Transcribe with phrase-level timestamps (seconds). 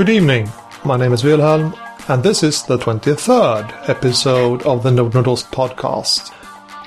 [0.00, 0.48] Good evening.
[0.82, 1.76] My name is Wilhelm,
[2.08, 6.32] and this is the 23rd episode of the Nord Nordost podcast,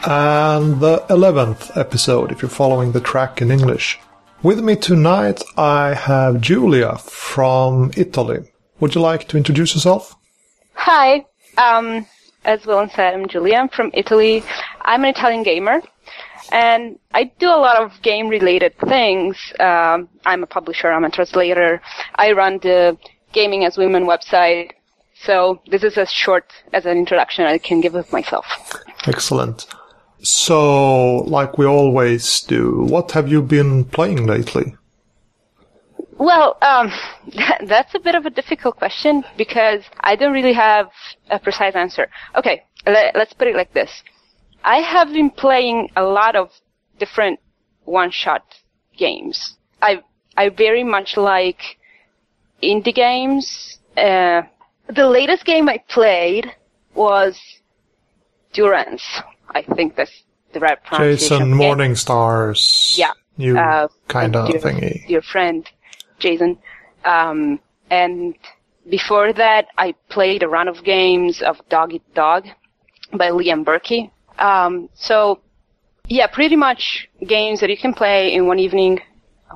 [0.10, 4.00] and the 11th episode if you're following the track in English.
[4.42, 8.52] With me tonight, I have Giulia from Italy.
[8.80, 10.16] Would you like to introduce yourself?
[10.74, 11.24] Hi.
[11.60, 12.08] Um,
[12.46, 13.58] as Willem said, I'm Giulia.
[13.58, 14.44] I'm from Italy.
[14.82, 15.84] I'm an Italian gamer.
[16.52, 19.38] And I do a lot of game related things.
[19.60, 21.82] Um, I'm a publisher, I'm a translator.
[22.16, 22.98] I run the
[23.34, 24.72] Gaming as Women website.
[25.26, 28.46] So this is as short as an introduction I can give of myself.
[29.06, 29.66] Excellent.
[30.24, 34.76] So, like we always do, what have you been playing lately?
[36.18, 36.92] Well, um,
[37.68, 40.88] that's a bit of a difficult question because I don't really have
[41.30, 42.08] a precise answer.
[42.36, 44.04] Okay, let, us put it like this.
[44.64, 46.50] I have been playing a lot of
[47.00, 47.40] different
[47.84, 48.44] one-shot
[48.98, 49.58] games.
[49.82, 50.04] I
[50.38, 51.78] I very much like
[52.64, 53.80] indie games.
[53.98, 54.44] Uh,
[54.88, 56.52] the latest game I played
[56.96, 57.40] was
[58.54, 59.04] Durance.
[59.50, 61.38] I think that's the right pronunciation.
[61.38, 65.08] Jason Morningstar's yeah, new uh, kind of thingy.
[65.08, 65.70] Dear friend,
[66.20, 66.58] Jason.
[67.06, 68.36] Um, and
[68.90, 72.48] before that, I played a run of games of Dog Eat Dog
[73.12, 74.10] by Liam Burke.
[74.40, 75.40] Um, so,
[76.08, 79.02] yeah, pretty much games that you can play in one evening,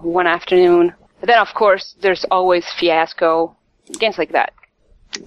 [0.02, 0.94] one afternoon.
[1.28, 3.54] Then, of course, there's always Fiasco,
[4.00, 4.54] games like that.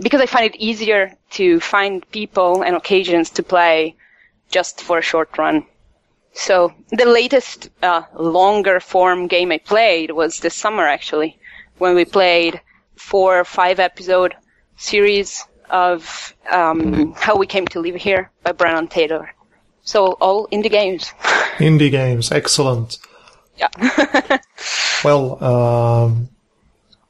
[0.01, 3.97] Because I find it easier to find people and occasions to play
[4.49, 5.67] just for a short run.
[6.33, 11.39] So the latest uh, longer form game I played was this summer actually,
[11.77, 12.63] when we played
[12.97, 14.35] four or five episode
[14.77, 19.35] series of um, How We Came to Live Here by Brennan Taylor.
[19.83, 21.13] So all indie games.
[21.59, 22.97] Indie games, excellent.
[23.61, 24.39] Yeah.
[25.05, 26.29] well, um,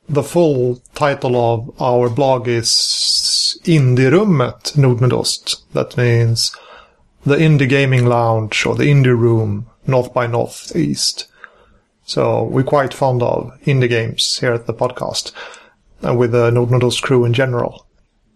[0.08, 5.62] the full title of our blog is Indie-rummet Nordnordost.
[5.72, 6.54] That means
[7.24, 11.28] the indie gaming lounge or the indie room north by northeast.
[12.04, 15.32] So we're quite fond of indie games here at the podcast
[16.02, 17.86] and with the Nordnordost crew in general.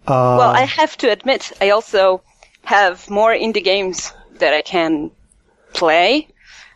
[0.07, 2.23] Uh, well, I have to admit, I also
[2.65, 5.11] have more indie games that I can
[5.73, 6.29] play.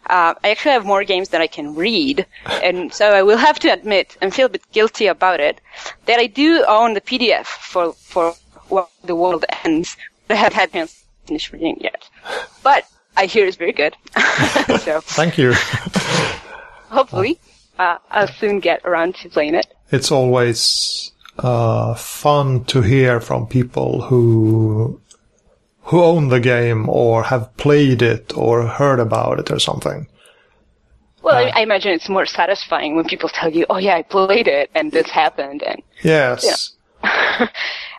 [0.09, 2.27] Uh, I actually have more games than I can read,
[2.63, 5.61] and so I will have to admit and feel a bit guilty about it
[6.07, 8.35] that I do own the PDF for for
[8.69, 9.97] what the world ends.
[10.31, 12.09] I have had chance to finish reading it yet,
[12.63, 12.85] but
[13.17, 13.97] I hear it's very good.
[14.81, 15.53] so thank you.
[16.89, 17.39] hopefully,
[17.79, 19.67] uh, I'll soon get around to playing it.
[19.91, 25.01] It's always uh, fun to hear from people who
[25.89, 30.07] who own the game or have played it or heard about it or something.
[31.23, 34.49] Well, uh, I, imagine it's more satisfying when people tell you, "Oh yeah, I played
[34.49, 36.51] it and this happened," and yes, you
[37.09, 37.49] know.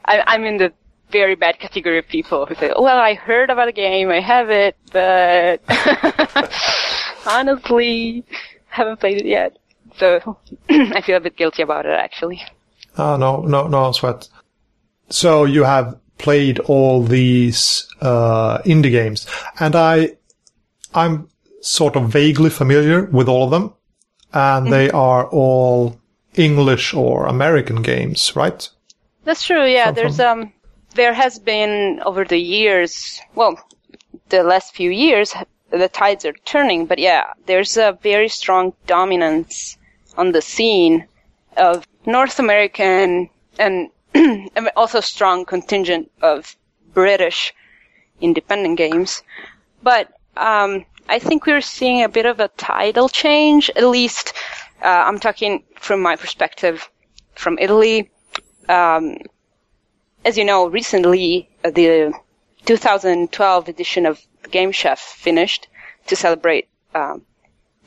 [0.06, 0.72] I, I'm in the
[1.12, 4.50] very bad category of people who say, "Well, I heard about a game, I have
[4.52, 5.62] it, but
[7.26, 8.24] honestly,
[8.68, 9.58] haven't played it yet."
[9.98, 10.38] So
[10.70, 12.42] I feel a bit guilty about it, actually.
[13.00, 14.30] Oh no, no, no sweat.
[15.10, 19.26] So you have played all these uh, indie games,
[19.60, 20.18] and I,
[20.94, 21.30] I'm
[21.62, 23.74] sort of vaguely familiar with all of them,
[24.32, 24.72] and mm-hmm.
[24.72, 26.00] they are all
[26.36, 28.70] English or American games, right?
[29.24, 29.66] That's true.
[29.66, 30.42] Yeah, there's from...
[30.42, 30.54] um,
[30.96, 33.60] there has been over the years, well,
[34.30, 35.34] the last few years,
[35.72, 39.78] the tides are turning, but yeah, there's a very strong dominance
[40.18, 41.06] on the scene
[41.58, 43.90] of North American and
[44.76, 46.56] also strong contingent of
[46.94, 47.54] British
[48.22, 49.24] independent games.
[49.84, 53.70] But um, I think we're seeing a bit of a tidal change.
[53.76, 54.34] At least
[54.82, 56.90] uh, I'm talking from my perspective
[57.36, 58.12] from Italy.
[58.68, 59.18] Um,
[60.26, 62.14] as you know, recently uh, the
[62.66, 64.22] 2012 edition of
[64.52, 65.68] Game Chef finished
[66.08, 67.24] to celebrate um,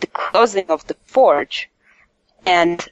[0.00, 1.70] the closing of the Forge,
[2.46, 2.88] and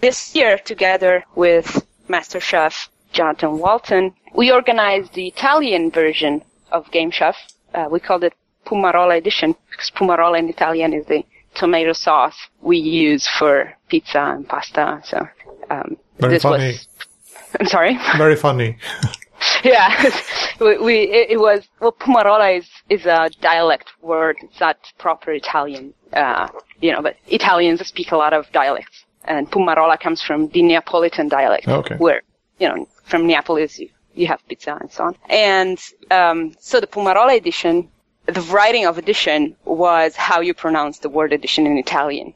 [0.00, 7.10] this year, together with Master Chef Jonathan Walton, we organized the Italian version of Game
[7.10, 7.36] Chef.
[7.74, 8.34] Uh, we called it
[8.66, 11.24] Pummarola edition because Pummarola in Italian is the
[11.54, 15.00] tomato sauce we use for pizza and pasta.
[15.04, 15.26] So
[15.70, 16.66] um, very this funny.
[16.68, 16.88] was.
[17.60, 17.98] I'm sorry.
[18.16, 18.76] Very funny.
[19.64, 20.10] yeah,
[20.60, 21.92] we, we it, it, was well.
[21.92, 24.36] Pummarola is is a dialect word.
[24.42, 25.94] It's not proper Italian.
[26.12, 26.48] Uh,
[26.80, 31.28] you know, but Italians speak a lot of dialects and Pummarola comes from the Neapolitan
[31.28, 31.96] dialect, okay.
[31.96, 32.22] where
[32.58, 35.16] you know from Neapolis you, you have pizza and so on.
[35.28, 35.78] And
[36.10, 37.88] um, so the Pummarola edition,
[38.26, 42.34] the writing of edition was how you pronounce the word edition in Italian.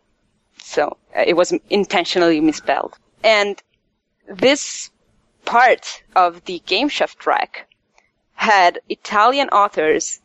[0.58, 2.98] So uh, it was intentionally misspelled.
[3.22, 3.62] And
[4.28, 4.90] this
[5.44, 7.68] part of the Game Chef track
[8.34, 10.20] had Italian authors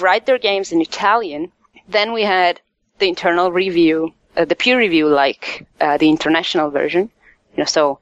[0.00, 1.52] write their games in Italian.
[1.88, 2.60] Then we had
[2.98, 7.10] the internal review, uh, the peer review, like uh, the international version.
[7.52, 7.98] You know, so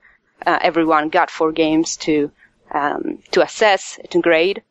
[0.46, 2.30] uh, everyone got four games to
[2.70, 4.62] um, to assess, to grade,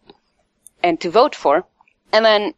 [0.84, 1.66] and to vote for,
[2.14, 2.54] and then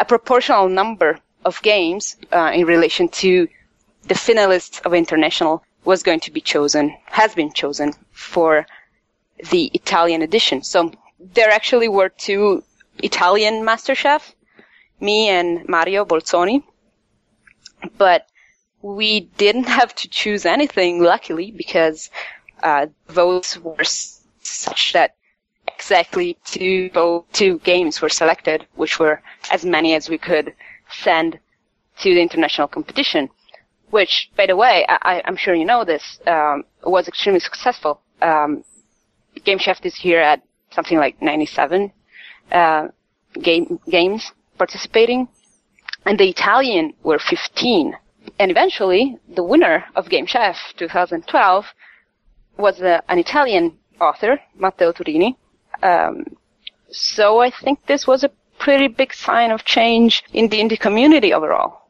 [0.00, 3.48] a proportional number of games uh, in relation to
[4.08, 8.66] the finalists of international was going to be chosen, has been chosen for
[9.50, 10.62] the Italian edition.
[10.62, 12.62] So there actually were two
[12.98, 14.34] Italian master chef,
[15.00, 16.62] me and Mario Bolzoni,
[17.96, 18.26] but
[18.82, 22.10] we didn't have to choose anything, luckily, because
[22.62, 23.84] uh, votes were
[24.42, 25.16] such that
[25.66, 26.90] exactly two
[27.32, 30.54] two games were selected, which were as many as we could
[30.90, 31.38] send
[32.00, 33.28] to the international competition.
[33.90, 38.00] Which, by the way, I, am sure you know this, um, was extremely successful.
[38.22, 38.64] Um,
[39.44, 41.92] Game Chef is here at something like 97
[42.52, 42.88] uh,
[43.42, 45.28] game games participating,
[46.06, 47.96] and the Italian were 15.
[48.38, 51.66] And eventually, the winner of Game Chef 2012
[52.56, 55.36] was uh, an Italian author, Matteo Turini.
[55.82, 56.24] Um,
[56.90, 61.32] so I think this was a pretty big sign of change in the indie community
[61.32, 61.80] overall.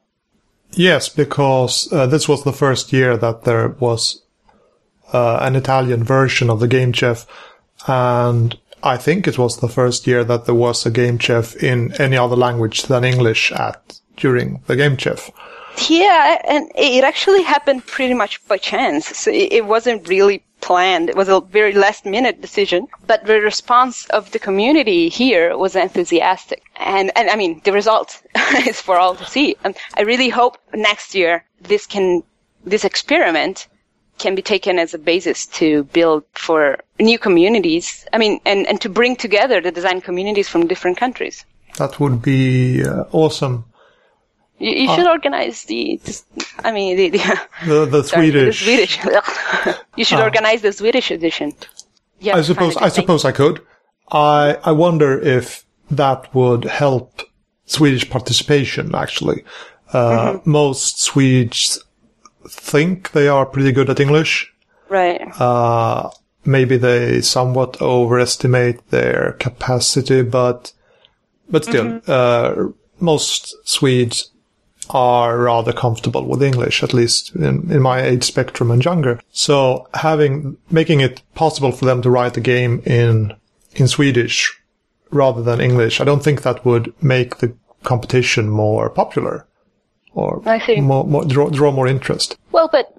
[0.73, 4.23] Yes, because uh, this was the first year that there was
[5.13, 7.27] uh, an Italian version of the Game Chef,
[7.89, 11.93] and I think it was the first year that there was a Game Chef in
[12.01, 15.31] any other language than English at during the Game Chef.
[15.89, 19.17] Yeah, and it actually happened pretty much by chance.
[19.17, 21.09] So it wasn't really planned.
[21.09, 25.75] It was a very last minute decision, but the response of the community here was
[25.77, 26.63] enthusiastic.
[26.77, 28.23] And, and I mean, the result
[28.67, 29.57] is for all to see.
[29.65, 32.23] And I really hope next year this can,
[32.65, 33.69] this experiment
[34.19, 38.07] can be taken as a basis to build for new communities.
[38.13, 41.45] I mean, and, and to bring together the design communities from different countries.
[41.79, 43.65] That would be uh, awesome.
[44.61, 46.23] You, you should uh, organize the, the,
[46.63, 47.19] I mean, the, the,
[47.67, 48.65] the, the sorry, Swedish.
[48.67, 49.79] The Swedish.
[49.97, 51.55] you should uh, organize the Swedish edition.
[52.21, 53.63] Yeah, I suppose, I suppose I could.
[54.13, 57.23] I, I wonder if that would help
[57.65, 59.45] Swedish participation, actually.
[59.95, 60.51] Uh, mm-hmm.
[60.51, 61.83] most Swedes
[62.47, 64.53] think they are pretty good at English.
[64.91, 65.23] Right.
[65.41, 66.11] Uh,
[66.45, 70.75] maybe they somewhat overestimate their capacity, but,
[71.49, 72.11] but still, mm-hmm.
[72.11, 74.30] uh, most Swedes
[74.93, 79.21] are rather comfortable with English, at least in, in my age spectrum and younger.
[79.31, 83.35] So having, making it possible for them to write the game in,
[83.75, 84.61] in Swedish
[85.11, 89.47] rather than English, I don't think that would make the competition more popular
[90.13, 90.43] or
[90.79, 92.37] more, more, draw, draw more interest.
[92.53, 92.95] Well, but,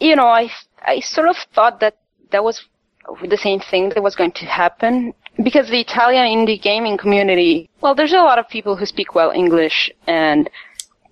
[0.00, 0.50] you know, I,
[0.82, 1.98] I sort of thought that
[2.30, 2.64] that was
[3.22, 5.12] the same thing that was going to happen
[5.42, 9.30] because the Italian indie gaming community, well, there's a lot of people who speak well
[9.30, 10.48] English and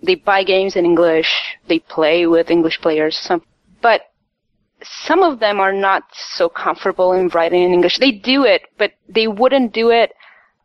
[0.02, 3.42] they buy games in English, they play with English players, some,
[3.80, 4.10] but
[4.82, 7.98] some of them are not so comfortable in writing in English.
[7.98, 10.12] They do it, but they wouldn't do it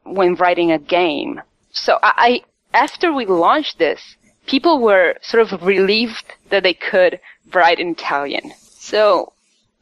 [0.03, 1.41] when writing a game.
[1.71, 2.41] So I,
[2.73, 4.17] I after we launched this,
[4.47, 7.19] people were sort of relieved that they could
[7.53, 8.53] write in Italian.
[8.59, 9.33] So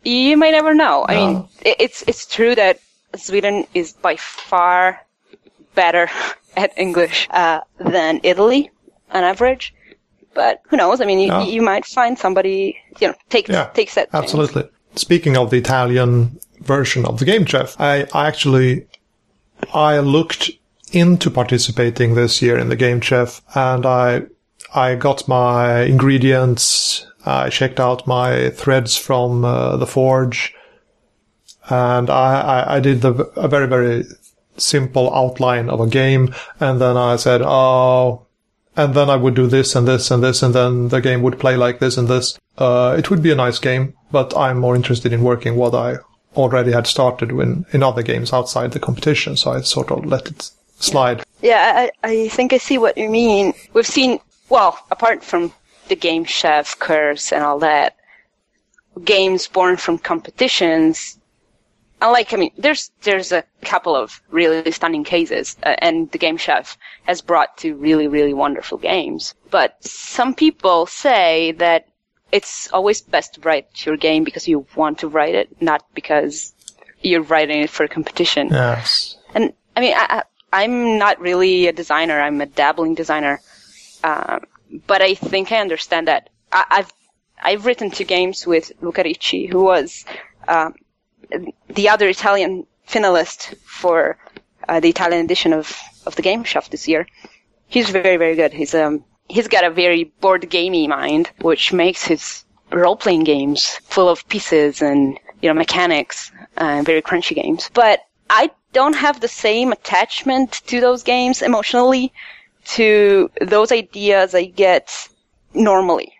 [0.03, 1.05] you might never know.
[1.07, 2.79] I mean, it's it's true that
[3.15, 5.01] Sweden is by far
[5.75, 6.09] better
[6.57, 8.71] at English uh, than Italy
[9.11, 9.73] on average.
[10.33, 10.99] But who knows?
[10.99, 14.09] I mean, you, you might find somebody, you know, takes yeah, takes that.
[14.13, 14.63] Absolutely.
[14.63, 14.71] Thing.
[14.95, 18.85] Speaking of the Italian version of the Game Chef, I, I actually
[19.73, 20.51] I looked
[20.91, 24.23] into participating this year in the Game Chef, and I
[24.73, 27.07] I got my ingredients.
[27.25, 30.53] I checked out my threads from uh, the forge,
[31.69, 34.03] and I, I, I did the, a very very
[34.57, 38.24] simple outline of a game, and then I said, "Oh,
[38.75, 41.39] and then I would do this and this and this, and then the game would
[41.39, 42.37] play like this and this.
[42.57, 45.97] Uh, it would be a nice game, but I'm more interested in working what I
[46.35, 50.27] already had started in, in other games outside the competition, so I sort of let
[50.27, 51.23] it slide.
[51.41, 53.53] Yeah, I, I think I see what you mean.
[53.73, 55.53] We've seen, well, apart from
[55.87, 57.95] the game chef curse and all that,
[59.03, 61.17] games born from competitions
[62.01, 66.37] like, I mean, there's there's a couple of really stunning cases, uh, and the Game
[66.37, 69.33] Chef has brought to really really wonderful games.
[69.49, 71.87] But some people say that
[72.31, 76.53] it's always best to write your game because you want to write it, not because
[77.01, 78.49] you're writing it for a competition.
[78.51, 79.17] Yes.
[79.33, 82.19] And I mean, I, am not really a designer.
[82.19, 83.41] I'm a dabbling designer,
[84.03, 84.45] um,
[84.87, 86.29] but I think I understand that.
[86.51, 86.93] I, I've
[87.41, 90.05] I've written two games with Luca Ricci, who was
[90.47, 90.71] uh,
[91.67, 94.17] the other Italian finalist for
[94.67, 97.07] uh, the Italian edition of, of the Game Chef this year.
[97.67, 98.53] He's very, very good.
[98.53, 104.09] He's, um, he's got a very board gamey mind, which makes his role-playing games full
[104.09, 107.69] of pieces and, you know, mechanics, uh, very crunchy games.
[107.73, 112.11] But I don't have the same attachment to those games emotionally
[112.65, 115.07] to those ideas I get
[115.53, 116.13] normally.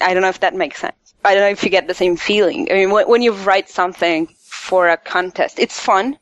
[0.00, 0.94] I don't know if that makes sense.
[1.24, 2.68] I don't know if you get the same feeling.
[2.70, 6.18] I mean, when you write something for a contest, it's fun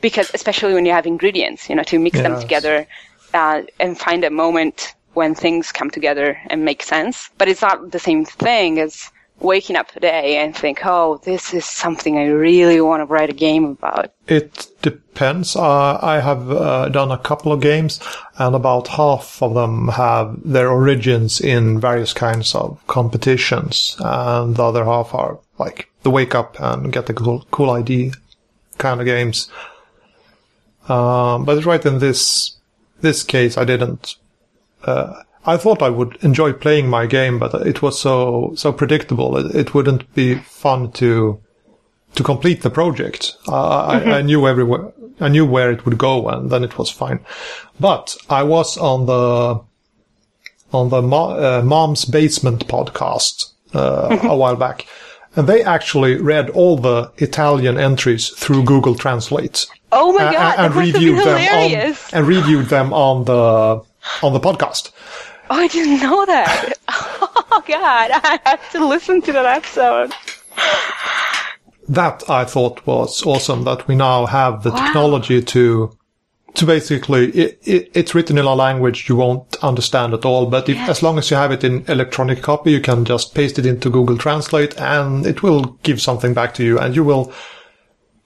[0.00, 2.22] because especially when you have ingredients, you know, to mix yes.
[2.22, 2.86] them together
[3.34, 7.30] uh, and find a moment when things come together and make sense.
[7.36, 11.64] But it's not the same thing as waking up today and think, oh, this is
[11.64, 14.12] something I really want to write a game about?
[14.26, 15.56] It depends.
[15.56, 18.00] Uh, I have uh, done a couple of games,
[18.38, 24.64] and about half of them have their origins in various kinds of competitions, and the
[24.64, 28.12] other half are like the wake up and get the cool, cool idea
[28.78, 29.50] kind of games.
[30.88, 32.56] Um, but right in this
[33.00, 34.16] this case, I didn't.
[34.82, 39.36] Uh, I thought I would enjoy playing my game, but it was so so predictable.
[39.36, 41.40] It, it wouldn't be fun to
[42.14, 43.36] to complete the project.
[43.48, 44.08] Uh, mm-hmm.
[44.08, 44.92] I, I, knew everywhere.
[45.20, 47.20] I knew where it would go, and then it was fine.
[47.78, 49.60] But I was on the
[50.72, 54.26] on the Mo- uh, Mom's Basement podcast uh, mm-hmm.
[54.26, 54.86] a while back,
[55.36, 59.66] and they actually read all the Italian entries through Google Translate.
[59.92, 60.58] Oh my god!
[60.58, 63.82] And, and reviewed them on and reviewed them on the
[64.22, 64.90] on the podcast.
[65.52, 66.74] Oh, I didn't know that.
[66.88, 70.12] oh God, I have to listen to that episode.
[71.88, 73.64] That I thought was awesome.
[73.64, 74.84] That we now have the wow.
[74.86, 75.90] technology to
[76.54, 80.46] to basically it, it, it's written in a language you won't understand at all.
[80.46, 83.58] But if, as long as you have it in electronic copy, you can just paste
[83.58, 87.32] it into Google Translate, and it will give something back to you, and you will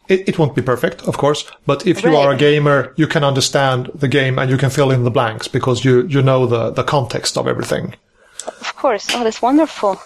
[0.08, 2.26] it, it won't be perfect, of course, but if you right.
[2.26, 5.49] are a gamer, you can understand the game and you can fill in the blanks
[5.49, 7.94] because you, you know the, the context of everything.
[8.46, 9.08] Of course.
[9.14, 10.00] Oh, that's wonderful.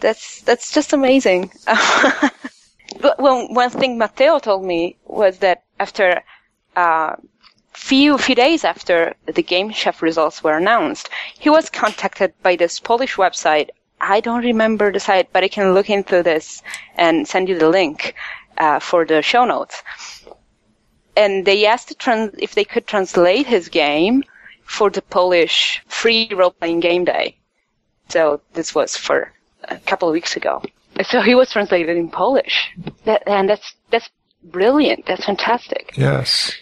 [0.00, 1.50] That's, that's just amazing.
[1.66, 6.22] but well, one thing Matteo told me was that after,
[6.76, 7.16] uh,
[7.72, 12.78] few few days after the game chef results were announced, he was contacted by this
[12.78, 13.70] Polish website.
[14.00, 16.62] I don't remember the site, but I can look into this
[16.96, 18.14] and send you the link
[18.58, 19.82] uh, for the show notes.
[21.16, 24.24] And they asked trans- if they could translate his game
[24.64, 27.36] for the Polish free role-playing game day.
[28.08, 29.32] So this was for
[29.64, 30.62] a couple of weeks ago.
[31.04, 32.70] So he was translated in Polish.
[33.04, 34.08] That, and that's, that's
[34.44, 35.06] brilliant.
[35.06, 35.92] That's fantastic.
[35.96, 36.54] Yes.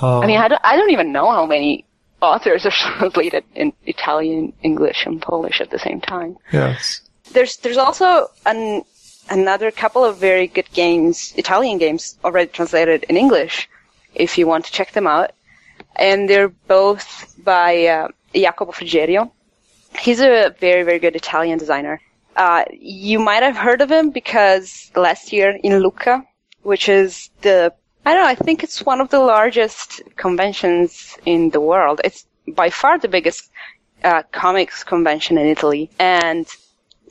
[0.00, 1.84] Um, I mean, I don't, I don't even know how many
[2.20, 6.36] authors are translated in Italian, English, and Polish at the same time.
[6.52, 7.00] Yes.
[7.32, 8.82] There's, there's also an
[9.30, 13.68] another couple of very good games, Italian games, already translated in English,
[14.14, 15.32] if you want to check them out.
[15.96, 19.30] And they're both by uh, Jacopo Frigerio.
[19.98, 22.00] He's a very, very good Italian designer.
[22.36, 26.22] Uh, you might have heard of him because last year in Lucca,
[26.62, 27.72] which is the,
[28.04, 32.00] I don't know, I think it's one of the largest conventions in the world.
[32.04, 33.50] It's by far the biggest
[34.04, 35.90] uh, comics convention in Italy.
[35.98, 36.46] And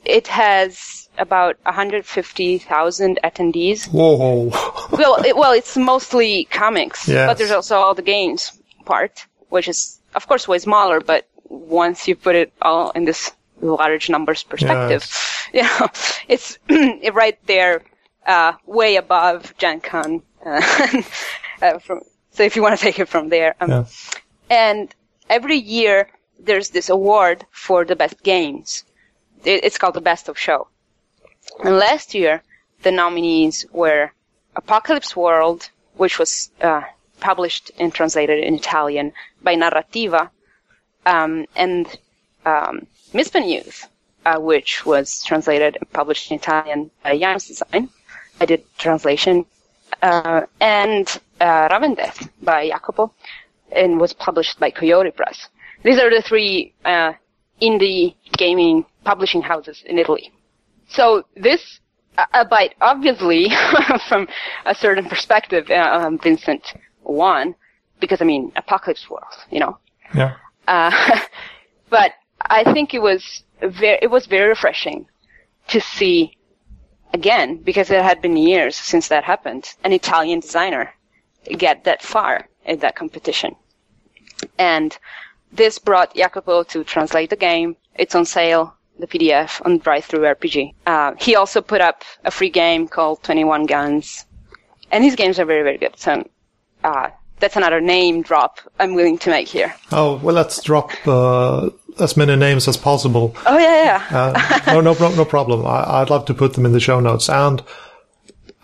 [0.06, 3.88] it has about 150,000 attendees.
[3.88, 4.50] Whoa.
[4.92, 7.28] well, it, well, it's mostly comics, yes.
[7.28, 8.52] but there's also all the games
[8.84, 13.32] part, which is, of course, way smaller, but once you put it all in this
[13.60, 15.46] large numbers perspective, yes.
[15.52, 15.88] you know,
[16.28, 16.58] it's
[17.14, 17.82] right there,
[18.26, 20.22] uh, way above Gen Con.
[20.44, 21.02] Uh,
[21.62, 23.54] uh, from, so if you want to take it from there.
[23.60, 23.84] Um, yeah.
[24.50, 24.94] And
[25.28, 26.08] every year
[26.38, 28.84] there's this award for the best games.
[29.46, 30.68] It's called the best of show.
[31.62, 32.42] And last year,
[32.82, 34.10] the nominees were
[34.56, 36.82] Apocalypse World, which was uh,
[37.20, 39.12] published and translated in Italian
[39.42, 40.30] by Narrativa,
[41.06, 41.86] um, and
[42.44, 43.88] um, Misspent Youth,
[44.24, 47.88] uh, which was translated and published in Italian by Janus Design.
[48.40, 49.46] I did translation.
[50.02, 53.12] Uh, and uh, Ravendeth by Jacopo,
[53.70, 55.48] and was published by Coyote Press.
[55.84, 56.74] These are the three
[57.60, 60.32] uh, indie gaming publishing houses in Italy.
[60.88, 61.80] So this,
[62.18, 63.50] uh, but obviously,
[64.08, 64.28] from
[64.64, 67.54] a certain perspective, uh, um, Vincent won
[68.00, 69.78] because I mean, Apocalypse World, you know.
[70.14, 70.34] Yeah.
[70.68, 71.20] Uh,
[71.90, 75.06] but I think it was very, it was very refreshing
[75.68, 76.36] to see
[77.12, 80.92] again because it had been years since that happened an Italian designer
[81.58, 83.54] get that far in that competition,
[84.58, 84.98] and
[85.56, 87.76] this brought Jacopo to translate the game.
[87.94, 90.74] It's on sale the PDF on Drive-Thru RPG.
[90.86, 94.24] Uh, he also put up a free game called 21 Guns,
[94.90, 95.98] and his games are very, very good.
[95.98, 96.26] So
[96.84, 97.10] uh,
[97.40, 99.74] that's another name drop I'm willing to make here.
[99.92, 103.36] Oh well, let's drop uh, as many names as possible.
[103.46, 104.18] Oh yeah, yeah.
[104.18, 105.66] uh, no, no, no, no problem.
[105.66, 107.62] I, would love to put them in the show notes, and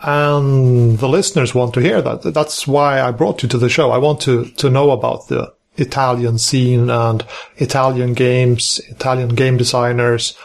[0.00, 2.22] and the listeners want to hear that.
[2.22, 3.90] That's why I brought you to the show.
[3.90, 7.24] I want to to know about the Italian scene and
[7.56, 10.36] Italian games, Italian game designers,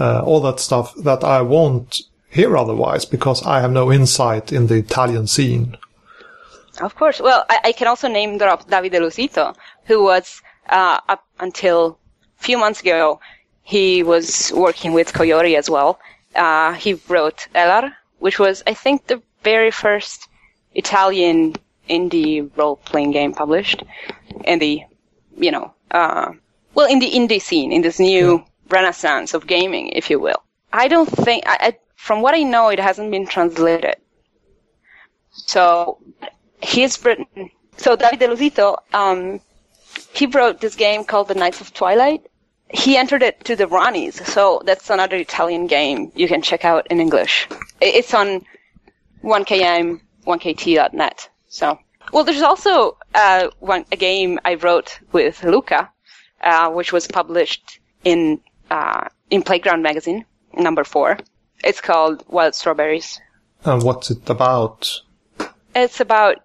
[0.00, 4.66] uh, all that stuff that I won't hear otherwise because I have no insight in
[4.66, 5.76] the Italian scene.
[6.80, 7.20] Of course.
[7.20, 9.54] Well, I, I can also name drop Davide Losito,
[9.84, 11.98] who was uh, up until
[12.38, 13.20] a few months ago.
[13.62, 15.98] He was working with Coyote as well.
[16.34, 20.28] Uh, he wrote Elar, which was, I think, the very first
[20.74, 21.54] Italian
[21.88, 23.82] indie role-playing game published
[24.44, 24.82] in the,
[25.36, 26.32] you know, uh,
[26.74, 28.44] well, in the indie scene, in this new yeah.
[28.68, 30.42] renaissance of gaming, if you will.
[30.72, 33.96] I don't think, I, I, from what I know, it hasn't been translated.
[35.30, 35.98] So,
[36.62, 39.40] he's written, so David Losito, um,
[40.12, 42.26] he wrote this game called The Knights of Twilight.
[42.68, 46.86] He entered it to the Ronnies, so that's another Italian game you can check out
[46.90, 47.48] in English.
[47.80, 48.44] It's on
[49.22, 51.28] 1km, 1kt.net.
[51.48, 51.78] So,
[52.12, 55.90] well, there's also uh, one a game I wrote with Luca,
[56.40, 61.18] uh, which was published in uh, in Playground magazine, number four.
[61.64, 63.20] It's called Wild Strawberries.
[63.64, 65.00] And what's it about?
[65.74, 66.38] It's about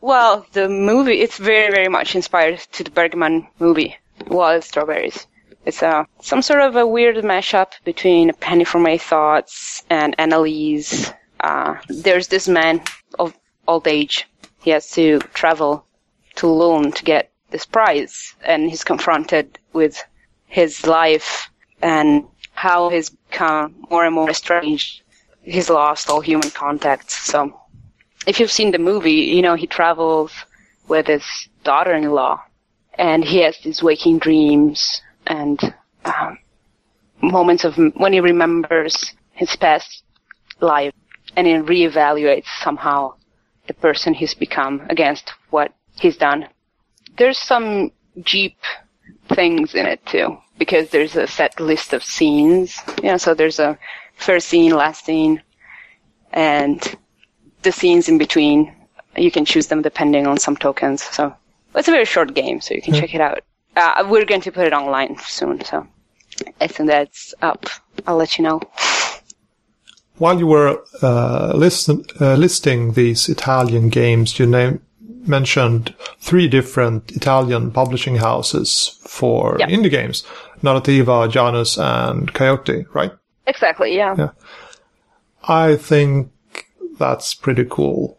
[0.00, 1.20] well, the movie.
[1.20, 3.96] It's very very much inspired to the Bergman movie,
[4.28, 5.26] Wild Strawberries.
[5.64, 10.14] It's a some sort of a weird mashup between A Penny for My Thoughts and
[10.18, 11.12] Annalise.
[11.40, 12.82] Uh, there's this man
[13.18, 14.28] of old age
[14.66, 15.86] he has to travel
[16.34, 20.02] to Lund to get this prize, and he's confronted with
[20.46, 21.48] his life
[21.80, 25.02] and how he's become more and more estranged.
[25.44, 27.12] He's lost all human contact.
[27.12, 27.60] So,
[28.26, 30.32] if you've seen the movie, you know he travels
[30.88, 31.24] with his
[31.62, 32.42] daughter-in-law,
[32.94, 35.60] and he has these waking dreams and
[36.04, 36.38] um,
[37.22, 40.02] moments of when he remembers his past
[40.58, 40.92] life,
[41.36, 43.14] and he reevaluates somehow
[43.66, 46.48] the person he's become against what he's done.
[47.16, 47.90] There's some
[48.22, 48.56] Jeep
[49.28, 52.80] things in it too, because there's a set list of scenes.
[53.02, 53.78] You know, so there's a
[54.16, 55.42] first scene, last scene,
[56.32, 56.96] and
[57.62, 58.72] the scenes in between.
[59.16, 61.02] You can choose them depending on some tokens.
[61.02, 61.34] So
[61.74, 63.00] it's a very short game, so you can mm-hmm.
[63.00, 63.40] check it out.
[63.76, 65.86] Uh, we're going to put it online soon, so
[66.60, 67.66] I think that's up.
[68.06, 68.60] I'll let you know
[70.18, 74.80] while you were uh, listen, uh, listing these Italian games, you name,
[75.26, 79.68] mentioned three different Italian publishing houses for yeah.
[79.68, 80.24] indie games:
[80.62, 82.86] Narrativa, Janus, and Coyote.
[82.92, 83.12] Right?
[83.46, 83.96] Exactly.
[83.96, 84.14] Yeah.
[84.18, 84.30] Yeah.
[85.44, 86.32] I think
[86.98, 88.18] that's pretty cool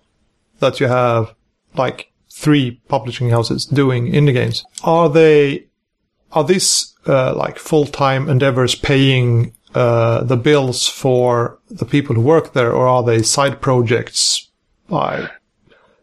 [0.59, 1.33] that you have
[1.75, 4.63] like three publishing houses doing indie games.
[4.83, 5.65] Are they?
[6.33, 12.53] Are these uh, like full-time endeavors paying uh, the bills for the people who work
[12.53, 14.49] there, or are they side projects
[14.89, 15.29] by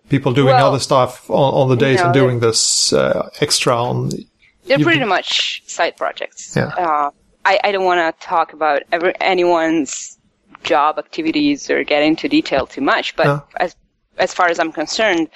[0.09, 3.75] people doing well, other stuff on, on the days no, and doing this uh, extra
[3.75, 4.11] on?
[4.11, 4.27] The,
[4.67, 6.55] they're pretty much side projects.
[6.57, 6.69] Yeah.
[6.69, 7.11] Uh,
[7.45, 10.19] I, I don't want to talk about every, anyone's
[10.63, 13.75] job activities or get into detail too much, but as
[14.19, 15.29] as far as I'm concerned,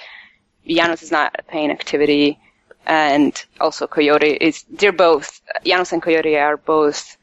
[0.65, 2.39] Janus is not a paying activity,
[2.85, 4.63] and also Coyote is.
[4.69, 7.17] They're both Janus and Coyote are both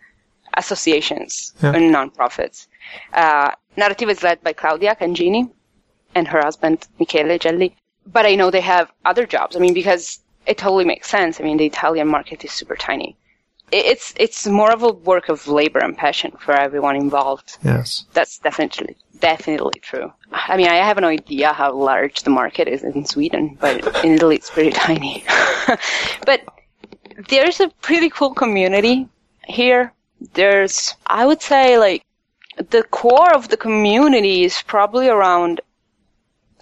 [0.56, 1.72] associations yeah.
[1.72, 2.66] and nonprofits.
[3.12, 5.50] Uh, Narrativa is led by Claudia Cangini
[6.14, 7.76] and her husband Michele Gelli.
[8.06, 9.56] But I know they have other jobs.
[9.56, 11.40] I mean, because it totally makes sense.
[11.40, 13.16] I mean, the Italian market is super tiny.
[13.72, 17.58] It's it's more of a work of labor and passion for everyone involved.
[17.64, 20.12] Yes, that's definitely definitely true.
[20.30, 24.12] I mean, I have no idea how large the market is in Sweden, but in
[24.14, 25.24] Italy it's pretty tiny.
[26.26, 26.42] but
[27.28, 29.08] there's a pretty cool community
[29.48, 32.02] here there's, I would say, like,
[32.70, 35.60] the core of the community is probably around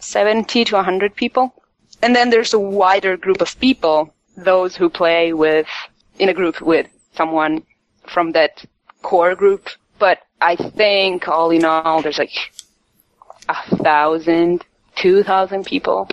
[0.00, 1.54] 70 to 100 people.
[2.02, 5.68] And then there's a wider group of people, those who play with,
[6.18, 7.62] in a group with someone
[8.06, 8.64] from that
[9.02, 9.68] core group.
[9.98, 12.52] But I think all in all, there's like
[13.48, 14.64] a thousand,
[14.96, 16.08] two thousand people,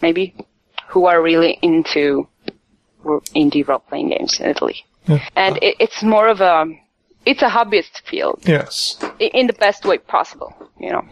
[0.00, 0.34] maybe,
[0.88, 2.28] who are really into
[3.04, 4.84] indie role playing games in Italy.
[5.06, 5.26] Yeah.
[5.36, 6.66] And it, it's more of a,
[7.26, 8.42] it's a hobbyist field.
[8.46, 8.98] Yes.
[9.18, 11.06] In the best way possible, you know.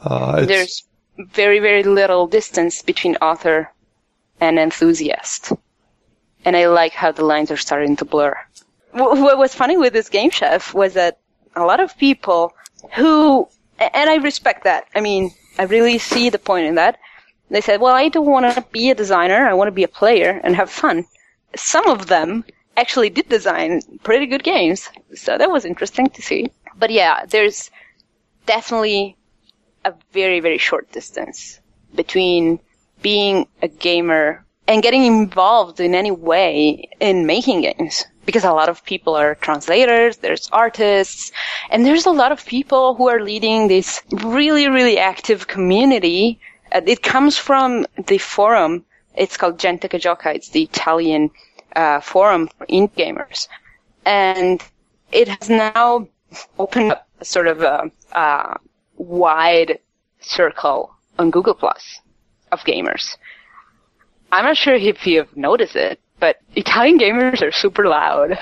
[0.00, 0.84] Uh, There's
[1.18, 3.70] very, very little distance between author
[4.40, 5.52] and enthusiast.
[6.44, 8.36] And I like how the lines are starting to blur.
[8.92, 11.18] what was funny with this game chef was that
[11.54, 12.52] a lot of people
[12.94, 14.86] who, and I respect that.
[14.94, 16.98] I mean, I really see the point in that.
[17.50, 19.46] They said, well, I don't want to be a designer.
[19.46, 21.04] I want to be a player and have fun.
[21.54, 22.44] Some of them
[22.76, 24.88] actually did design pretty good games.
[25.14, 26.50] So that was interesting to see.
[26.76, 27.70] But yeah, there's
[28.46, 29.16] definitely
[29.84, 31.60] a very, very short distance
[31.94, 32.58] between
[33.02, 38.04] being a gamer and getting involved in any way in making games.
[38.24, 41.32] Because a lot of people are translators, there's artists,
[41.70, 46.38] and there's a lot of people who are leading this really, really active community.
[46.70, 48.84] Uh, it comes from the forum.
[49.16, 50.36] It's called Gente Gioca.
[50.36, 51.30] It's the Italian
[51.76, 53.48] uh, forum for indie gamers.
[54.04, 54.62] And
[55.10, 56.08] it has now
[56.58, 58.58] opened up sort of a, a
[58.96, 59.78] wide
[60.20, 62.00] circle on Google Plus
[62.50, 63.16] of gamers.
[64.30, 68.38] I'm not sure if you've noticed it, but Italian gamers are super loud.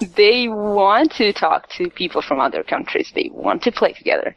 [0.16, 3.12] they want to talk to people from other countries.
[3.14, 4.34] They want to play together.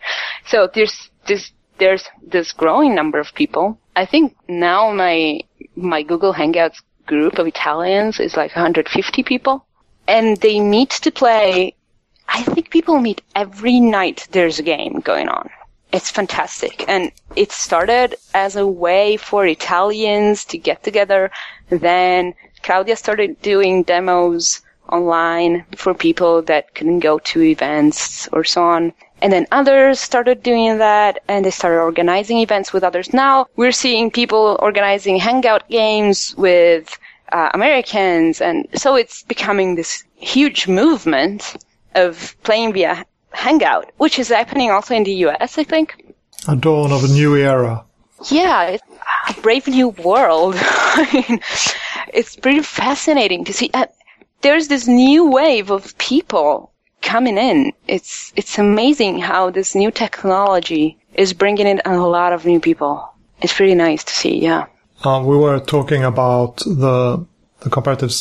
[0.48, 3.80] So there's this there's this growing number of people.
[3.96, 5.40] I think now my
[5.76, 9.66] my Google Hangouts group of Italians is like 150 people,
[10.08, 11.76] and they meet to play.
[12.28, 14.28] I think people meet every night.
[14.32, 15.50] There's a game going on
[15.96, 16.84] it's fantastic.
[16.90, 21.32] And it started as a way for Italians to get together.
[21.70, 28.64] Then Claudia started doing demos online for people that couldn't go to events or so
[28.64, 28.94] on.
[29.22, 33.14] And then others started doing that and they started organizing events with others.
[33.14, 36.98] Now we're seeing people organizing hangout games with
[37.32, 38.42] uh, Americans.
[38.42, 41.56] And so it's becoming this huge movement
[41.96, 46.16] of playing via Hangout, which is happening also in the US, I think.
[46.48, 47.84] A dawn of a new era.
[48.30, 48.78] Yeah,
[49.28, 50.56] a brave new world.
[50.58, 51.40] I mean,
[52.14, 53.70] it's pretty fascinating to see.
[53.74, 53.88] Uh,
[54.42, 56.72] there's this new wave of people
[57.06, 57.72] coming in.
[57.88, 62.94] It's it's amazing how this new technology is bringing in a lot of new people.
[63.42, 64.40] It's pretty nice to see.
[64.40, 64.66] Yeah.
[65.04, 67.26] Um, we were talking about the
[67.62, 68.12] the comparative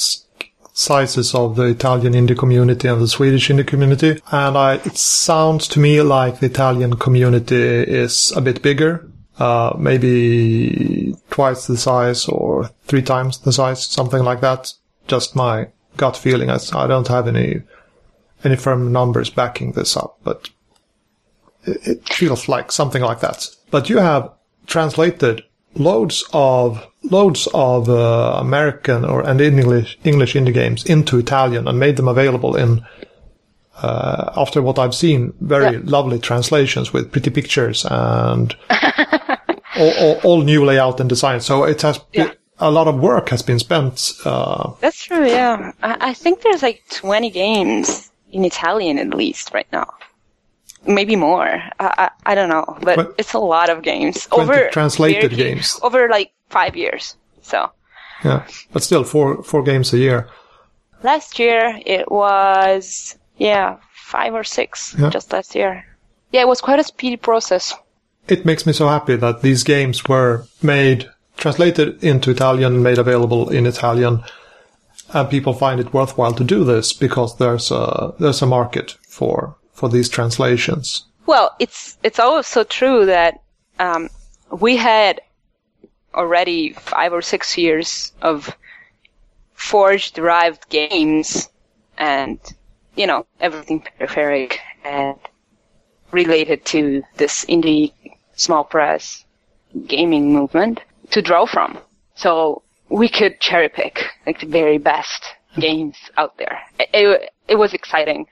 [0.75, 4.21] sizes of the Italian indie community and the Swedish indie community.
[4.33, 9.75] And I, it sounds to me like the Italian community is a bit bigger, uh,
[9.79, 14.73] maybe twice the size or three times the size, something like that.
[15.07, 16.51] Just my gut feeling.
[16.51, 17.63] I, I don't have any,
[18.45, 20.51] any firm numbers backing this up, but
[21.65, 23.49] it, it feels like something like that.
[23.71, 24.31] But you have
[24.67, 25.43] translated
[25.75, 31.79] loads of loads of uh, American or and English English indie games into Italian and
[31.79, 32.85] made them available in.
[33.77, 35.81] Uh, after what I've seen, very yeah.
[35.83, 38.55] lovely translations with pretty pictures and
[39.77, 41.41] all, all, all, new layout and design.
[41.41, 42.31] So it has yeah.
[42.61, 44.13] a lot of work has been spent.
[44.25, 45.27] Uh, That's true.
[45.27, 49.89] Yeah, I, I think there's like 20 games in Italian at least right now
[50.87, 51.63] maybe more.
[51.81, 55.79] I, I, I don't know, but, but, it's a lot of games over translated games
[55.83, 57.17] over like five years.
[57.43, 57.71] So
[58.25, 60.29] yeah, but still four four games a year.
[61.03, 65.11] Last year it was yeah five or six yeah.
[65.11, 65.85] just last year.
[66.33, 67.75] Yeah, it was quite a speedy process.
[68.29, 73.51] It makes me so happy that these games were made translated into Italian, made available
[73.51, 74.25] in Italian,
[75.15, 79.57] and people find it worthwhile to do this because there's a there's a market for
[79.73, 81.05] for these translations?
[81.27, 83.41] Well, it's it's also true that
[83.79, 84.11] um,
[84.51, 85.21] we had
[86.15, 88.57] already five or six years of
[89.55, 91.49] Forge derived games
[91.97, 92.39] and
[92.97, 95.17] you know everything peripheric and
[96.11, 97.93] related to this indie
[98.35, 99.25] small press
[99.87, 101.79] gaming movement to draw from.
[102.17, 105.25] So we could cherry pick like the very best
[105.59, 106.61] games out there.
[106.79, 108.27] It, it, it was exciting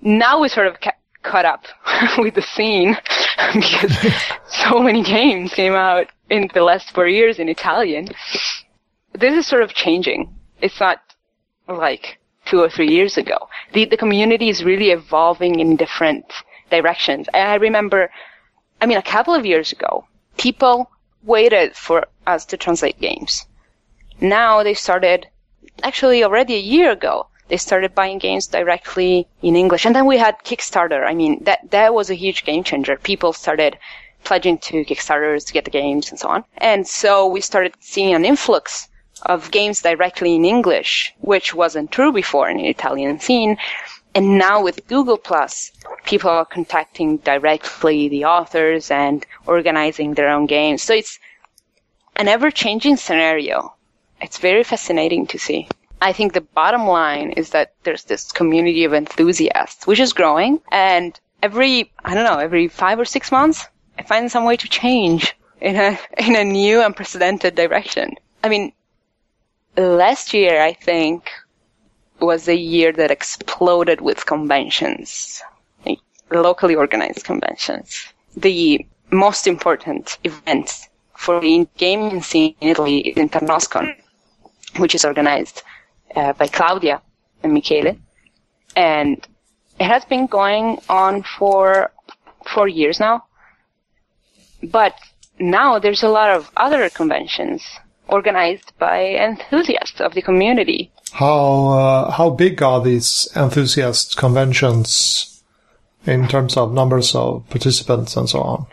[0.00, 1.64] now we sort of ca- caught up
[2.18, 2.96] with the scene
[3.54, 3.96] because
[4.48, 8.08] so many games came out in the last four years in Italian.
[9.12, 10.34] This is sort of changing.
[10.60, 11.00] It's not
[11.66, 13.48] like two or three years ago.
[13.72, 16.24] The, the community is really evolving in different
[16.70, 17.28] directions.
[17.34, 18.10] And I remember,
[18.80, 20.06] I mean, a couple of years ago,
[20.38, 20.90] people
[21.24, 23.46] waited for us to translate games.
[24.20, 25.28] Now they started,
[25.82, 29.86] actually already a year ago, they started buying games directly in English.
[29.86, 31.06] And then we had Kickstarter.
[31.06, 32.96] I mean, that, that was a huge game changer.
[32.96, 33.78] People started
[34.24, 36.44] pledging to Kickstarters to get the games and so on.
[36.58, 38.88] And so we started seeing an influx
[39.22, 43.56] of games directly in English, which wasn't true before in the Italian scene.
[44.14, 45.70] And now with Google Plus,
[46.04, 50.82] people are contacting directly the authors and organizing their own games.
[50.82, 51.18] So it's
[52.16, 53.74] an ever changing scenario.
[54.20, 55.68] It's very fascinating to see.
[56.00, 60.60] I think the bottom line is that there's this community of enthusiasts, which is growing.
[60.70, 63.66] And every, I don't know, every five or six months,
[63.98, 68.14] I find some way to change in a, in a new unprecedented direction.
[68.44, 68.72] I mean,
[69.76, 71.30] last year, I think,
[72.20, 75.42] was a year that exploded with conventions,
[75.86, 76.00] like
[76.30, 78.06] locally organized conventions.
[78.36, 83.94] The most important event for the gaming scene in Italy is in Internoscon,
[84.76, 85.62] which is organized
[86.14, 87.02] uh, by Claudia
[87.42, 87.96] and Michele.
[88.76, 89.26] And
[89.78, 91.92] it has been going on for
[92.46, 93.24] four years now.
[94.62, 94.94] But
[95.38, 97.64] now there's a lot of other conventions
[98.08, 100.90] organized by enthusiasts of the community.
[101.12, 105.42] How uh, how big are these enthusiast conventions
[106.04, 108.66] in terms of numbers of participants and so on?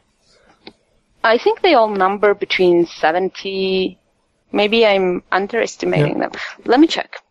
[1.23, 3.99] I think they all number between 70.
[4.51, 6.29] Maybe I'm underestimating yeah.
[6.29, 6.39] them.
[6.65, 7.21] Let me check.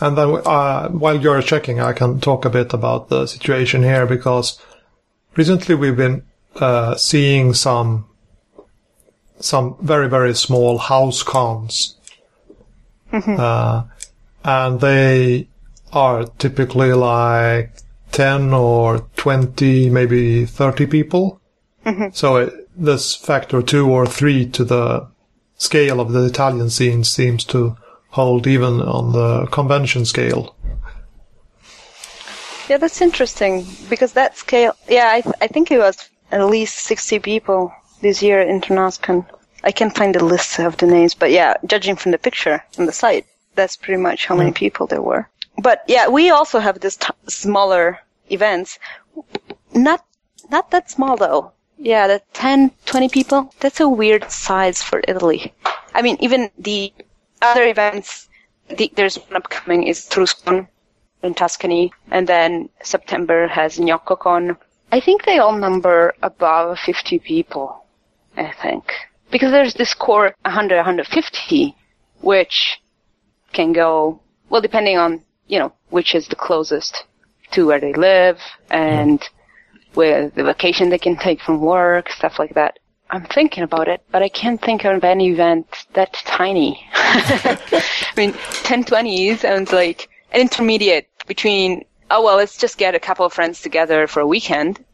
[0.00, 4.06] And then uh, while you're checking, I can talk a bit about the situation here
[4.06, 4.60] because
[5.36, 6.24] recently we've been
[6.56, 8.06] uh, seeing some
[9.38, 11.96] some very very small house cons,
[13.12, 13.36] mm-hmm.
[13.38, 13.84] uh,
[14.44, 15.48] and they
[15.92, 17.72] are typically like
[18.10, 21.40] ten or twenty, maybe thirty people.
[21.84, 22.08] Mm-hmm.
[22.12, 25.08] So it, this factor two or three to the
[25.64, 27.76] scale of the Italian scene seems to
[28.10, 30.54] hold even on the convention scale.
[32.68, 34.74] Yeah, that's interesting because that scale.
[34.88, 39.26] Yeah, I, th- I think it was at least sixty people this year at Internoscon.
[39.62, 42.86] I can't find the list of the names, but yeah, judging from the picture on
[42.86, 44.54] the site, that's pretty much how many mm.
[44.54, 45.28] people there were.
[45.58, 47.98] But yeah, we also have this t- smaller
[48.30, 48.78] events.
[49.74, 50.04] Not
[50.50, 51.52] not that small though.
[51.78, 53.52] Yeah, the 10, 20 people.
[53.60, 55.52] That's a weird size for Italy.
[55.94, 56.92] I mean, even the
[57.42, 58.28] other events,
[58.68, 60.68] the, there's one upcoming is Etruscon
[61.22, 64.56] in Tuscany, and then September has Gnoccocon.
[64.92, 67.84] I think they all number above 50 people,
[68.36, 68.92] I think.
[69.30, 71.74] Because there's this core 100, 150,
[72.20, 72.80] which
[73.52, 77.04] can go, well, depending on, you know, which is the closest
[77.52, 79.22] to where they live and
[79.96, 82.78] with the vacation they can take from work, stuff like that.
[83.10, 86.84] I'm thinking about it, but I can't think of any event that tiny.
[86.94, 93.26] I mean, 1020 sounds like an intermediate between, oh well, let's just get a couple
[93.26, 94.84] of friends together for a weekend,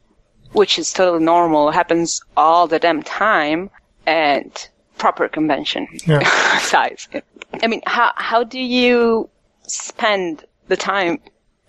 [0.52, 3.70] which is totally normal, happens all the damn time,
[4.06, 6.58] and proper convention yeah.
[6.58, 7.08] size.
[7.62, 9.30] I mean, how, how do you
[9.62, 11.20] spend the time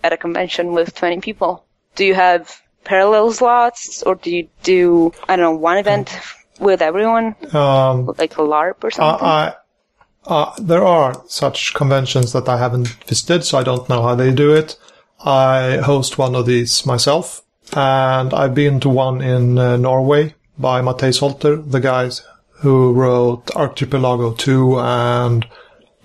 [0.04, 1.66] at a convention with 20 people?
[1.96, 6.18] Do you have parallel slots, or do you do I don't know one event
[6.60, 9.26] with everyone, um, like a LARP or something?
[9.26, 9.56] I,
[10.26, 14.32] uh, there are such conventions that I haven't visited, so I don't know how they
[14.32, 14.78] do it.
[15.24, 20.82] I host one of these myself, and I've been to one in uh, Norway by
[20.82, 22.24] Matthijs Holter, the guys
[22.62, 25.48] who wrote Archipelago 2 and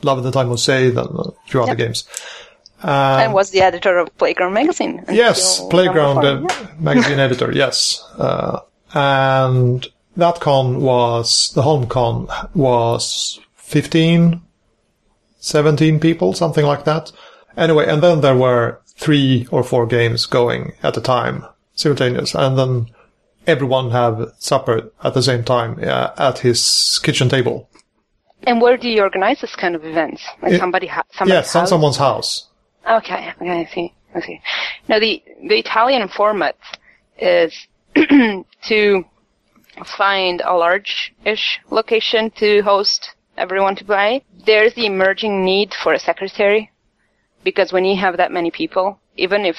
[0.03, 1.69] Love the Time of Save and a few yep.
[1.69, 2.05] other games.
[2.83, 5.05] Um, and was the editor of Playground magazine.
[5.11, 6.67] Yes, Playground uh, yeah.
[6.79, 7.51] magazine editor.
[7.53, 8.61] Yes, uh,
[8.93, 9.87] and
[10.17, 14.43] that con was the home con was 15,
[15.39, 17.12] 17 people, something like that.
[17.57, 22.59] Anyway, and then there were three or four games going at a time, simultaneous, and
[22.59, 22.87] then
[23.47, 27.69] everyone have supper at the same time uh, at his kitchen table.
[28.43, 30.23] And where do you organize this kind of events?
[30.43, 31.69] Like it, somebody, ha- somebody's yeah, house?
[31.69, 32.49] someone's house.
[32.88, 34.40] Okay, okay, I see, I see.
[34.88, 36.57] Now the the Italian format
[37.18, 39.05] is to
[39.85, 44.25] find a large-ish location to host everyone to play.
[44.46, 46.70] There's the emerging need for a secretary
[47.44, 49.57] because when you have that many people, even if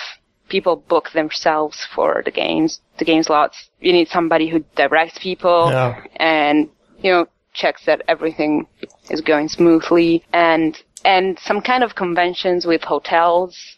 [0.49, 5.69] people book themselves for the games, the game slots, you need somebody who directs people
[5.69, 6.01] yeah.
[6.15, 8.67] and you know checks that everything
[9.09, 13.77] is going smoothly and and some kind of conventions with hotels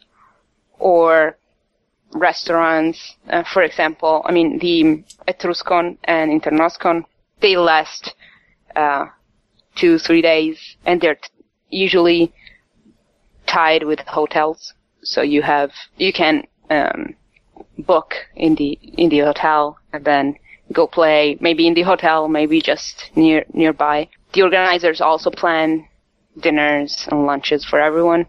[0.79, 1.37] or
[2.13, 3.17] restaurants.
[3.29, 7.05] Uh, for example, I mean, the Etruscon and Internoscon,
[7.39, 8.15] they last
[8.75, 9.05] uh,
[9.75, 11.29] two, three days, and they're t-
[11.69, 12.33] usually
[13.45, 14.73] tied with hotels.
[15.03, 17.15] So you have, you can um,
[17.77, 20.35] book in the in the hotel and then
[20.73, 24.09] go play, maybe in the hotel, maybe just near nearby.
[24.33, 25.88] The organizers also plan
[26.41, 28.25] dinners and lunches for everyone.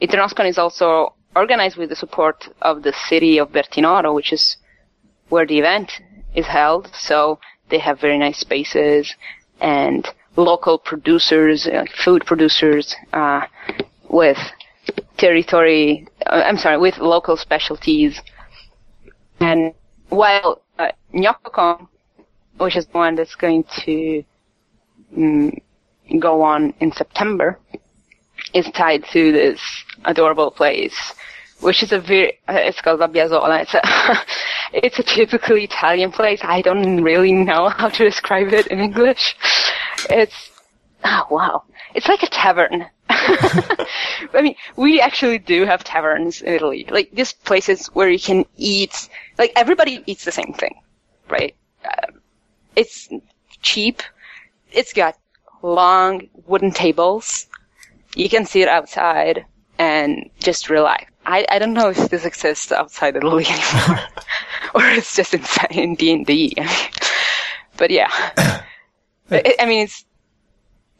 [0.00, 4.56] Internoscon is also organized with the support of the city of Bertinoro, which is
[5.28, 5.92] where the event
[6.34, 6.90] is held.
[6.94, 7.38] So
[7.70, 9.14] they have very nice spaces
[9.60, 13.46] and local producers, like food producers, uh,
[14.08, 14.38] with
[15.16, 16.06] territory.
[16.26, 18.20] Uh, I'm sorry, with local specialties.
[19.40, 19.74] And
[20.08, 20.92] while uh,
[22.58, 24.24] which is the one that's going to
[25.16, 25.52] um,
[26.20, 27.58] go on in September,
[28.54, 29.60] is tied to this
[30.04, 31.14] adorable place,
[31.60, 33.62] which is a very, uh, it's called La Biasola.
[33.62, 33.80] It's a,
[34.72, 36.40] it's a typically Italian place.
[36.42, 39.36] I don't really know how to describe it in English.
[40.10, 40.50] It's,
[41.04, 41.62] oh wow.
[41.94, 42.86] It's like a tavern.
[43.08, 46.86] I mean, we actually do have taverns in Italy.
[46.90, 50.74] Like, these places where you can eat, like, everybody eats the same thing,
[51.30, 51.56] right?
[51.84, 52.20] Um,
[52.74, 53.08] it's
[53.62, 54.02] cheap.
[54.72, 55.16] It's got
[55.66, 57.46] long wooden tables.
[58.14, 59.44] You can sit outside
[59.78, 61.10] and just relax.
[61.26, 64.00] I, I don't know if this exists outside Italy anymore,
[64.74, 66.56] or it's just inside in D and D.
[67.78, 68.08] But yeah,
[69.30, 70.06] I, I mean it's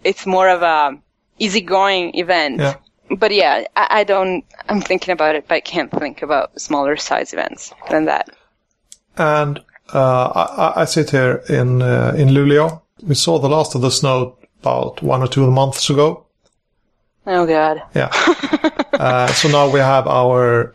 [0.05, 0.99] it's more of a
[1.39, 2.61] easygoing event.
[2.61, 2.77] Yeah.
[3.19, 4.45] But yeah, I, I don't.
[4.69, 8.29] I'm thinking about it, but I can't think about smaller size events than that.
[9.17, 9.61] And
[9.95, 12.83] uh, I, I sit here in uh, in Luleå.
[13.03, 16.27] We saw the last of the snow about one or two months ago.
[17.27, 17.83] Oh god.
[17.95, 18.11] Yeah.
[18.93, 20.75] uh, so now we have our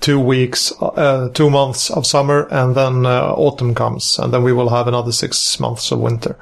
[0.00, 4.52] two weeks, uh, two months of summer, and then uh, autumn comes, and then we
[4.52, 6.36] will have another six months of winter.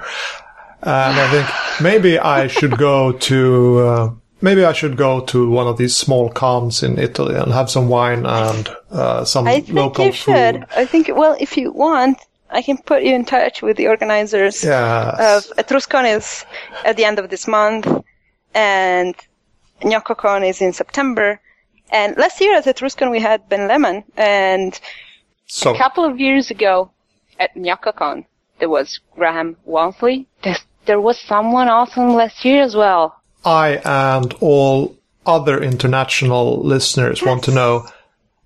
[0.82, 4.10] And I think maybe I should go to uh,
[4.44, 7.88] maybe I should go to one of these small cons in Italy and have some
[7.88, 10.54] wine and uh, some I think local you should.
[10.56, 10.66] food.
[10.76, 12.18] I think, well, if you want,
[12.50, 15.48] I can put you in touch with the organizers Yes.
[15.50, 16.44] of Etruscon is
[16.84, 17.86] at the end of this month,
[18.54, 19.14] and
[19.82, 21.40] Nyokokon is in September.
[21.90, 24.78] And last year at Etruscon we had Ben Lehman, and
[25.46, 26.90] so a couple of years ago
[27.38, 28.26] at Nyokokon
[28.58, 30.26] there was Graham Walmsley.
[30.86, 33.16] There was someone awesome last year as well.
[33.44, 37.86] I and all other international listeners want to know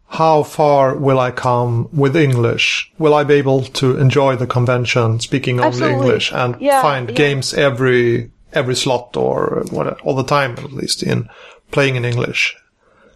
[0.08, 2.90] how far will I come with English?
[2.98, 5.96] Will I be able to enjoy the convention speaking only Absolutely.
[5.98, 7.14] English and Yeah, find yeah.
[7.14, 11.28] games every every slot or what all the time at least in
[11.70, 12.56] playing in English?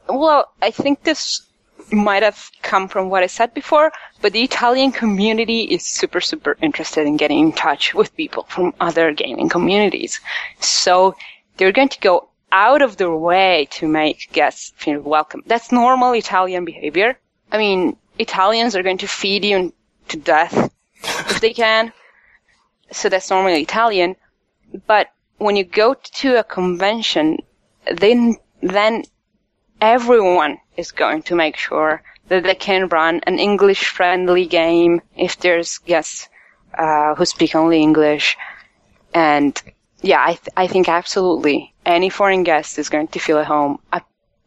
[0.09, 1.43] Well, I think this
[1.91, 6.57] might have come from what I said before, but the Italian community is super, super
[6.63, 10.21] interested in getting in touch with people from other gaming communities.
[10.61, 11.15] So
[11.57, 15.43] they're going to go out of their way to make guests feel welcome.
[15.47, 17.19] That's normal Italian behavior.
[17.51, 19.73] I mean, Italians are going to feed you
[20.09, 20.71] to death
[21.03, 21.93] if they can.
[22.93, 24.17] So that's normally Italian.
[24.87, 27.39] But when you go to a convention,
[27.91, 29.05] then, then
[29.81, 35.39] everyone is going to make sure that they can run an English friendly game if
[35.39, 36.29] there's guests
[36.79, 38.37] uh, who speak only English.
[39.15, 39.61] And
[40.03, 43.79] yeah, I, th- I think absolutely any foreign guest is going to feel at home.
[43.93, 44.01] Uh,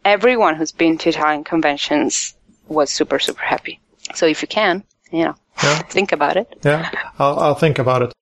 [0.04, 2.36] everyone who's been to Italian conventions
[2.68, 3.80] was super, super happy.
[4.13, 5.80] So if you can, you know, Yeah.
[5.84, 6.48] think about it.
[6.63, 6.89] Yeah,
[7.20, 8.13] I'll, I'll think about it.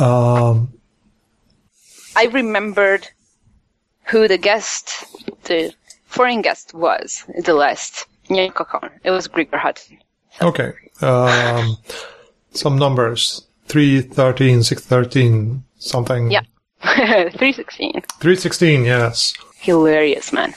[0.00, 0.72] Um,
[2.16, 3.08] I remembered
[4.04, 5.04] who the guest,
[5.44, 5.72] the
[6.06, 8.06] foreign guest was, the last.
[8.30, 9.98] It was Gregor Hutton.
[10.42, 10.72] okay.
[11.00, 11.78] Um,
[12.52, 13.46] some numbers.
[13.68, 16.30] 313, 613, something.
[16.30, 16.42] Yeah.
[16.82, 17.92] 316.
[18.20, 19.34] 316, yes.
[19.56, 20.54] Hilarious, man.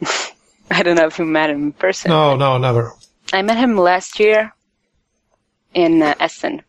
[0.70, 2.10] I don't know if you met him in person.
[2.10, 2.92] No, no, never.
[3.32, 4.54] I met him last year
[5.74, 6.62] in uh, Essen,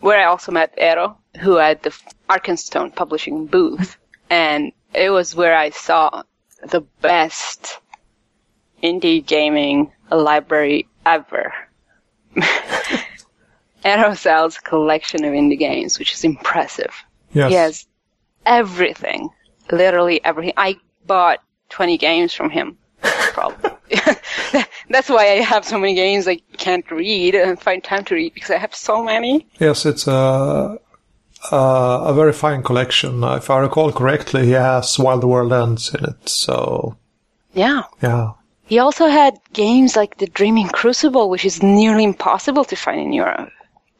[0.00, 1.92] where I also met Eero, who had the
[2.28, 3.96] Arkenstone publishing booth.
[4.30, 6.22] And it was where I saw
[6.62, 7.78] the best
[8.82, 11.52] indie gaming library ever.
[13.84, 16.92] A collection of indie games, which is impressive.
[17.32, 17.50] Yes.
[17.50, 17.86] He has
[18.44, 19.28] everything.
[19.70, 20.54] Literally everything.
[20.56, 22.78] I bought 20 games from him.
[23.32, 23.70] Probably.
[24.90, 28.34] That's why I have so many games I can't read and find time to read
[28.34, 29.46] because I have so many.
[29.60, 30.78] Yes, it's a,
[31.52, 33.22] a, a very fine collection.
[33.22, 36.28] If I recall correctly, he has While the World Ends in it.
[36.28, 36.96] So,
[37.54, 37.82] Yeah.
[38.02, 38.32] yeah.
[38.64, 43.12] He also had games like The Dreaming Crucible, which is nearly impossible to find in
[43.12, 43.50] Europe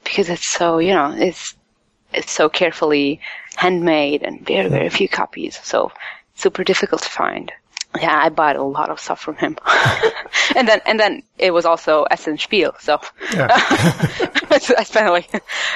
[0.07, 1.55] because it's so, you know, it's
[2.15, 3.21] it's so carefully
[3.57, 5.59] handmade and very, very few copies.
[5.63, 5.91] So
[6.35, 7.53] super difficult to find.
[8.01, 9.57] Yeah, I bought a lot of stuff from him.
[10.57, 13.01] and then, and then it was also Essen Spiel, so
[13.33, 13.49] Yeah.
[13.51, 15.33] I spent like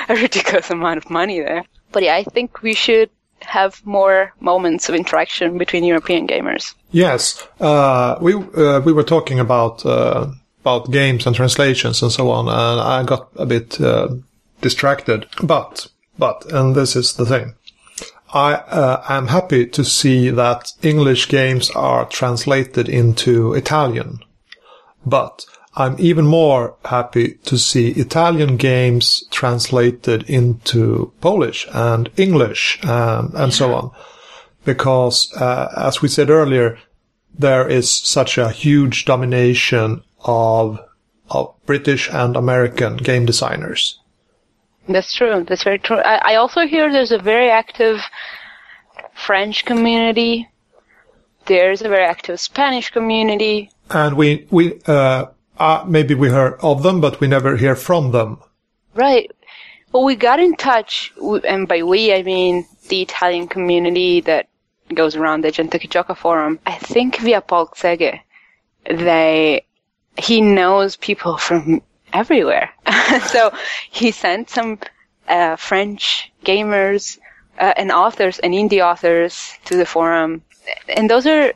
[0.09, 1.65] a ridiculous amount of money there.
[1.93, 3.11] But yeah, I think we should
[3.41, 6.75] have more moments of interaction between European gamers.
[6.91, 7.47] yes.
[7.59, 10.27] Uh, we, uh, we were talking about, uh,
[10.61, 14.09] about games and translations and so on, and I got a bit, uh,
[14.61, 15.27] distracted.
[15.43, 15.89] But,
[16.19, 17.55] but, and this is the thing.
[18.33, 24.21] I uh, am happy to see that English games are translated into Italian,
[25.05, 25.45] but
[25.75, 33.53] I'm even more happy to see Italian games translated into Polish and English and, and
[33.53, 33.91] so on,
[34.65, 36.79] because uh, as we said earlier,
[37.37, 40.81] there is such a huge domination of
[41.31, 44.01] of British and American game designers.
[44.89, 45.45] That's true.
[45.47, 45.99] That's very true.
[45.99, 48.01] I, I also hear there's a very active
[49.15, 50.49] French community.
[51.47, 53.71] There's a very active Spanish community.
[53.91, 55.27] And we, we, uh,
[55.59, 58.39] uh, maybe we heard of them, but we never hear from them.
[58.95, 59.31] Right.
[59.93, 61.13] Well, we got in touch,
[61.47, 64.49] and by we, I mean the Italian community that
[64.95, 66.59] goes around the Gente che Gioca forum.
[66.67, 68.21] I think via Paul Czege,
[68.87, 69.67] they,
[70.19, 71.83] he knows people from
[72.13, 72.71] everywhere.
[73.27, 73.53] so
[73.91, 74.79] he sent some
[75.29, 77.19] uh, French gamers
[77.59, 80.43] uh, and authors and indie authors to the forum,
[80.89, 81.53] and those are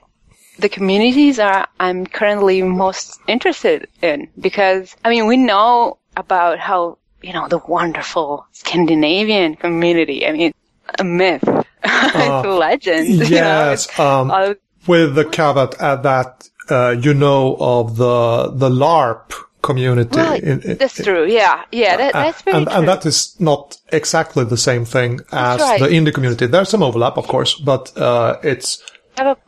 [0.58, 6.98] the communities are I'm currently most interested in because I mean we know about how
[7.22, 10.26] you know the wonderful Scandinavian community.
[10.26, 10.54] I mean,
[10.98, 13.08] a myth, uh, it's a legend.
[13.08, 14.30] Yes, you know?
[14.30, 19.32] um, with the caveat at that uh, you know of the the LARP
[19.64, 20.18] community.
[20.18, 20.42] Right.
[20.42, 21.26] In, in, that's true.
[21.26, 22.76] Yeah, yeah, that, that's very and, true.
[22.76, 25.80] and that is not exactly the same thing as right.
[25.80, 26.46] the indie community.
[26.46, 28.82] There's some overlap, of course, but uh, it's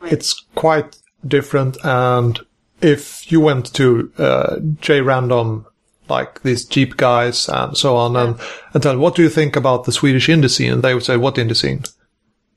[0.03, 0.97] it's quite
[1.27, 1.77] different.
[1.85, 2.41] And
[2.81, 5.67] if you went to uh, J Random,
[6.09, 8.25] like these Jeep guys and so on, yeah.
[8.25, 8.41] and
[8.75, 11.17] and tell what do you think about the Swedish indie scene, and they would say,
[11.17, 11.85] "What indie scene?"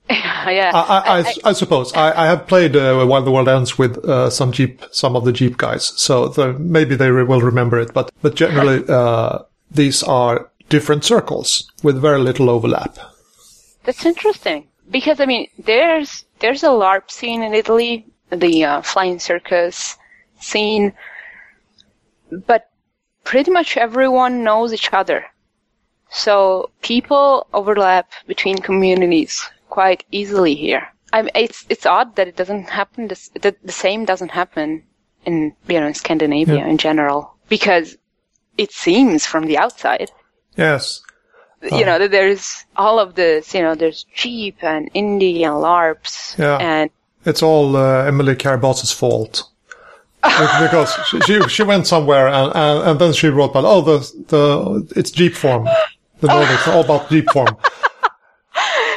[0.49, 0.72] yeah.
[0.74, 4.32] I, I, I, I suppose I, have played uh, While the World Ends with uh,
[4.32, 7.93] some Jeep, some of the Jeep guys, so the, maybe they re- will remember it.
[7.93, 12.97] But but generally, uh, these are different circles with very little overlap.
[13.84, 19.20] That's interesting because I mean, there's there's a LARP scene in Italy, the uh, flying
[19.20, 19.95] circus
[20.39, 20.91] scene,
[22.47, 22.72] but
[23.26, 25.24] pretty much everyone knows each other.
[26.10, 30.88] So people overlap between communities quite easily here.
[31.12, 33.08] I mean, it's it's odd that it doesn't happen.
[33.08, 34.84] This, the, the same doesn't happen
[35.26, 36.68] in you know in Scandinavia yeah.
[36.68, 37.98] in general because
[38.58, 40.12] it seems from the outside.
[40.56, 41.02] Yes.
[41.62, 46.38] You know, that there's all of this, you know, there's Jeep and Indie and LARPs.
[46.38, 46.58] Yeah.
[46.58, 46.90] And
[47.26, 49.44] it's all uh, Emily Care Boss's fault.
[50.24, 54.00] because she, she, she went somewhere and, and, and then she wrote about oh the
[54.28, 55.64] the it's Jeep form
[56.20, 57.56] the Nordics all about Jeep form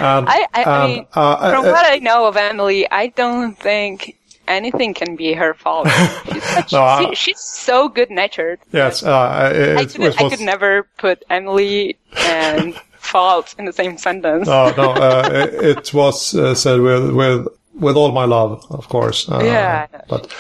[0.03, 3.09] um, I, I, um, I mean, uh, from uh, what I know of Emily, I
[3.09, 5.89] don't think anything can be her fault.
[5.89, 8.61] She's, such, no, she, she's so good natured.
[8.73, 13.99] Yes, uh, it, I, could, I could never put Emily and fault in the same
[13.99, 14.47] sentence.
[14.47, 18.89] No, no, uh, it, it, was uh, said with with with all my love, of
[18.89, 19.29] course.
[19.29, 20.33] Uh, yeah, but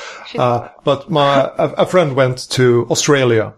[0.84, 3.54] but my a, a friend went to Australia.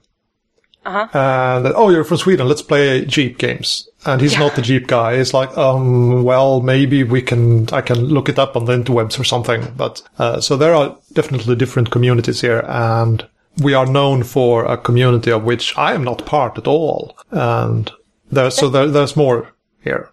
[0.86, 1.08] Uh-huh.
[1.18, 2.46] And oh, you're from Sweden.
[2.46, 4.40] Let's play Jeep games and he's yeah.
[4.40, 5.16] not the Jeep guy.
[5.16, 9.18] He's like, um, well, maybe we can, I can look it up on the interwebs
[9.18, 9.72] or something.
[9.76, 13.26] But, uh, so there are definitely different communities here and
[13.58, 17.16] we are known for a community of which I am not part at all.
[17.30, 17.90] And
[18.30, 19.52] there's, so there, there's more
[19.82, 20.10] here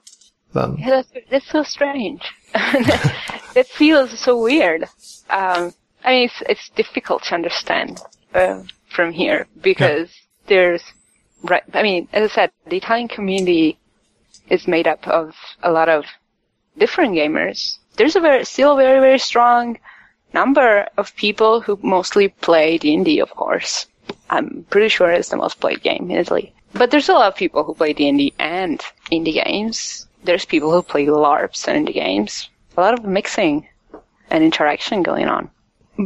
[0.53, 0.77] than.
[0.77, 2.21] Yeah, that's, that's so strange.
[2.53, 4.83] that, feels so weird.
[5.29, 5.73] Um,
[6.03, 7.99] I mean, it's, it's difficult to understand,
[8.33, 10.47] uh, from here because yeah.
[10.47, 10.83] there's,
[11.43, 13.79] right, I mean, as I said, the Italian community
[14.51, 16.05] is made up of a lot of
[16.77, 17.77] different gamers.
[17.95, 19.79] There's a very, still a very, very strong
[20.33, 23.87] number of people who mostly play D&D, of course.
[24.29, 26.53] I'm pretty sure it's the most played game in Italy.
[26.73, 28.79] But there's a lot of people who play D&D and
[29.11, 30.07] indie games.
[30.23, 32.49] There's people who play LARPs and indie games.
[32.77, 33.67] A lot of mixing
[34.29, 35.49] and interaction going on.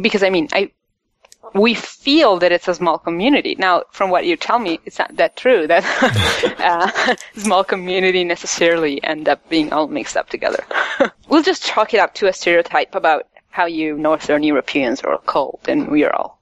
[0.00, 0.70] Because I mean, I
[1.54, 3.56] we feel that it's a small community.
[3.58, 5.66] Now, from what you tell me, it's not that true.
[5.66, 5.84] That
[6.58, 10.64] uh, small community necessarily end up being all mixed up together.
[11.28, 15.60] we'll just chalk it up to a stereotype about how you Northern Europeans are cold
[15.66, 16.40] and we are all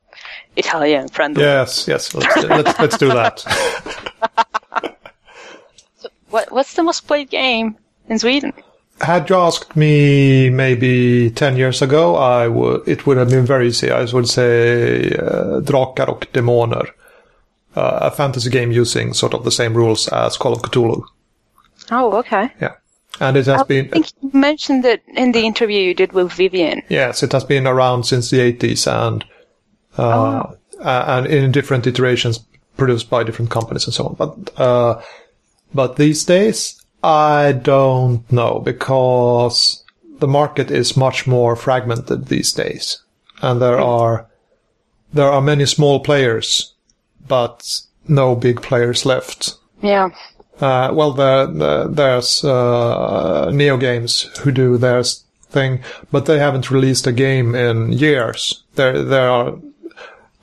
[0.56, 1.42] Italian friendly.
[1.42, 2.14] Yes, yes.
[2.14, 3.40] Let's let's, let's do that.
[5.96, 7.76] so what what's the most played game
[8.08, 8.52] in Sweden?
[9.04, 13.68] Had you asked me maybe 10 years ago, I would, it would have been very
[13.68, 13.90] easy.
[13.90, 16.88] I would say uh, Drakar och Demoner.
[17.76, 21.02] Uh, a fantasy game using sort of the same rules as Call of Cthulhu.
[21.90, 22.48] Oh, okay.
[22.60, 22.74] Yeah.
[23.20, 23.86] And it has I been.
[23.86, 26.82] I think you mentioned it in the interview you did with Vivian.
[26.88, 29.24] Yes, it has been around since the 80s and,
[29.98, 30.56] uh, oh.
[30.80, 32.38] and in different iterations
[32.76, 34.14] produced by different companies and so on.
[34.14, 35.02] But, uh,
[35.74, 39.84] but these days, I don't know because
[40.20, 43.02] the market is much more fragmented these days,
[43.42, 44.26] and there are
[45.12, 46.72] there are many small players,
[47.28, 49.56] but no big players left.
[49.82, 50.08] Yeah.
[50.58, 55.80] Uh, well, there, there, there's uh, Neo Games who do their thing,
[56.10, 58.64] but they haven't released a game in years.
[58.76, 59.58] There, there are,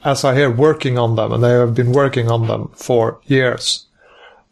[0.03, 3.87] as I hear, working on them, and they have been working on them for years,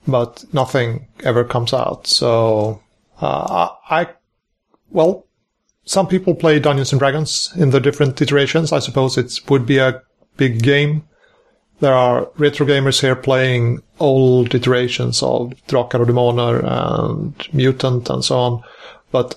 [0.09, 2.07] but nothing ever comes out.
[2.07, 2.81] So,
[3.21, 4.07] uh, I,
[4.89, 5.25] well,
[5.85, 8.71] some people play Dungeons and Dragons in the different iterations.
[8.71, 10.01] I suppose it would be a
[10.37, 11.03] big game
[11.79, 18.23] there are retro gamers here playing old iterations of Drakar och Demoner and Mutant and
[18.23, 18.63] so on,
[19.11, 19.35] but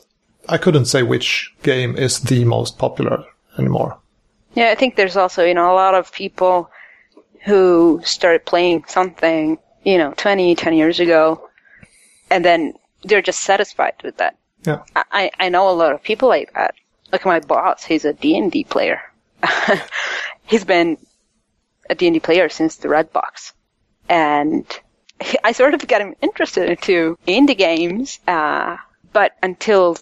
[0.49, 3.25] I couldn't say which game is the most popular
[3.59, 3.97] anymore.
[4.55, 6.69] Yeah, I think there's also, you know, a lot of people
[7.45, 11.49] who started playing something, you know, 20, 10 years ago,
[12.31, 14.37] and then they're just satisfied with that.
[14.65, 14.83] Yeah.
[14.95, 16.75] I, I know a lot of people like that.
[17.11, 19.03] Like my boss, he's a D&D player.
[20.47, 20.99] he's been
[21.91, 23.53] a D&D player since the Red Box.
[24.09, 24.65] And
[25.45, 28.77] I sort of got him interested into indie games, uh,
[29.13, 29.97] but until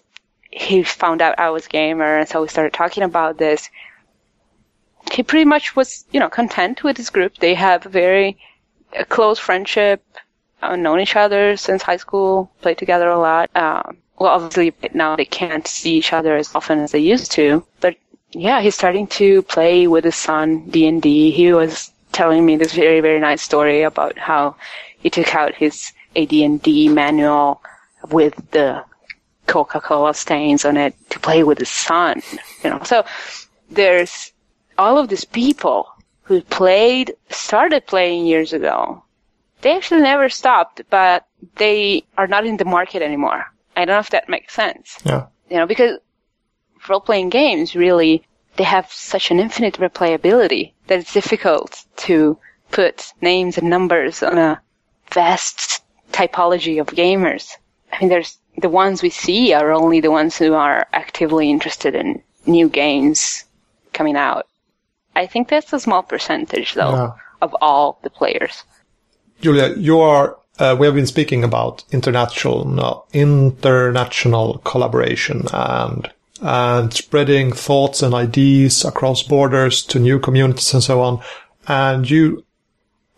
[0.51, 3.69] he found out I was a gamer, and so we started talking about this,
[5.11, 7.37] he pretty much was, you know, content with his group.
[7.37, 8.37] They have a very
[8.95, 10.03] a close friendship,
[10.61, 13.49] uh, known each other since high school, played together a lot.
[13.55, 17.65] Um, well, obviously now they can't see each other as often as they used to,
[17.79, 17.95] but
[18.31, 21.31] yeah, he's starting to play with his son D&D.
[21.31, 24.55] He was telling me this very, very nice story about how
[24.99, 27.61] he took out his AD&D manual
[28.09, 28.83] with the
[29.47, 32.21] Coca-Cola stains on it to play with his son.
[32.63, 33.03] You know, so
[33.69, 34.31] there's
[34.77, 35.87] all of these people
[36.31, 39.03] who played, started playing years ago.
[39.59, 41.25] They actually never stopped, but
[41.57, 43.43] they are not in the market anymore.
[43.75, 44.97] I don't know if that makes sense.
[45.03, 45.25] Yeah.
[45.49, 45.99] You know, because
[46.87, 48.23] role-playing games really,
[48.55, 52.37] they have such an infinite replayability that it's difficult to
[52.71, 54.61] put names and numbers on a
[55.11, 57.57] vast typology of gamers.
[57.91, 61.93] I mean, there's the ones we see are only the ones who are actively interested
[61.93, 63.43] in new games
[63.91, 64.47] coming out.
[65.15, 67.11] I think that's a small percentage, though, yeah.
[67.41, 68.63] of all the players.
[69.41, 70.37] Giulia, you are.
[70.59, 78.83] Uh, we have been speaking about international international collaboration and and spreading thoughts and ideas
[78.83, 81.21] across borders to new communities and so on.
[81.67, 82.45] And you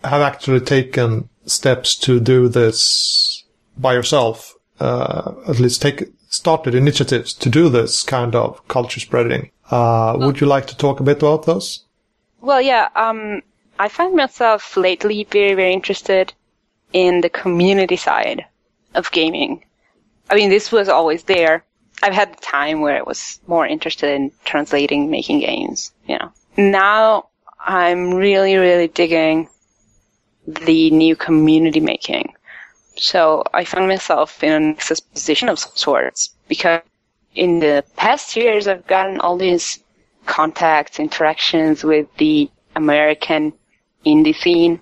[0.03, 3.43] have actually taken steps to do this
[3.77, 9.51] by yourself, uh, at least take started initiatives to do this kind of culture spreading.
[9.69, 11.82] Uh, would you like to talk a bit about those?
[12.43, 12.89] Well, yeah.
[12.95, 13.41] Um,
[13.79, 16.33] I find myself lately very, very interested
[16.91, 18.45] in the community side
[18.93, 19.63] of gaming.
[20.29, 21.63] I mean, this was always there,
[22.03, 26.31] I've had the time where I was more interested in translating, making games, you know.
[26.57, 27.29] Now
[27.65, 29.47] I'm really, really digging
[30.45, 32.33] the new community making.
[32.97, 34.75] So I found myself in an
[35.13, 36.81] position of sorts because
[37.35, 39.79] in the past years I've gotten all these
[40.26, 43.53] contacts, interactions with the American
[44.05, 44.80] indie scene.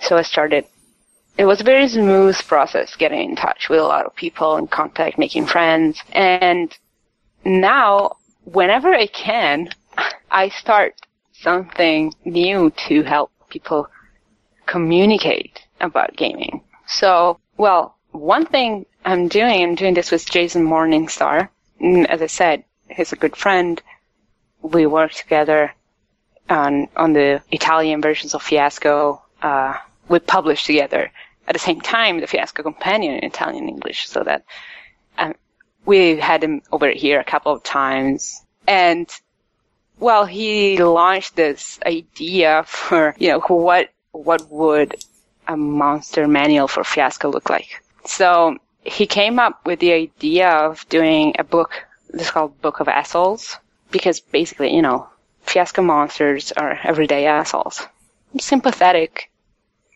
[0.00, 0.66] So I started
[1.38, 4.70] it was a very smooth process getting in touch with a lot of people and
[4.70, 6.00] contact, making friends.
[6.12, 6.76] And
[7.44, 9.70] now, whenever I can,
[10.30, 10.94] I start
[11.32, 13.88] something new to help people
[14.66, 16.62] communicate about gaming.
[16.86, 21.48] So, well, one thing I'm doing, I'm doing this with Jason Morningstar.
[21.80, 23.82] Mm, as I said, he's a good friend.
[24.62, 25.74] We work together
[26.48, 29.22] on on the Italian versions of Fiasco.
[29.40, 29.74] Uh,
[30.08, 31.10] we publish together
[31.46, 34.44] at the same time the Fiasco Companion in Italian English, so that
[35.18, 35.34] um,
[35.84, 39.08] we had him over here a couple of times, and
[39.98, 44.96] well, he launched this idea for you know what what would
[45.48, 47.82] a monster manual for Fiasco look like.
[48.04, 51.72] So he came up with the idea of doing a book.
[52.10, 53.58] This is called Book of Assholes
[53.92, 55.06] because basically, you know,
[55.42, 57.86] Fiasco monsters are everyday assholes,
[58.40, 59.30] sympathetic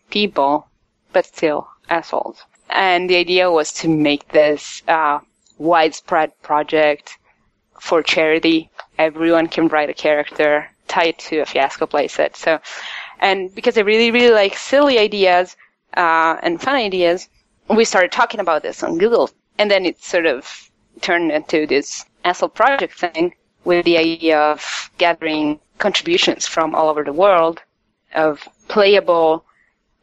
[0.09, 0.67] people
[1.11, 2.41] but still assholes.
[2.69, 5.19] And the idea was to make this uh,
[5.57, 7.17] widespread project
[7.79, 8.69] for charity.
[8.97, 12.35] Everyone can write a character tied to a fiasco playset.
[12.35, 12.59] So,
[13.19, 15.55] and because I really, really like silly ideas
[15.95, 17.29] uh, and fun ideas,
[17.69, 20.69] we started talking about this on Google, and then it sort of
[21.01, 23.33] turned into this asshole project thing
[23.67, 27.59] with the idea of gathering contributions from all over the world
[28.15, 28.39] of
[28.69, 29.43] playable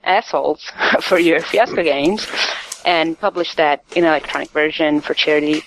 [0.05, 2.29] assholes for your Fiasco games
[2.85, 5.63] and publish that in electronic version for charity.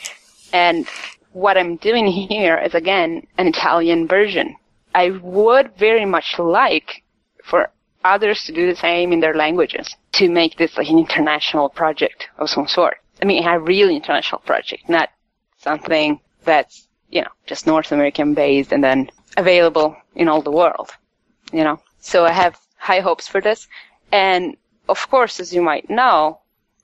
[0.53, 0.87] And
[1.33, 4.55] what I'm doing here is again an Italian version.
[4.93, 7.03] I would very much like
[7.43, 7.71] for
[8.05, 12.27] others to do the same in their languages to make this like an international project
[12.37, 12.97] of some sort.
[13.23, 15.09] I mean, a real international project, not
[15.57, 20.91] something that's, you know, just North American based and then available in all the world,
[21.51, 21.79] you know.
[21.99, 23.67] So I have high hopes for this.
[24.11, 24.57] And
[24.89, 26.39] of course, as you might know,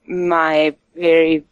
[0.06, 1.44] my very,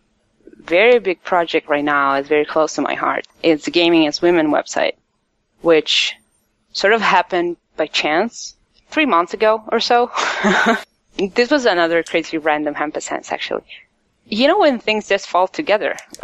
[0.58, 3.26] very big project right now is very close to my heart.
[3.44, 4.94] It's the Gaming as Women website,
[5.62, 6.14] which
[6.74, 8.56] sort of happened by chance
[8.90, 10.12] three months ago or so.
[11.36, 13.64] this was another crazy random sense, actually.
[14.26, 15.98] You know when things just fall together?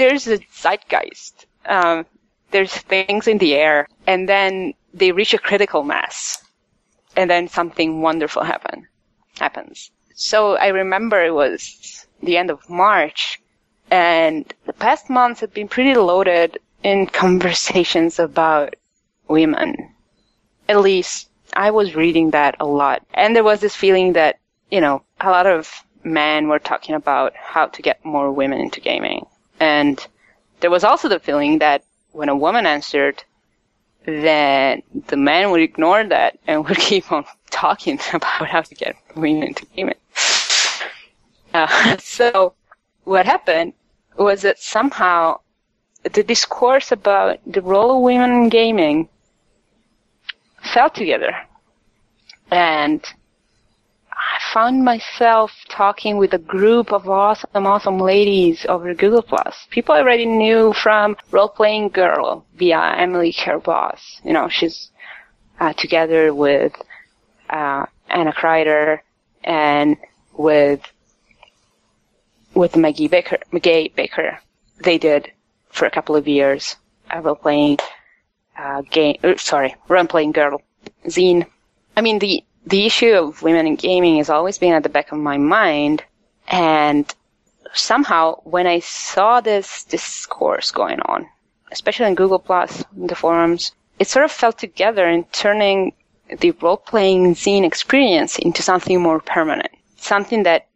[0.00, 1.44] there's a zeitgeist.
[1.66, 2.06] Um,
[2.52, 6.42] there's things in the air, and then they reach a critical mass,
[7.16, 8.88] and then something wonderful happen
[9.38, 9.90] happens.
[10.14, 13.40] So I remember it was the end of March,
[13.90, 18.76] and the past months have been pretty loaded in conversations about
[19.28, 19.94] women.
[20.66, 23.02] At least I was reading that a lot.
[23.12, 24.38] And there was this feeling that,
[24.70, 25.70] you know, a lot of
[26.02, 29.26] men were talking about how to get more women into gaming.
[29.60, 30.04] And
[30.60, 33.22] there was also the feeling that when a woman answered,
[34.06, 38.96] then the men would ignore that and would keep on talking about how to get
[39.14, 39.94] women into gaming.
[41.52, 42.54] Uh, so
[43.04, 43.74] what happened
[44.16, 45.38] was that somehow
[46.02, 49.08] the discourse about the role of women in gaming
[50.62, 51.36] fell together.
[52.50, 53.04] And
[54.30, 59.66] I found myself talking with a group of awesome, awesome ladies over Google Plus.
[59.70, 64.20] People I already knew from Role Playing Girl via Emily Care Boss.
[64.24, 64.90] You know, she's
[65.58, 66.72] uh, together with
[67.48, 69.00] uh, Anna Kreider
[69.42, 69.96] and
[70.36, 70.80] with
[72.54, 74.38] with Meguey Baker, Meguey Baker.
[74.78, 75.32] They did
[75.70, 76.76] for a couple of years
[77.10, 77.78] a role playing
[78.56, 79.16] uh, game.
[79.24, 80.62] Uh, sorry, role playing girl
[81.06, 81.46] zine.
[81.96, 85.12] I mean the the issue of women in gaming has always been at the back
[85.12, 86.04] of my mind,
[86.48, 87.12] and
[87.74, 91.28] somehow when I saw this discourse going on,
[91.72, 95.92] especially in Google Plus, the forums, it sort of fell together in turning
[96.38, 100.68] the role-playing zine experience into something more permanent, something that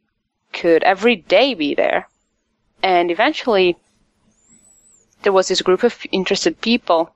[0.52, 2.08] could every day be there.
[2.82, 3.76] And eventually,
[5.22, 7.14] there was this group of interested people,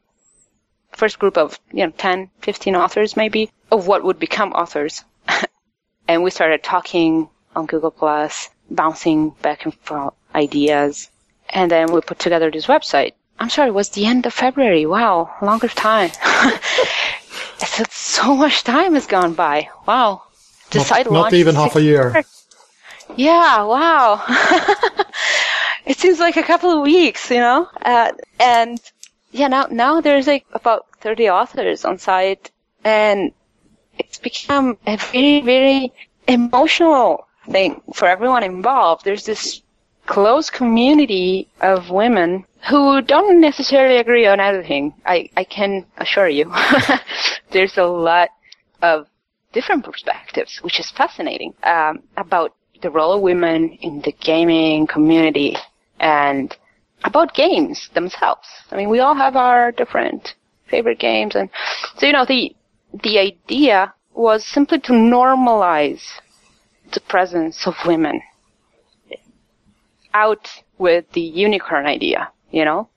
[0.99, 5.05] first group of, you know, 10, 15 authors maybe, of what would become authors.
[6.09, 11.11] and we started talking on Google Plus, bouncing back and forth ideas.
[11.51, 13.13] And then we put together this website.
[13.39, 14.85] I'm sorry, it was the end of February.
[14.85, 16.11] Wow, longer time.
[17.61, 19.69] it's, so much time has gone by.
[19.87, 20.23] Wow.
[20.71, 22.25] Decide not, not even half a year.
[23.17, 24.23] Yeah, wow.
[25.87, 27.69] it seems like a couple of weeks, you know?
[27.81, 28.79] Uh, and
[29.31, 32.51] yeah, now, now there's like about 30 authors on site
[32.85, 33.33] and
[33.99, 35.93] it's become a very, very
[36.27, 39.05] emotional thing for everyone involved.
[39.05, 39.63] There's this
[40.07, 44.95] close community of women who don't necessarily agree on everything.
[45.05, 46.53] I, I can assure you.
[47.51, 48.31] There's a lot
[48.83, 49.07] of
[49.53, 55.57] different perspectives, which is fascinating, um, about the role of women in the gaming community
[55.99, 56.57] and
[57.05, 58.49] about games themselves.
[58.71, 60.35] I mean, we all have our different
[60.67, 61.49] favorite games and
[61.97, 62.55] so, you know, the,
[62.93, 66.03] the idea was simply to normalize
[66.93, 68.21] the presence of women
[70.15, 72.89] out with the unicorn idea, you know,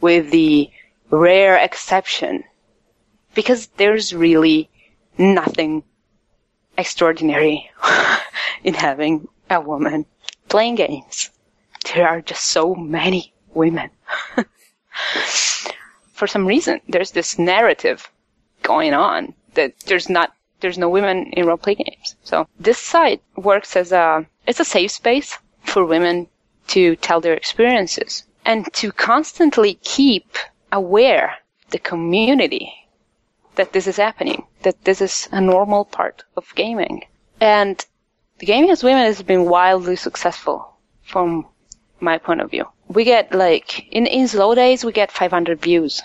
[0.00, 0.70] with the
[1.10, 2.44] rare exception
[3.34, 4.68] because there's really
[5.18, 5.82] nothing
[6.76, 7.70] extraordinary
[8.64, 10.04] in having a woman
[10.48, 11.30] playing games.
[11.94, 13.90] There are just so many women.
[16.12, 18.10] For some reason, there's this narrative
[18.62, 22.16] going on that there's not there's no women in role play games.
[22.24, 26.28] So this site works as a it's a safe space for women
[26.68, 30.36] to tell their experiences and to constantly keep
[30.72, 31.36] aware
[31.70, 32.72] the community
[33.56, 37.04] that this is happening, that this is a normal part of gaming.
[37.40, 37.84] And
[38.38, 41.46] the gaming as women has been wildly successful from
[42.00, 42.66] my point of view.
[42.88, 46.02] We get like, in, in slow days, we get 500 views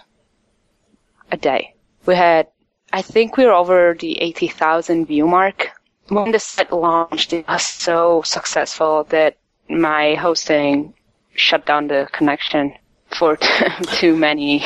[1.31, 1.75] a day.
[2.05, 2.47] We had,
[2.91, 5.69] I think we we're over the 80,000 view mark.
[6.07, 9.37] When the site launched, it was so successful that
[9.69, 10.93] my hosting
[11.33, 12.73] shut down the connection
[13.17, 13.37] for
[13.93, 14.63] too many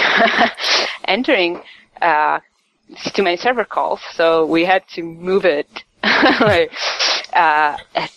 [1.08, 1.62] entering
[2.02, 2.40] uh,
[3.14, 5.68] too many server calls, so we had to move it.
[6.04, 6.72] like,
[7.34, 8.12] uh, at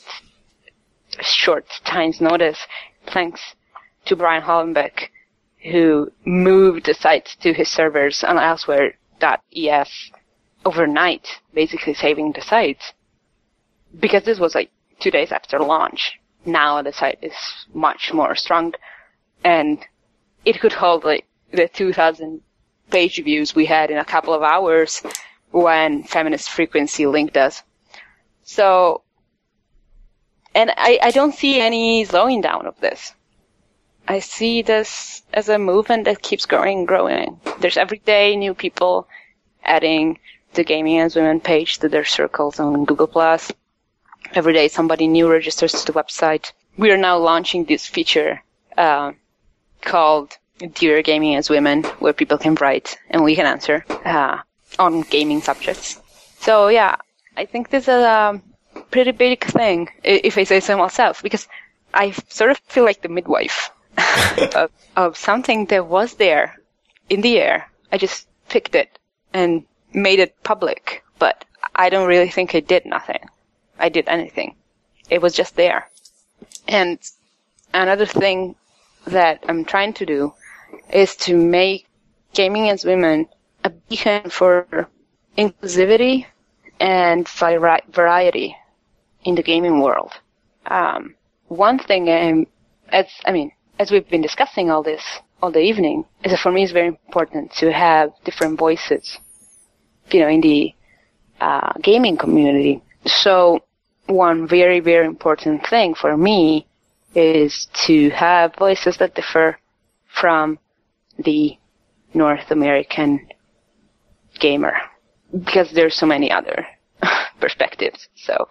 [1.21, 2.59] short time's notice,
[3.07, 3.41] thanks
[4.09, 5.11] to Brian Hollenbeck,
[5.63, 10.11] who moved the site to his servers on elsewhere.es
[10.65, 12.95] overnight, basically saving the site.
[13.99, 16.19] Because this was like two days after launch.
[16.45, 17.35] Now the site is
[17.73, 18.75] much more strong
[19.45, 19.79] and
[20.45, 22.41] it could hold like the 2000
[22.91, 25.03] page views we had in a couple of hours
[25.51, 27.63] when Feminist Frequency linked us.
[28.43, 29.03] So,
[30.55, 33.15] and I, I don't see any slowing down of this.
[34.11, 37.39] I see this as a movement that keeps growing and growing.
[37.61, 39.07] There's every day new people
[39.63, 40.19] adding
[40.55, 43.53] the Gaming as Women page to their circles on Google Plus.
[44.33, 46.53] Every day somebody new registers to the website.
[46.79, 48.43] We are now launching this feature
[48.79, 49.13] uh,
[49.83, 50.39] called
[50.75, 54.39] Dear Gaming as Women, where people can write and we can answer uh,
[54.79, 56.01] on gaming subjects.
[56.41, 56.97] So yeah,
[57.37, 58.41] I think this is a
[58.91, 61.47] pretty big thing, if I say so myself, because
[61.93, 63.71] I sort of feel like the midwife
[64.55, 66.57] of, of something that was there
[67.09, 67.71] in the air.
[67.93, 68.99] I just picked it
[69.33, 71.45] and made it public, but
[71.75, 73.21] I don't really think I did nothing.
[73.79, 74.57] I did anything.
[75.11, 75.89] It was just there.
[76.67, 76.99] And
[77.73, 78.55] another thing
[79.07, 80.35] that I'm trying to do
[80.91, 81.87] is to make
[82.35, 83.29] gaming as women
[83.65, 84.89] a beacon for
[85.37, 86.27] inclusivity
[86.81, 88.57] and variety
[89.25, 90.13] in the gaming world.
[90.67, 91.15] Um,
[91.49, 92.47] one thing, um,
[92.91, 95.03] as I mean, as we've been discussing all this
[95.41, 99.19] all the evening, is that for me it's very important to have different voices,
[100.11, 100.75] you know, in the
[101.41, 102.83] uh, gaming community.
[103.07, 103.61] So
[104.07, 106.67] one very very important thing for me
[107.15, 109.59] is to have voices that differ
[110.09, 110.59] from
[111.19, 111.57] the
[112.15, 113.29] North American
[114.41, 114.75] gamer
[115.33, 116.67] because there's so many other
[117.41, 118.09] perspectives.
[118.17, 118.49] So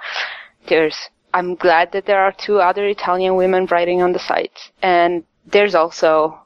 [0.67, 0.97] there's
[1.34, 4.71] I'm glad that there are two other Italian women writing on the site.
[4.82, 6.39] And there's also,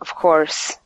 [0.00, 0.78] of course,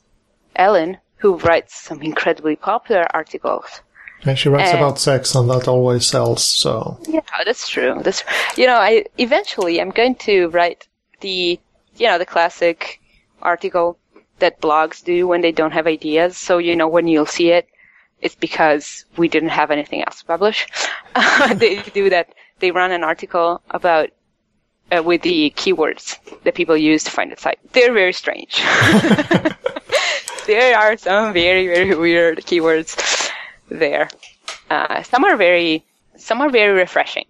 [0.57, 3.83] Ellen, who writes some incredibly popular articles.
[4.25, 6.45] And she writes and, about sex, and that always sells.
[6.45, 8.01] So yeah, that's true.
[8.03, 8.25] That's
[8.57, 10.89] you know, I eventually I'm going to write
[11.21, 11.61] the
[11.97, 13.01] you know the classic
[13.43, 13.99] article
[14.39, 16.39] that blogs do when they don't have ideas.
[16.39, 17.69] So you know when you'll see it,
[18.23, 20.67] it's because we didn't have anything else to publish.
[21.57, 22.35] they do that
[22.65, 24.09] they run an article about
[24.91, 27.59] uh, with the keywords that people use to find the site.
[27.75, 28.57] They're very strange.
[30.47, 32.91] there are some very very weird keywords
[33.69, 34.09] there.
[34.71, 35.85] Uh, some are very
[36.17, 37.27] some are very refreshing.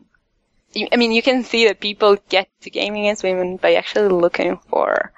[0.93, 4.59] I mean, you can see that people get to gaming as women by actually looking
[4.69, 5.13] for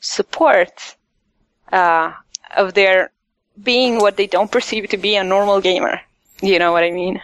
[0.00, 0.96] support
[1.70, 2.12] uh,
[2.56, 3.10] of their
[3.62, 6.00] being what they don't perceive to be a normal gamer.
[6.40, 7.20] You know what I mean?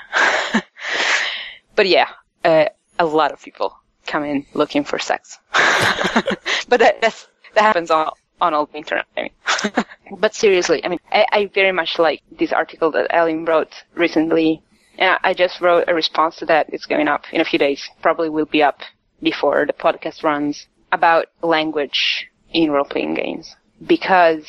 [1.77, 2.09] but yeah,
[2.47, 2.69] uh,
[2.99, 3.77] a lot of people
[4.07, 5.39] come in looking for sex.
[5.53, 7.27] but that, that
[7.57, 9.07] happens on, on all the internet.
[9.17, 9.85] I mean.
[10.19, 14.63] but seriously, I mean, I, I, very much like this article that Ellen wrote recently.
[14.97, 16.73] Yeah, I just wrote a response to that.
[16.73, 17.91] It's going up in a few days.
[18.01, 18.81] Probably will be up
[19.21, 23.57] before the podcast runs about language in role-playing games.
[23.85, 24.47] Because,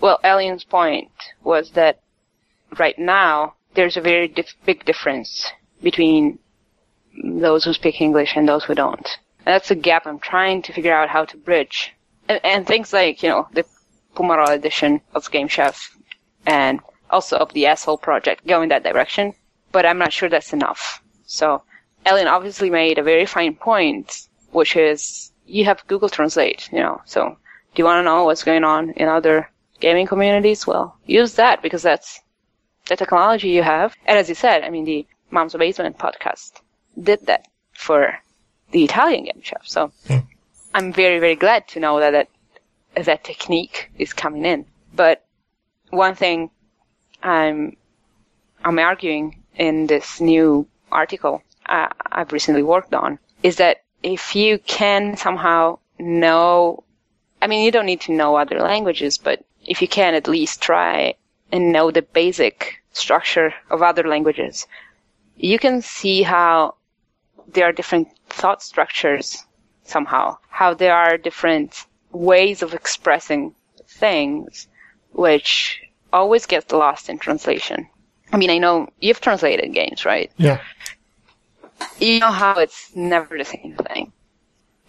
[0.00, 1.12] well, Ellen's point
[1.44, 2.00] was that
[2.78, 6.38] right now there's a very dif- big difference between
[7.22, 9.18] those who speak English and those who don't.
[9.44, 11.92] And that's a gap I'm trying to figure out how to bridge.
[12.28, 13.64] And, and things like, you know, the
[14.14, 15.96] Pummarola edition of Game Chef
[16.46, 19.34] and also of the Asshole Project go in that direction,
[19.72, 21.02] but I'm not sure that's enough.
[21.26, 21.62] So
[22.04, 27.00] Ellen obviously made a very fine point, which is you have Google Translate, you know,
[27.04, 27.36] so
[27.74, 29.50] do you want to know what's going on in other
[29.80, 30.66] gaming communities?
[30.66, 32.20] Well, use that because that's
[32.88, 33.94] the technology you have.
[34.06, 36.52] And as you said, I mean, the Moms Basement podcast
[37.00, 38.18] did that for
[38.70, 39.62] the Italian game chef.
[39.64, 40.26] So mm.
[40.74, 42.28] I'm very, very glad to know that, that
[43.04, 44.66] that technique is coming in.
[44.94, 45.24] But
[45.90, 46.50] one thing
[47.22, 47.76] I'm
[48.64, 54.58] I'm arguing in this new article uh, I've recently worked on is that if you
[54.58, 56.84] can somehow know,
[57.40, 60.62] I mean, you don't need to know other languages, but if you can at least
[60.62, 61.14] try
[61.52, 64.66] and know the basic structure of other languages,
[65.36, 66.74] you can see how
[67.52, 69.44] there are different thought structures
[69.84, 73.54] somehow, how there are different ways of expressing
[73.86, 74.68] things,
[75.12, 75.80] which
[76.12, 77.88] always gets lost in translation.
[78.32, 80.30] I mean, I know you've translated games, right?
[80.36, 80.60] Yeah.
[81.98, 84.12] You know how it's never the same thing.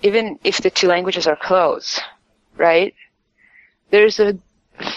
[0.03, 1.99] Even if the two languages are close,
[2.55, 2.93] right?
[3.89, 4.37] There's a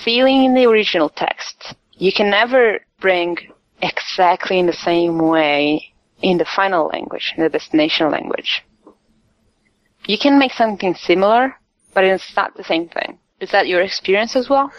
[0.02, 1.74] feeling in the original text.
[1.96, 3.38] You can never bring
[3.82, 5.89] exactly in the same way
[6.22, 8.64] in the final language, in the destination language.
[10.06, 11.56] You can make something similar,
[11.94, 13.18] but it's not the same thing.
[13.40, 14.72] Is that your experience as well?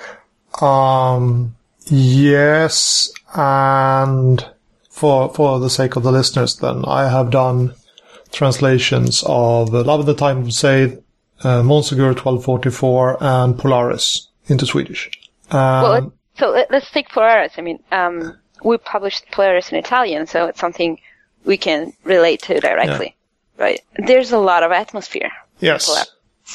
[0.61, 4.45] Um, yes, and
[4.89, 7.73] for for the sake of the listeners, then I have done
[8.31, 11.01] translations of Love of the Time of Seið,
[11.43, 15.09] uh, Monsegur 1244, and Polaris into Swedish.
[15.49, 17.53] Um, well, so let, us take Polaris.
[17.57, 20.99] I mean, um, we published Polaris in Italian, so it's something
[21.45, 23.15] we can relate to directly,
[23.57, 23.63] yeah.
[23.63, 23.81] right?
[23.95, 25.31] There's a lot of atmosphere.
[25.59, 26.07] Yes,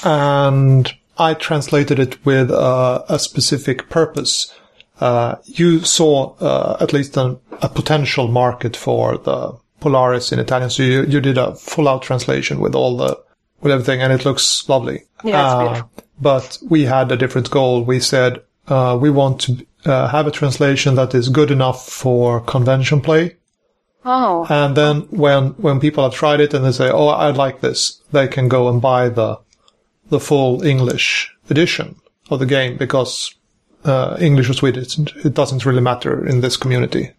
[0.04, 4.52] and I translated it with uh, a specific purpose.
[5.00, 10.70] Uh, you saw uh, at least a, a, potential market for the Polaris in Italian,
[10.70, 13.18] so you, you did a full-out translation with all the
[13.60, 15.02] with everything, and it looks lovely.
[15.22, 16.04] Yeah, it's beautiful.
[16.20, 17.82] But we had a different goal.
[17.82, 22.40] We said uh, we want to uh, have a translation that is good enough for
[22.40, 23.36] convention play.
[24.08, 24.46] Oh.
[24.48, 28.00] And then when when people have tried it and they say, "Oh, I like this,"
[28.12, 29.40] they can go and buy the
[30.08, 31.96] the full English edition
[32.30, 33.34] of the game because
[33.84, 37.10] uh, English or Swedish it doesn't really matter in this community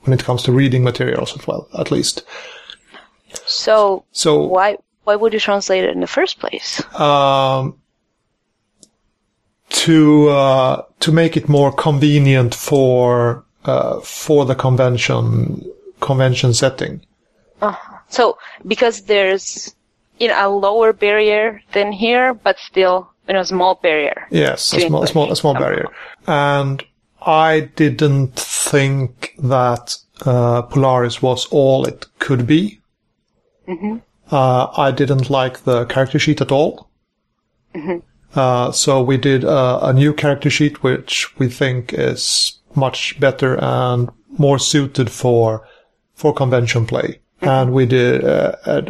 [0.00, 2.22] when it comes to reading materials as well, at least.
[3.44, 6.82] So, so why why would you translate it in the first place?
[6.98, 7.78] Um,
[9.68, 15.70] to uh, to make it more convenient for uh, for the convention
[16.00, 17.04] convention setting.
[17.62, 17.74] Uh,
[18.08, 19.74] so because there's
[20.18, 24.26] you know a lower barrier than here, but still you know a small barrier.
[24.30, 25.88] Yes, a small, a small, a small barrier.
[26.26, 26.82] And
[27.22, 32.80] I didn't think that uh, Polaris was all it could be.
[33.68, 33.98] Mm-hmm.
[34.30, 36.88] Uh, I didn't like the character sheet at all.
[37.74, 37.98] Mm-hmm.
[38.38, 43.58] Uh, so we did uh, a new character sheet, which we think is much better
[43.62, 45.66] and more suited for
[46.20, 47.08] for convention play.
[47.40, 47.48] Mm-hmm.
[47.48, 48.82] And we did uh,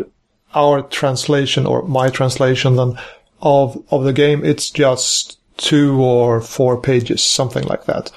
[0.52, 2.98] our translation or my translation then
[3.40, 4.44] of of the game.
[4.44, 8.10] It's just two or four pages, something like that.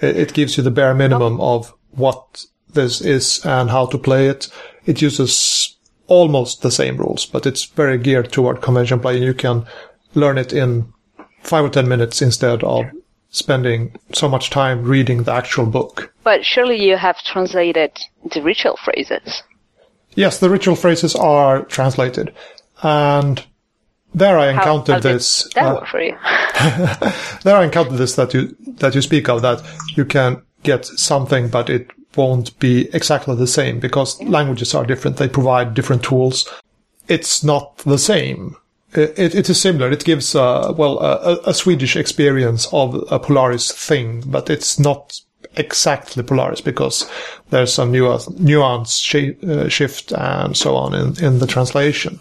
[0.00, 1.54] It, it gives you the bare minimum oh.
[1.54, 4.50] of what this is and how to play it.
[4.86, 5.76] It uses
[6.08, 9.18] almost the same rules, but it's very geared toward convention play.
[9.22, 9.66] You can
[10.14, 10.92] learn it in
[11.42, 12.86] five or ten minutes instead of
[13.30, 16.12] spending so much time reading the actual book.
[16.24, 17.92] But surely you have translated
[18.32, 19.42] the ritual phrases.
[20.14, 22.34] Yes, the ritual phrases are translated.
[22.82, 23.44] And
[24.14, 25.48] there I encountered how, how this.
[25.54, 26.12] that uh, work for you?
[27.44, 29.62] there I encountered this that you, that you speak of, that
[29.96, 35.18] you can get something, but it won't be exactly the same because languages are different.
[35.18, 36.48] They provide different tools.
[37.06, 38.56] It's not the same
[38.94, 39.90] it, it is similar.
[39.90, 45.20] It gives, uh, well, a, a, Swedish experience of a Polaris thing, but it's not
[45.56, 47.10] exactly Polaris because
[47.50, 52.20] there's some nuance, nuance sh- uh, shift and so on in, in the translation.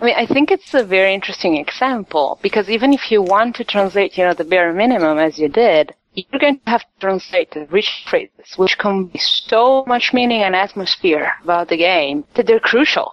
[0.00, 3.64] I mean, I think it's a very interesting example because even if you want to
[3.64, 7.52] translate, you know, the bare minimum as you did, you're going to have to translate
[7.52, 12.60] the rich phrases, which convey so much meaning and atmosphere about the game that they're
[12.60, 13.12] crucial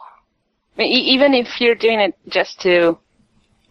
[0.78, 2.97] even if you're doing it just to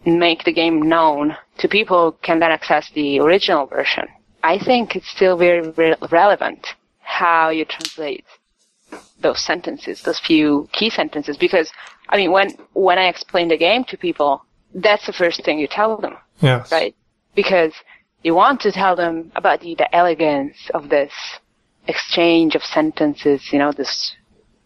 [0.05, 4.07] make the game known to people can then access the original version.
[4.43, 6.67] I think it's still very re- relevant
[6.99, 8.25] how you translate
[9.19, 11.71] those sentences, those few key sentences, because
[12.09, 14.43] I mean, when when I explain the game to people,
[14.73, 16.71] that's the first thing you tell them, yes.
[16.71, 16.95] right?
[17.35, 17.73] Because
[18.23, 21.13] you want to tell them about the, the elegance of this
[21.87, 24.15] exchange of sentences, you know, this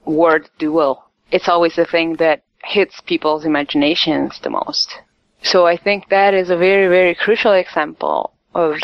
[0.05, 4.97] word duel it's always the thing that hits people's imaginations the most.
[5.43, 8.79] So I think that is a very, very crucial example of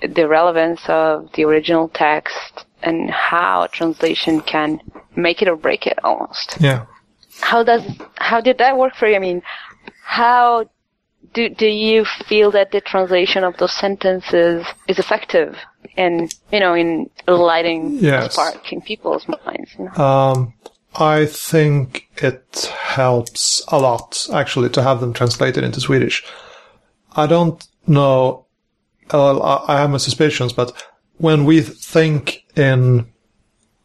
[0.00, 4.80] the relevance of the original text and how translation can
[5.16, 6.58] make it or break it almost.
[6.60, 6.86] Yeah.
[7.40, 7.82] How does,
[8.16, 9.16] how did that work for you?
[9.16, 9.42] I mean,
[10.04, 10.70] how
[11.34, 15.56] do, do you feel that the translation of those sentences is effective
[15.96, 18.34] in, you know, in lighting yes.
[18.34, 19.70] spark in people's minds?
[19.78, 20.04] You know?
[20.04, 20.54] Um,
[20.94, 26.22] I think it helps a lot, actually, to have them translated into Swedish.
[27.16, 28.46] I don't know,
[29.12, 30.72] well, I have my suspicions, but
[31.18, 33.06] when we think in,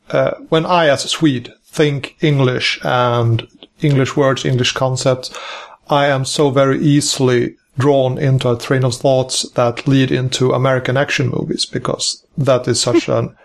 [0.10, 3.48] uh, when I as a Swede think English and
[3.82, 5.34] English words, English concepts,
[5.90, 10.98] I am so very easily drawn into a train of thoughts that lead into American
[10.98, 13.36] action movies because that is such an,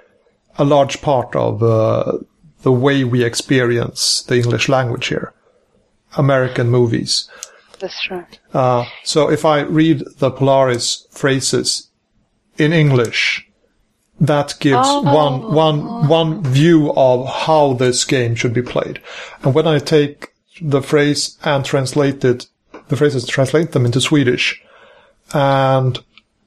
[0.59, 2.19] a large part of uh,
[2.63, 5.33] the way we experience the English language here.
[6.17, 7.29] American movies.
[7.79, 8.25] That's true.
[8.53, 11.89] Uh, so if I read the Polaris phrases
[12.59, 13.49] in English,
[14.21, 15.01] that gives Oh.
[15.03, 19.01] one, one, one view of how this game should be played.
[19.43, 20.29] And when I take
[20.61, 22.47] the phrase and translate it,
[22.89, 24.63] the phrases translate them into Swedish,
[25.33, 25.99] and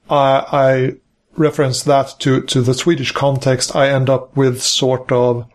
[0.08, 0.92] I, I
[1.36, 5.46] reference that to, to the Swedish context, I end up with sort of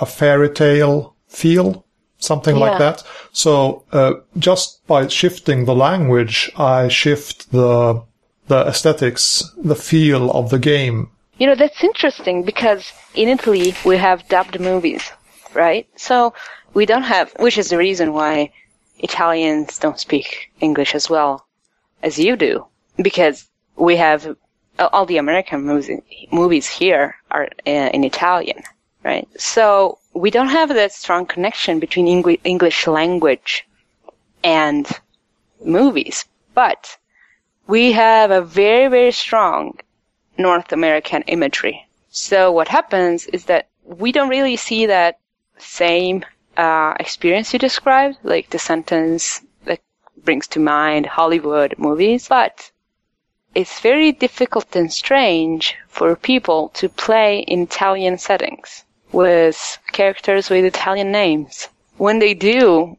[0.00, 1.84] a fairy tale feel,
[2.18, 3.02] something like that.
[3.32, 8.02] So, uh, just by shifting the language, I shift the,
[8.48, 11.10] the aesthetics, the feel of the game.
[11.38, 15.10] You know, that's interesting because in Italy we have dubbed movies,
[15.54, 15.88] right?
[15.96, 16.34] So
[16.74, 18.52] we don't have, which is the reason why
[18.98, 21.46] Italians don't speak English as well
[22.02, 22.66] as you do,
[22.96, 24.36] because we have
[24.78, 28.62] all the American movies, movies here are uh, in Italian,
[29.04, 29.28] right?
[29.36, 33.66] So we don't have that strong connection between Engli- English language
[34.44, 34.86] and
[35.64, 36.24] movies,
[36.54, 36.96] but
[37.66, 39.78] we have a very, very strong
[40.38, 41.86] North American imagery.
[42.10, 45.18] So what happens is that we don't really see that
[45.58, 46.24] same
[46.56, 49.80] uh, experience you described, like the sentence that
[50.16, 52.70] brings to mind Hollywood movies, but
[53.54, 60.64] it's very difficult and strange for people to play in Italian settings with characters with
[60.64, 61.68] Italian names.
[61.96, 62.96] When they do,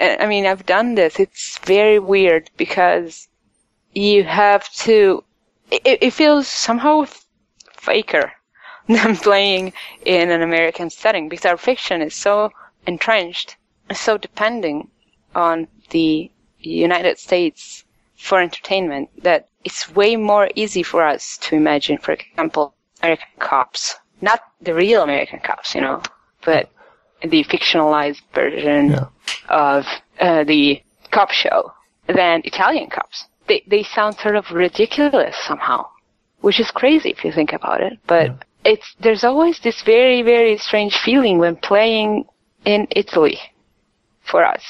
[0.00, 3.28] I mean, I've done this, it's very weird because
[3.92, 5.24] you have to
[5.70, 7.06] it, it feels somehow
[7.72, 8.32] faker
[8.88, 9.72] than playing
[10.04, 12.52] in an American setting because our fiction is so
[12.86, 13.56] entrenched,
[13.92, 14.90] so depending
[15.34, 17.84] on the United States
[18.16, 23.96] for entertainment that it's way more easy for us to imagine, for example, American cops.
[24.20, 26.02] Not the real American cops, you know,
[26.44, 26.70] but
[27.22, 29.06] the fictionalized version Yeah.
[29.48, 29.86] of
[30.20, 31.72] uh, the cop show
[32.06, 33.26] than Italian cops.
[33.46, 35.86] They they sound sort of ridiculous somehow,
[36.40, 37.98] which is crazy if you think about it.
[38.06, 42.24] But it's there's always this very very strange feeling when playing
[42.64, 43.38] in Italy
[44.22, 44.64] for us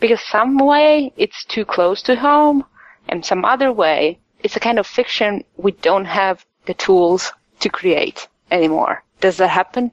[0.00, 2.64] because some way it's too close to home,
[3.08, 7.68] and some other way it's a kind of fiction we don't have the tools to
[7.68, 9.02] create anymore.
[9.20, 9.90] Does that happen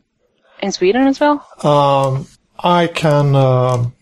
[0.61, 1.37] in Sweden as well?
[1.63, 2.27] Um,
[2.59, 3.93] I can, um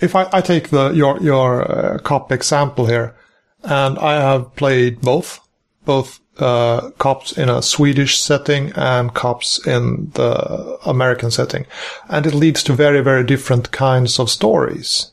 [0.00, 3.14] if I, I take the your your uh, cop example here,
[3.62, 5.40] and I have played both,
[5.84, 11.66] both uh, cops in a Swedish setting and cops in the American setting,
[12.08, 15.12] and it leads to very very different kinds of stories,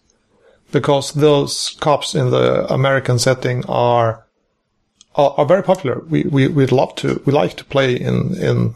[0.71, 4.23] because those cops in the American setting are
[5.17, 5.99] are, are very popular.
[6.09, 8.75] We we we'd love to we like to play in in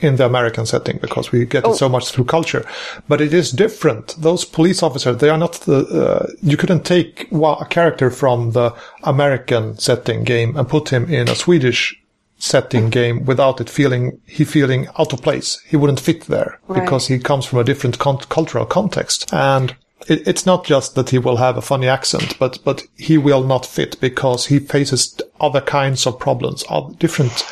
[0.00, 2.64] in the American setting because we get it so much through culture.
[3.08, 4.14] But it is different.
[4.16, 8.72] Those police officers, they are not the, uh, you couldn't take a character from the
[9.02, 12.00] American setting game and put him in a Swedish
[12.38, 15.58] setting game without it feeling, he feeling out of place.
[15.66, 16.80] He wouldn't fit there Right.
[16.80, 19.28] because he comes from a different con- cultural context.
[19.32, 19.74] And
[20.08, 23.44] it, it's not just that he will have a funny accent, but, but he will
[23.44, 27.44] not fit because he faces other kinds of problems, of different,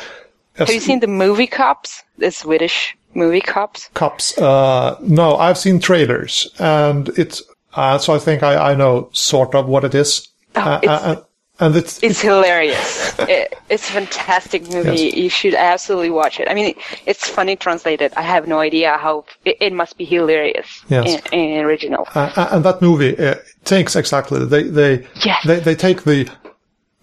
[0.55, 2.03] Have you seen the movie Cops?
[2.17, 3.89] The Swedish movie Cops?
[3.93, 4.37] Cops.
[4.37, 7.41] Uh, no, I've seen trailers, and it's
[7.73, 10.27] uh, so I think I, I know sort of what it is.
[10.55, 11.21] Uh, it's- uh,
[11.59, 13.13] and it's, It's hilarious.
[13.19, 15.05] it, it's a fantastic movie.
[15.05, 15.13] Yes.
[15.15, 16.47] You should absolutely watch it.
[16.49, 18.13] I mean, it's funny translated.
[18.15, 21.21] I have no idea how it, it must be hilarious Yes.
[21.31, 22.07] in, in original.
[22.15, 23.35] uh, uh, and that movie uh,
[23.65, 25.43] takes exactly they they Yes.
[25.45, 26.29] they they take the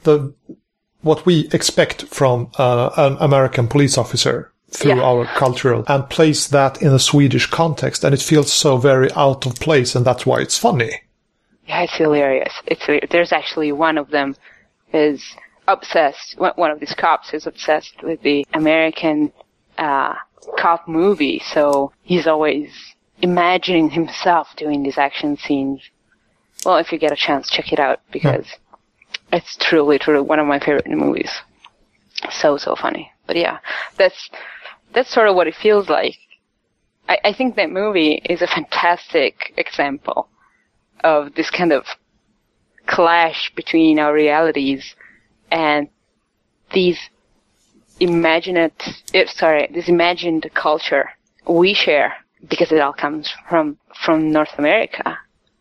[0.04, 0.32] the
[1.02, 5.02] what we expect from uh, an American police officer through Yeah.
[5.02, 9.46] our cultural and place that in a Swedish context, and it feels so very out
[9.46, 10.92] of place, and that's why it's funny.
[11.66, 12.52] Yeah, it's hilarious.
[12.66, 13.08] It's hilarious.
[13.10, 14.36] there's actually one of them
[14.92, 15.36] is
[15.66, 16.34] obsessed.
[16.38, 19.32] One one of these cops is obsessed with the American
[19.78, 20.14] uh,
[20.58, 25.80] cop movie, so he's always imagining himself doing these action scenes.
[26.64, 28.46] Well, if you get a chance, check it out because
[29.32, 31.30] it's truly, truly one of my favorite movies.
[32.30, 33.10] So, so funny.
[33.26, 33.58] But yeah,
[33.96, 34.30] that's
[34.92, 36.16] that's sort of what it feels like.
[37.08, 40.28] I, I think that movie is a fantastic example
[41.02, 41.84] of this kind of
[42.86, 44.94] clash between our realities
[45.50, 45.88] and
[46.72, 46.98] these
[48.00, 48.82] imaginate,
[49.12, 51.10] eh, sorry, this imagined culture
[51.46, 52.14] we share
[52.48, 55.18] because it all comes from, from North America,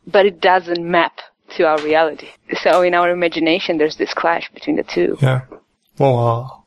[0.08, 1.20] but it doesn't map
[1.56, 2.30] to our reality.
[2.62, 5.18] So in our imagination, there's this clash between the two.
[5.22, 5.42] Yeah.
[6.00, 6.66] Well,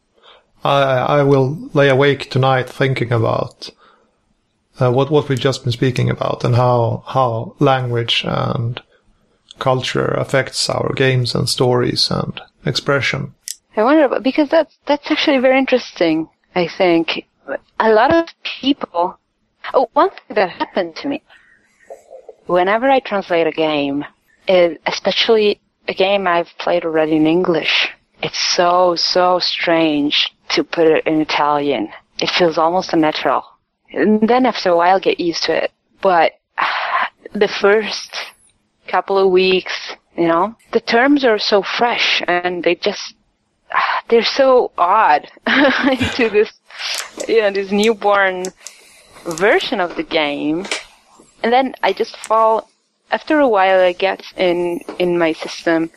[0.64, 3.70] uh, I I will lay awake tonight thinking about
[4.80, 8.82] uh, what what we've just been speaking about and how how language and
[9.58, 13.34] culture affects our games and stories and expression.
[13.76, 16.28] I wonder about, because that's, that's actually very interesting.
[16.54, 17.26] I think
[17.78, 18.28] a lot of
[18.60, 19.18] people.
[19.74, 21.22] Oh, one thing that happened to me
[22.46, 24.04] whenever I translate a game,
[24.48, 27.88] it, especially a game I've played already in English,
[28.22, 31.88] it's so so strange to put it in Italian.
[32.20, 33.44] It feels almost unnatural.
[33.92, 35.72] And then after a while, get used to it.
[36.00, 36.32] But
[37.32, 38.16] the first
[38.88, 43.14] couple of weeks, you know, the terms are so fresh and they just
[44.08, 45.28] they're so odd
[46.14, 46.52] to this,
[47.28, 48.44] you know, this newborn
[49.24, 50.66] version of the game.
[51.42, 52.70] And then I just fall,
[53.10, 55.90] after a while I get in, in my system.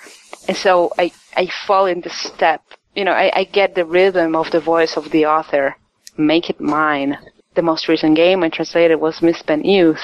[0.47, 2.61] And so I, I fall in the step,
[2.95, 5.75] you know, I, I get the rhythm of the voice of the author,
[6.17, 7.17] make it mine.
[7.55, 10.03] The most recent game I translated was Misspent Youth.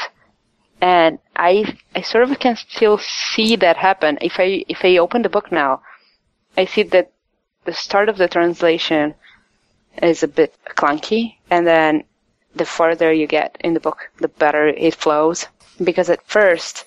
[0.81, 4.17] And I, I sort of can still see that happen.
[4.21, 5.81] If I, if I open the book now,
[6.57, 7.11] I see that
[7.65, 9.15] the start of the translation
[10.01, 12.03] is a bit clunky, and then
[12.53, 15.47] the further you get in the book, the better it flows.
[15.83, 16.85] Because at first,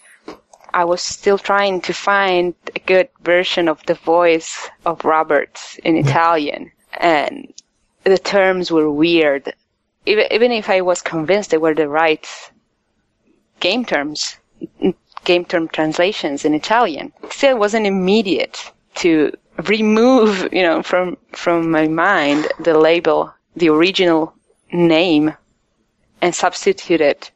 [0.73, 5.97] I was still trying to find a good version of the voice of Roberts in
[5.97, 7.53] Italian, and
[8.05, 9.55] the terms were weird.
[10.07, 12.27] Even, even if I was convinced they were the right
[13.61, 14.39] game terms,
[15.25, 19.33] game term translations in Italian, still it wasn't immediate to
[19.67, 24.33] remove, you know, from from my mind the label, the original
[24.73, 25.35] name,
[26.23, 27.31] and substitute it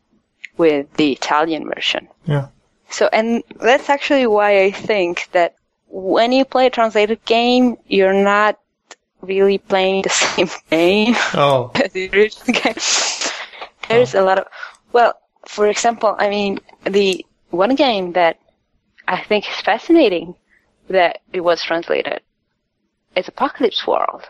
[0.56, 2.08] with the Italian version.
[2.26, 2.48] Yeah.
[2.90, 5.54] So, and that's actually why I think that
[5.88, 8.58] when you play a translated game, you're not
[9.22, 11.70] really playing the same game oh.
[11.74, 12.74] as the original game.
[13.88, 14.22] There's oh.
[14.22, 14.46] a lot of,
[14.92, 15.14] well,
[15.46, 18.38] for example, I mean, the one game that
[19.08, 20.34] I think is fascinating
[20.88, 22.20] that it was translated
[23.16, 24.22] is Apocalypse World.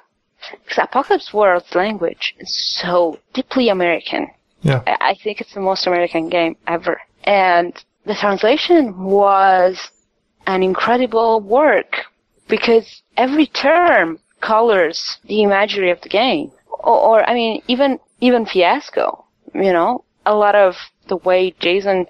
[0.65, 4.29] Because Apocalypse World's language is so deeply American.
[4.63, 4.83] Yeah.
[4.87, 7.01] I think it's the most American game ever.
[7.25, 7.73] And
[8.05, 9.91] the translation was
[10.47, 12.07] an incredible work
[12.49, 16.51] because every term colors the imagery of the game.
[16.69, 19.25] Or, or, I mean, even, even Fiasco,
[19.55, 20.77] you know, a lot of
[21.09, 22.07] the way Jason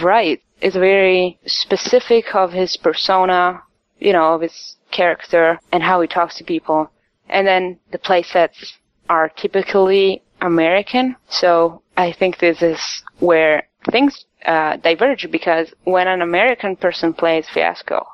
[0.00, 3.60] writes is very specific of his persona,
[3.98, 6.90] you know, of his character and how he talks to people.
[7.28, 8.74] And then the playsets
[9.08, 11.16] are typically American.
[11.28, 12.80] So I think this is
[13.18, 18.06] where things uh, diverge because when an American person plays Fiasco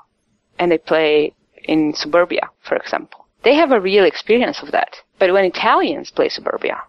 [0.58, 1.34] and they play
[1.64, 4.96] in Suburbia, for example, they have a real experience of that.
[5.18, 6.82] But when Italians play Suburbia,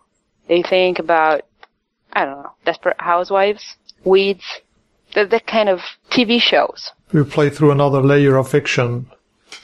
[0.48, 1.42] they think about,
[2.14, 4.62] I don't know, Desperate Housewives, Weeds,
[5.14, 6.92] the, the kind of TV shows.
[7.14, 9.08] We play through another layer of fiction.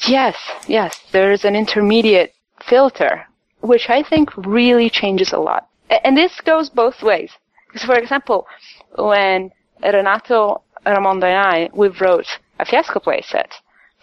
[0.07, 0.35] Yes,
[0.67, 0.99] yes.
[1.11, 2.33] There's an intermediate
[2.65, 3.25] filter,
[3.61, 5.69] which I think really changes a lot.
[6.03, 7.31] And this goes both ways.
[7.67, 8.47] Because, for example,
[8.97, 12.27] when Renato Ramonda and I, we wrote
[12.59, 13.53] a fiasco play set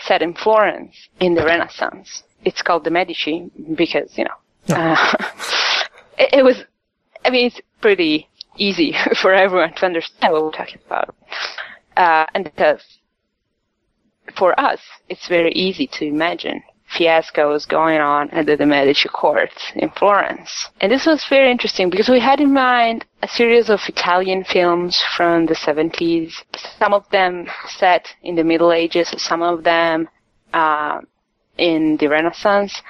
[0.00, 2.24] set in Florence in the Renaissance.
[2.44, 5.16] It's called the Medici because, you know, uh,
[6.18, 6.64] it, it was,
[7.24, 11.14] I mean, it's pretty easy for everyone to understand what we're talking about.
[11.96, 12.82] Uh, and because
[14.36, 16.62] for us, it's very easy to imagine
[16.94, 20.68] fiascos going on at the Medici court in Florence.
[20.80, 25.02] And this was very interesting because we had in mind a series of Italian films
[25.16, 26.32] from the 70s,
[26.78, 30.08] some of them set in the Middle Ages, some of them
[30.52, 31.00] uh,
[31.58, 32.82] in the Renaissance.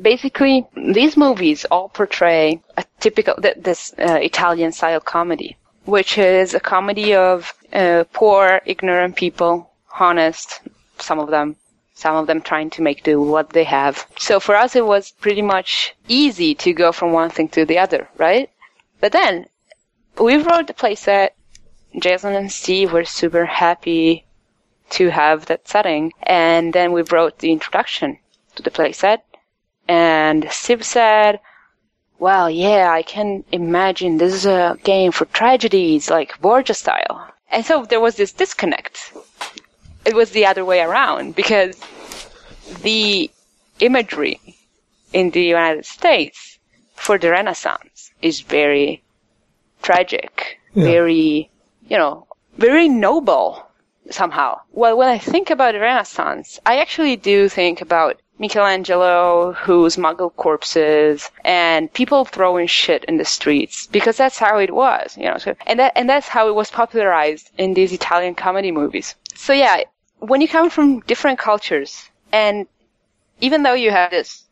[0.00, 6.60] Basically, these movies all portray a typical, this uh, Italian style comedy, which is a
[6.60, 10.60] comedy of uh, poor, ignorant people, honest,
[10.98, 11.56] some of them
[12.00, 14.06] some of them trying to make do with what they have.
[14.18, 17.78] So for us, it was pretty much easy to go from one thing to the
[17.78, 18.48] other, right?
[19.00, 19.46] But then
[20.18, 21.30] we wrote the playset.
[21.98, 24.24] Jason and Steve were super happy
[24.90, 26.12] to have that setting.
[26.22, 28.18] And then we wrote the introduction
[28.56, 29.18] to the playset.
[29.88, 31.40] And Steve said,
[32.18, 37.32] well, yeah, I can imagine this is a game for tragedies, like Borgia style.
[37.50, 39.12] And so there was this disconnect
[40.04, 41.76] it was the other way around because
[42.82, 43.30] the
[43.80, 44.40] imagery
[45.12, 46.58] in the United States
[46.94, 49.02] for the Renaissance is very
[49.82, 50.84] tragic, yeah.
[50.84, 51.50] very,
[51.88, 52.26] you know,
[52.56, 53.66] very noble
[54.10, 54.60] somehow.
[54.72, 61.30] Well, when I think about Renaissance, I actually do think about Michelangelo who smuggled corpses
[61.44, 65.36] and people throwing shit in the streets because that's how it was, you know.
[65.36, 69.14] So, and that and that's how it was popularized in these Italian comedy movies.
[69.34, 69.82] So yeah,
[70.20, 72.66] when you come from different cultures and
[73.40, 74.44] even though you have this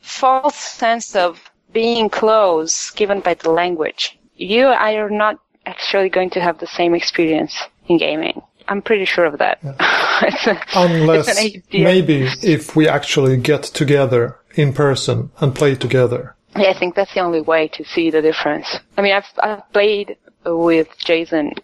[0.00, 6.40] false sense of being close given by the language, you are not actually going to
[6.40, 7.56] have the same experience
[7.88, 8.42] in gaming.
[8.68, 9.58] I'm pretty sure of that.
[9.62, 9.74] Yeah.
[10.46, 11.36] a, Unless
[11.72, 16.34] maybe if we actually get together in person and play together.
[16.56, 18.78] Yeah, I think that's the only way to see the difference.
[18.96, 21.54] I mean, I've, I've played with Jason,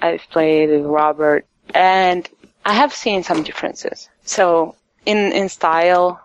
[0.00, 2.28] I've played with Robert, and
[2.64, 4.08] I have seen some differences.
[4.24, 4.76] So
[5.06, 6.20] in in style,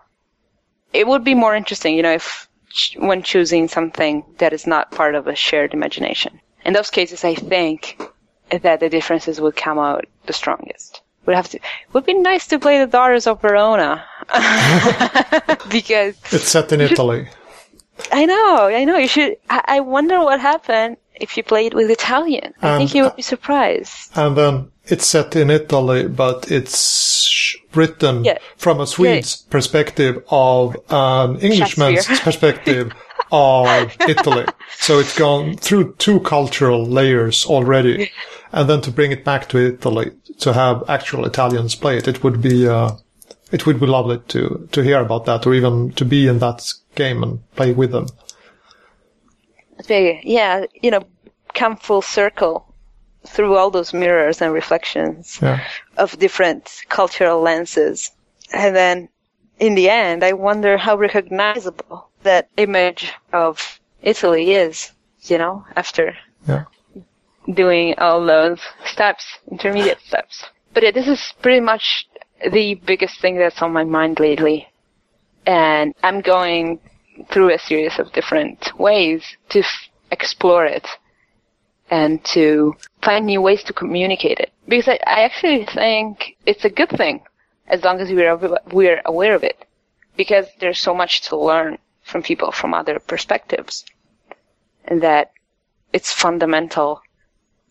[0.92, 2.48] it would be more interesting, you know, if
[2.96, 6.40] when choosing something that is not part of a shared imagination.
[6.64, 8.00] In those cases, I think
[8.50, 11.02] that the differences would come out the strongest.
[11.26, 11.60] Would have to.
[11.92, 14.04] Would be nice to play the Daughters of Verona
[15.70, 17.28] because it's set in Italy.
[18.12, 18.98] I know, I know.
[18.98, 19.36] You should.
[19.48, 22.52] I, I wonder what happened if you played it with Italian.
[22.60, 24.10] I and, think you would uh, be surprised.
[24.16, 28.38] And then it's set in Italy, but it's written yeah.
[28.56, 29.50] from a Swede's yeah.
[29.50, 32.92] perspective of an Englishman's perspective
[33.30, 34.46] of Italy.
[34.76, 38.10] So it's gone through two cultural layers already.
[38.52, 42.22] And then to bring it back to Italy, to have actual Italians play it, it
[42.22, 42.92] would be, uh,
[43.50, 46.72] it would be lovely to, to hear about that or even to be in that
[46.94, 48.06] game and play with them.
[49.86, 51.04] Very, yeah, you know,
[51.52, 52.72] come full circle
[53.26, 55.64] through all those mirrors and reflections yeah.
[55.96, 58.10] of different cultural lenses.
[58.52, 59.08] And then
[59.58, 64.92] in the end, I wonder how recognizable that image of Italy is,
[65.22, 66.64] you know, after yeah.
[67.54, 70.44] doing all those steps, intermediate steps.
[70.74, 72.06] But yeah, this is pretty much
[72.52, 74.68] the biggest thing that's on my mind lately.
[75.46, 76.80] And I'm going
[77.30, 80.86] through a series of different ways to f- explore it
[81.90, 84.52] and to find new ways to communicate it.
[84.66, 87.22] Because I, I actually think it's a good thing
[87.68, 89.64] as long as we're, we're aware of it.
[90.16, 93.84] Because there's so much to learn from people from other perspectives.
[94.84, 95.32] And that
[95.92, 97.00] it's fundamental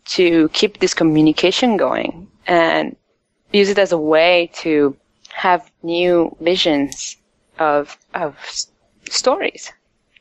[0.06, 2.96] to keep this communication going and
[3.52, 4.98] use it as a way to
[5.32, 7.18] have new visions
[7.60, 8.36] of, of
[9.10, 9.72] stories,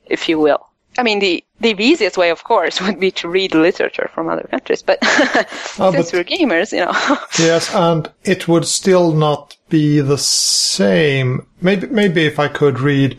[0.06, 0.68] if you will.
[0.98, 4.46] I mean, the, the easiest way, of course, would be to read literature from other
[4.50, 5.46] countries, but oh,
[5.92, 7.18] since but, we're gamers, you know.
[7.38, 11.46] yes, and it would still not be the same.
[11.60, 13.18] Maybe, maybe if I could read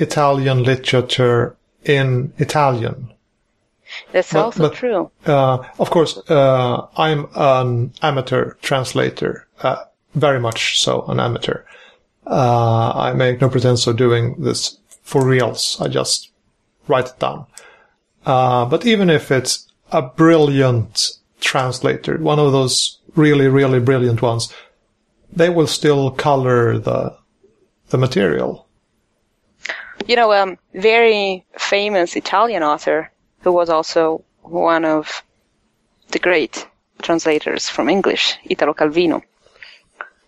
[0.00, 3.12] Italian literature in Italian.
[4.12, 5.10] That's but, also but, true.
[5.26, 11.64] Uh, of course, uh, I'm an amateur translator, uh, very much so an amateur.
[12.26, 15.76] Uh, I make no pretense of doing this for reals.
[15.80, 16.30] I just
[16.86, 17.46] write it down.
[18.24, 21.10] Uh, but even if it's a brilliant
[21.40, 24.52] translator, one of those really, really brilliant ones,
[25.32, 27.16] they will still color the
[27.88, 28.66] the material.
[30.10, 33.12] You know, um, very famous Italian author
[33.42, 35.22] who was also one of
[36.08, 36.66] the great
[37.00, 39.22] translators from English, Italo Calvino.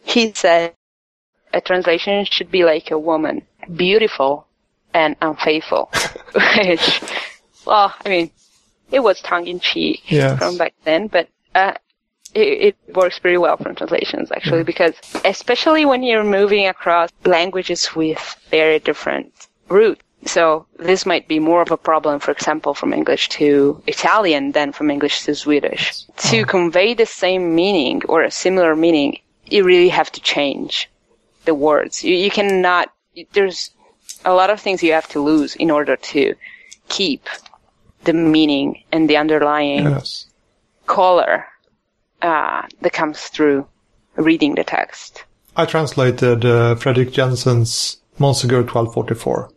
[0.04, 0.74] He said
[1.52, 3.42] a translation should be like a woman,
[3.74, 4.46] beautiful
[4.94, 5.90] and unfaithful.
[6.32, 7.02] Which,
[7.66, 8.30] well, I mean,
[8.92, 10.38] it was tongue in cheek yes.
[10.38, 11.74] from back then, but uh,
[12.34, 14.72] it, it, works pretty well from translations actually, yeah.
[14.72, 14.94] because
[15.24, 20.02] especially when you're moving across languages with very different roots.
[20.24, 24.70] So this might be more of a problem, for example, from English to Italian than
[24.72, 26.04] from English to Swedish.
[26.08, 26.30] Oh.
[26.30, 30.88] To convey the same meaning or a similar meaning, you really have to change
[31.44, 32.04] the words.
[32.04, 32.92] You, you cannot,
[33.32, 33.70] there's
[34.24, 36.34] a lot of things you have to lose in order to
[36.88, 37.28] keep
[38.04, 40.26] the meaning and the underlying yes.
[40.86, 41.46] color
[42.20, 43.66] uh, that comes through
[44.16, 45.24] reading the text.
[45.56, 49.50] I translated uh, Frederik Jensen's Montségur 1244.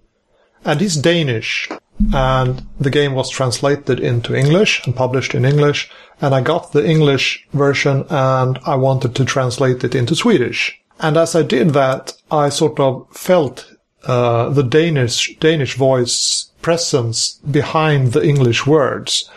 [0.66, 1.70] And he's Danish.
[2.14, 5.90] And the game was translated into English and published in English.
[6.22, 10.78] And I got the English version and I wanted to translate it into Swedish.
[11.00, 13.66] And as I did that, I sort of felt
[14.06, 19.30] uh, the Danish Danish voice presence behind the English words.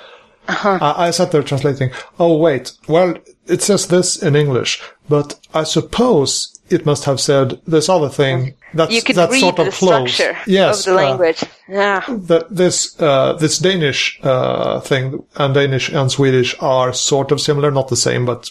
[0.46, 0.78] Uh-huh.
[0.80, 1.90] I, I sat there translating.
[2.18, 3.14] Oh wait, well
[3.46, 8.55] it says this in English, but I suppose it must have said this other thing.
[8.74, 10.12] That's you could that's read sort of the close.
[10.12, 11.43] structure yes, of the language.
[11.43, 12.05] Uh, yeah.
[12.09, 17.70] That this uh, this Danish uh, thing and Danish and Swedish are sort of similar,
[17.70, 18.51] not the same, but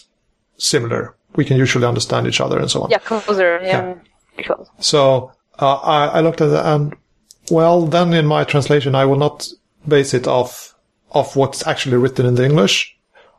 [0.56, 1.14] similar.
[1.36, 2.90] We can usually understand each other and so on.
[2.90, 3.60] Yeah, closer.
[3.62, 3.94] Yeah.
[4.38, 4.54] yeah.
[4.80, 6.96] So uh, I, I, looked at it and,
[7.50, 9.48] well, then in my translation, I will not
[9.86, 10.74] base it off,
[11.10, 12.96] off what's actually written in the English,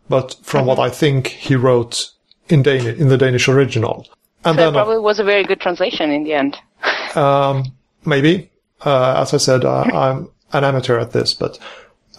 [0.07, 0.67] but from mm-hmm.
[0.67, 2.11] what I think he wrote
[2.47, 4.07] in Danish, in the Danish original.
[4.45, 6.57] And so it probably was a very good translation in the end.
[7.15, 7.65] um,
[8.05, 8.49] maybe.
[8.81, 11.59] uh, as I said, uh, I'm an amateur at this, but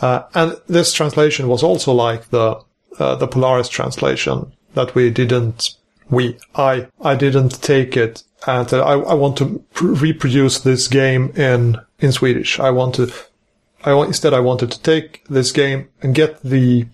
[0.00, 2.60] uh, and this translation was also like the
[2.98, 5.76] uh, the Polaris translation that we didn't
[6.10, 10.88] we I I didn't take it and uh, I I want to pr- reproduce this
[10.88, 12.58] game in in Swedish.
[12.58, 13.12] I want to
[13.84, 16.86] I want, instead I wanted to take this game and get the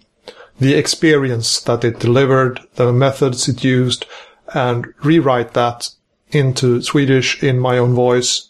[0.59, 4.07] the experience that it delivered, the methods it used,
[4.55, 5.91] and rewrite that
[6.31, 8.49] into Swedish in my own voice.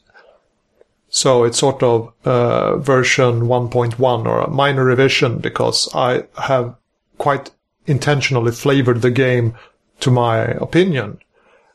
[1.09, 6.74] So it's sort of uh, version 1.1 or a minor revision because I have
[7.18, 7.51] quite
[7.86, 9.55] intentionally flavored the game
[10.01, 11.20] to my opinion.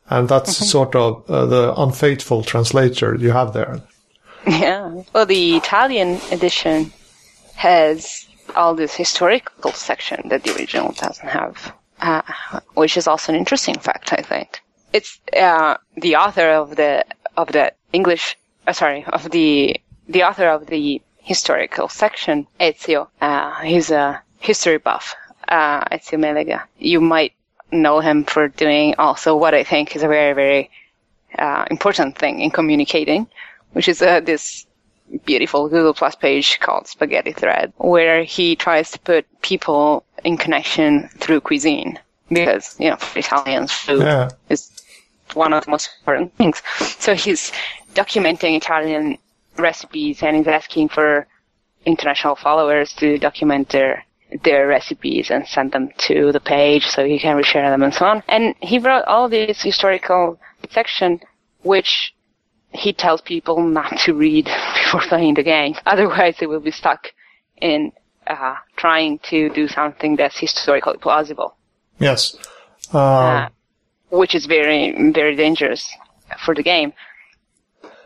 [0.10, 0.66] And that's mm-hmm.
[0.66, 3.82] sort of uh, the unfaithful translator you have there.
[4.48, 5.04] Yeah.
[5.14, 6.92] Well, the Italian edition
[7.54, 12.22] has all this historical section that the original doesn't have, uh,
[12.74, 14.62] which is also an interesting fact, I think.
[14.94, 17.06] It's uh, the author of the
[17.38, 18.38] of the English,
[18.68, 23.08] uh, sorry, of the the author of the historical section, Ezio.
[23.22, 25.16] Uh, he's a history buff,
[25.48, 26.64] uh, Ezio Melega.
[26.78, 27.34] You might
[27.72, 30.70] know him for doing also what I think is a very very
[31.40, 33.28] uh, important thing in communicating,
[33.72, 34.66] which is this
[35.26, 41.10] beautiful Google Plus page called Spaghetti Thread, where he tries to put people in connection
[41.18, 42.00] through cuisine.
[42.30, 44.30] Because, you know, for Italians, food yeah.
[44.50, 44.72] is
[45.34, 46.62] one of the most important things.
[47.00, 47.52] So he's
[47.94, 49.18] documenting Italian
[49.58, 51.28] recipes and he's asking for
[51.86, 54.06] international followers to document their
[54.44, 58.06] their recipes and send them to the page so he can reshare them and so
[58.06, 58.24] on.
[58.30, 60.40] And he wrote all this historical
[60.70, 61.20] section
[61.64, 62.14] which
[62.74, 64.46] he tells people not to read
[64.84, 65.76] before playing the game.
[65.86, 67.08] Otherwise, they will be stuck
[67.58, 67.92] in
[68.28, 71.56] uh, trying to do something that's historically plausible.
[72.00, 72.36] Yes.
[72.94, 73.50] Uh, uh,
[74.10, 75.90] which is very, very dangerous
[76.44, 76.94] for the game.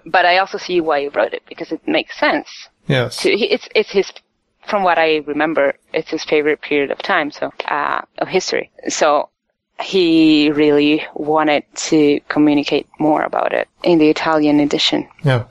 [0.06, 2.48] But I also see why he wrote it because it makes sense.
[2.88, 3.18] Yes.
[3.18, 4.12] To, it's it's his,
[4.68, 8.72] from what I remember, it's his favorite period of time, so uh, of history.
[8.88, 9.30] So
[9.82, 15.08] he really wanted to communicate more about it in the Italian edition.
[15.24, 15.46] Yeah.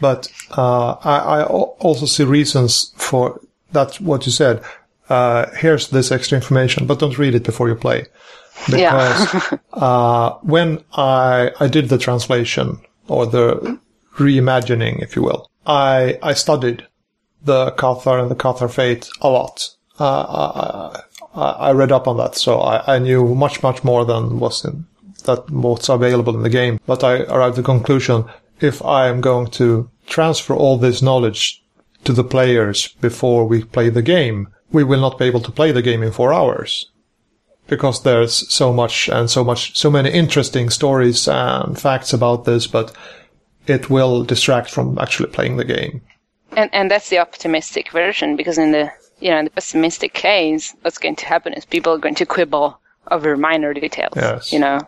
[0.00, 3.40] But uh, I, I, also see reasons for
[3.72, 4.00] that.
[4.00, 4.62] What you said.
[5.08, 8.06] Uh, here's this extra information, but don't read it before you play,
[8.66, 9.58] because yeah.
[9.74, 13.78] uh, when I I did the translation or the
[14.16, 16.86] reimagining, if you will, I I studied
[17.42, 19.70] the Cathar and the Cathar Fate a lot.
[19.98, 20.98] Uh,
[21.34, 24.86] I read up on that, so I, I knew much, much more than was in
[25.24, 26.78] that what's available in the game.
[26.86, 28.24] But I arrived at the conclusion
[28.60, 31.62] if I am going to transfer all this knowledge
[32.04, 35.72] to the players before we play the game, we will not be able to play
[35.72, 36.90] the game in four hours.
[37.66, 42.66] Because there's so much and so much, so many interesting stories and facts about this,
[42.66, 42.94] but
[43.66, 46.02] it will distract from actually playing the game.
[46.52, 48.92] And, and that's the optimistic version because in the
[49.24, 52.26] you know, in the pessimistic case, what's going to happen is people are going to
[52.26, 52.78] quibble
[53.10, 54.12] over minor details.
[54.14, 54.52] Yes.
[54.52, 54.80] You know,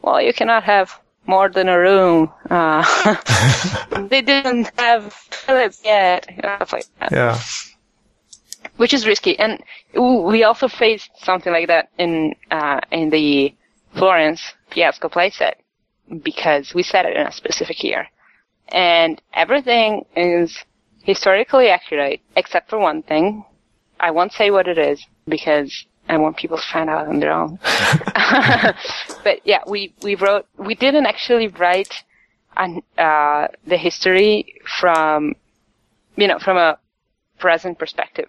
[0.00, 2.32] well, you cannot have more than a room.
[2.48, 2.82] Uh,
[4.08, 6.24] they didn't have toilets yet.
[6.38, 7.12] Stuff like that.
[7.12, 7.38] Yeah.
[8.78, 9.62] Which is risky, and
[9.94, 13.54] we also faced something like that in uh, in the
[13.94, 15.54] Florence Fiasco playset
[16.22, 18.08] because we set it in a specific year,
[18.68, 20.64] and everything is
[21.02, 23.44] historically accurate except for one thing,
[23.98, 27.32] I won't say what it is because I want people to find out on their
[27.32, 27.58] own.
[29.24, 32.04] but yeah, we, we wrote, we didn't actually write
[32.56, 35.34] on, uh, the history from,
[36.16, 36.78] you know, from a
[37.38, 38.28] present perspective.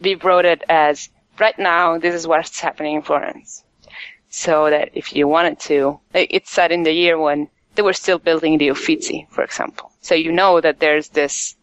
[0.00, 3.64] We wrote it as, right now, this is what's happening in Florence.
[4.28, 8.18] So that if you wanted to, it's set in the year when they were still
[8.18, 9.92] building the Uffizi, for example.
[10.00, 11.56] So you know that there's this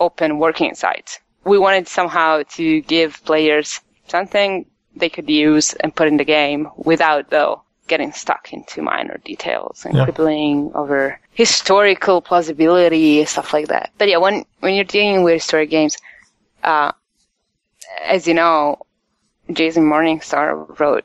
[0.00, 4.66] open working site we wanted somehow to give players something
[4.96, 9.84] they could use and put in the game without though getting stuck into minor details
[9.84, 10.04] and yeah.
[10.04, 13.90] quibbling over historical plausibility stuff like that.
[13.98, 15.96] But yeah, when when you're dealing with story games,
[16.62, 16.92] uh,
[18.04, 18.86] as you know,
[19.50, 21.04] Jason Morningstar wrote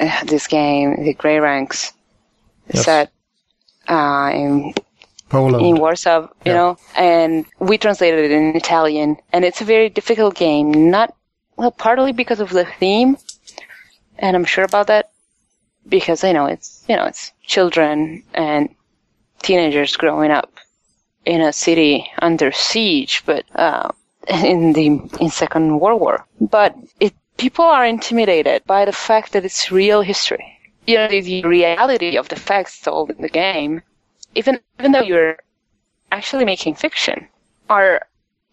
[0.00, 1.92] uh, this game, the Grey Ranks,
[2.72, 2.84] yes.
[2.84, 3.12] set
[3.88, 4.74] uh, in
[5.28, 5.66] Poland.
[5.66, 6.54] in Warsaw, you yeah.
[6.54, 10.90] know, and we translated it in Italian, and it's a very difficult game.
[10.90, 11.14] Not
[11.56, 13.16] well, partly because of the theme,
[14.18, 15.10] and I'm sure about that
[15.88, 18.68] because you know it's you know it's children and
[19.42, 20.52] teenagers growing up
[21.24, 23.90] in a city under siege, but uh,
[24.28, 24.86] in the
[25.20, 26.26] in Second World War.
[26.40, 30.52] But it people are intimidated by the fact that it's real history.
[30.86, 33.82] You know, the, the reality of the facts told in the game
[34.36, 35.36] even even though you're
[36.12, 37.28] actually making fiction
[37.68, 38.06] are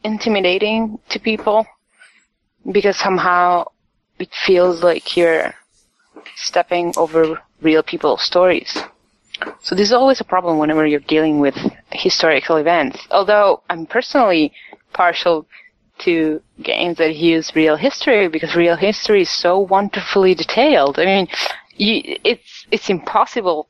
[0.03, 1.65] intimidating to people
[2.71, 3.65] because somehow
[4.19, 5.53] it feels like you're
[6.35, 8.81] stepping over real people's stories.
[9.61, 11.55] So this is always a problem whenever you're dealing with
[11.91, 12.99] historical events.
[13.11, 14.53] Although I'm personally
[14.93, 15.45] partial
[15.99, 20.97] to games that use real history because real history is so wonderfully detailed.
[20.99, 21.27] I mean,
[21.75, 23.67] you, it's it's impossible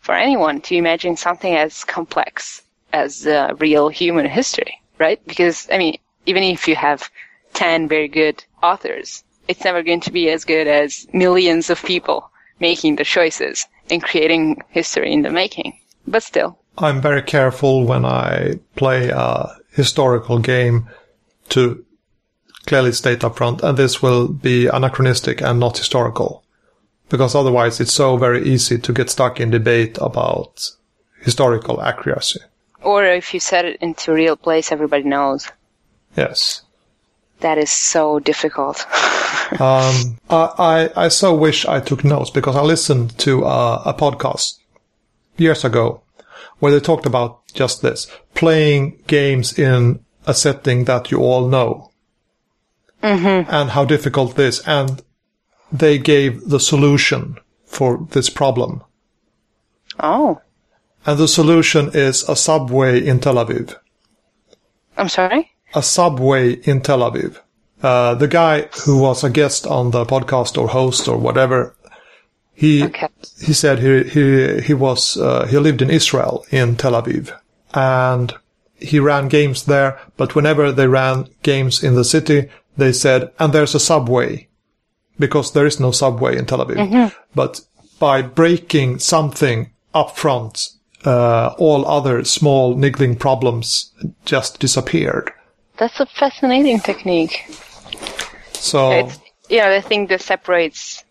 [0.00, 2.62] for anyone to imagine something as complex
[2.92, 5.24] as uh, real human history, right?
[5.26, 7.10] Because I mean, even if you have
[7.54, 12.30] ten very good authors, it's never going to be as good as millions of people
[12.58, 15.78] making the choices and creating history in the making.
[16.06, 16.58] But still.
[16.78, 20.88] I'm very careful when I play a historical game
[21.50, 21.84] to
[22.66, 26.44] clearly state up front, and this will be anachronistic and not historical.
[27.10, 30.70] Because otherwise it's so very easy to get stuck in debate about
[31.20, 32.40] historical accuracy.
[32.82, 35.50] Or if you set it into a real place everybody knows.
[36.16, 36.62] Yes.
[37.40, 38.80] That is so difficult.
[39.60, 43.94] um, I, I, I, so wish I took notes because I listened to a, a
[43.94, 44.58] podcast
[45.36, 46.02] years ago
[46.58, 51.90] where they talked about just this playing games in a setting that you all know
[53.02, 53.50] mm-hmm.
[53.50, 55.02] and how difficult this and
[55.72, 58.82] they gave the solution for this problem.
[59.98, 60.40] Oh.
[61.06, 63.76] And the solution is a subway in Tel Aviv.
[64.96, 65.50] I'm sorry?
[65.74, 67.38] a subway in Tel Aviv.
[67.82, 71.74] Uh, the guy who was a guest on the podcast or host or whatever,
[72.52, 73.08] he okay.
[73.40, 77.32] he said he he he was uh, he lived in Israel in Tel Aviv
[77.72, 78.34] and
[78.76, 79.98] he ran games there.
[80.16, 84.48] But whenever they ran games in the city, they said, "And there's a subway,"
[85.20, 86.76] because there is no subway in Tel Aviv.
[86.76, 87.16] Mm-hmm.
[87.34, 87.60] But
[88.00, 90.70] by breaking something up front,
[91.04, 93.92] uh, all other small niggling problems
[94.24, 95.30] just disappeared.
[95.78, 97.46] That's a fascinating technique.
[98.52, 99.18] So it's,
[99.48, 101.04] yeah, the thing that separates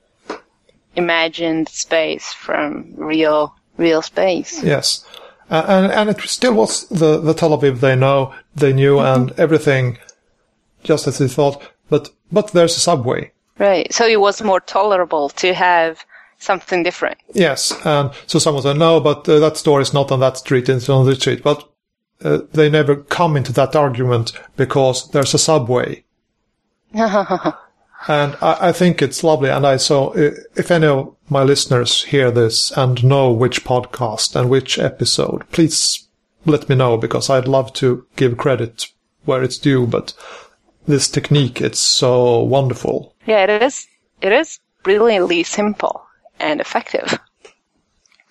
[0.95, 4.63] imagined space from real real space.
[4.63, 5.05] Yes,
[5.49, 9.21] uh, and and it still was the the Tel Aviv they know they knew mm-hmm.
[9.21, 9.97] and everything
[10.83, 11.61] just as they thought.
[11.89, 13.31] But but there's a subway.
[13.59, 13.93] Right.
[13.93, 16.03] So it was more tolerable to have
[16.39, 17.17] something different.
[17.33, 20.69] Yes, and so someone said no, but uh, that store is not on that street;
[20.69, 21.43] it's on the street.
[21.43, 21.69] But
[22.23, 26.03] uh, they never come into that argument because there's a subway.
[26.93, 29.49] and I, I, think it's lovely.
[29.49, 34.49] And I so if any of my listeners hear this and know which podcast and
[34.49, 36.07] which episode, please
[36.45, 38.87] let me know because I'd love to give credit
[39.25, 39.85] where it's due.
[39.85, 40.13] But
[40.87, 43.15] this technique, it's so wonderful.
[43.29, 43.87] Yeah, it is.
[44.21, 46.03] It is brilliantly simple
[46.39, 47.19] and effective.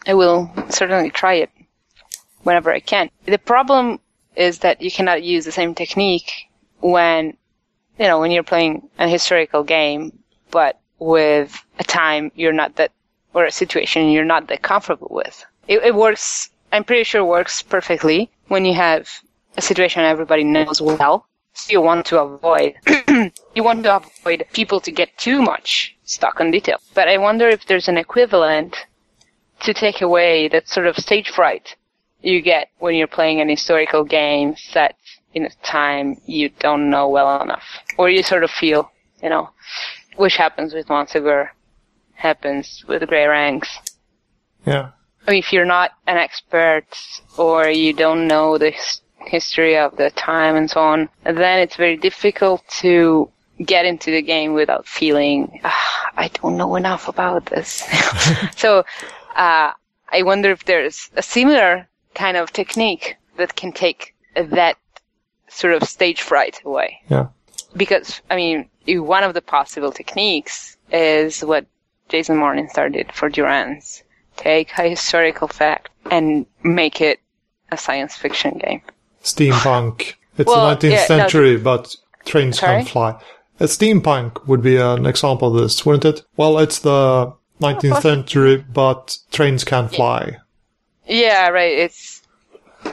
[0.08, 1.50] I will certainly try it
[2.42, 3.08] whenever I can.
[3.24, 4.00] The problem
[4.34, 6.48] is that you cannot use the same technique
[6.80, 7.36] when,
[7.96, 10.18] you know, when you're playing a historical game,
[10.50, 12.90] but with a time you're not that,
[13.34, 15.44] or a situation you're not that comfortable with.
[15.68, 19.08] It, it works, I'm pretty sure works perfectly when you have
[19.56, 21.28] a situation everybody knows well.
[21.68, 22.74] You want to avoid,
[23.54, 26.78] you want to avoid people to get too much stuck on detail.
[26.94, 28.76] But I wonder if there's an equivalent
[29.60, 31.74] to take away that sort of stage fright
[32.22, 34.96] you get when you're playing an historical game set
[35.34, 37.64] in a time you don't know well enough.
[37.96, 38.90] Or you sort of feel,
[39.22, 39.50] you know,
[40.16, 41.50] which happens with Montsegur,
[42.14, 43.68] happens with Grey Ranks.
[44.66, 44.90] Yeah.
[45.26, 46.86] I mean, if you're not an expert
[47.36, 48.74] or you don't know the
[49.20, 53.30] history of the time and so on, then it's very difficult to
[53.64, 57.84] get into the game without feeling, ah, I don't know enough about this.
[58.56, 58.84] so,
[59.36, 59.72] uh,
[60.10, 64.76] I wonder if there's a similar kind of technique that can take that
[65.48, 67.00] sort of stage fright away.
[67.08, 67.28] Yeah.
[67.76, 71.66] Because, I mean, one of the possible techniques is what
[72.08, 74.02] Jason Morningstar did for Durance.
[74.36, 77.20] Take a historical fact and make it
[77.70, 78.82] a science fiction game.
[79.34, 80.14] Steampunk.
[80.36, 82.78] It's well, the 19th yeah, century, no, but trains sorry?
[82.78, 83.20] can fly.
[83.60, 86.24] A steampunk would be an example of this, wouldn't it?
[86.36, 90.38] Well, it's the 19th century, but trains can't fly.
[91.06, 91.76] Yeah, right.
[91.76, 92.22] It's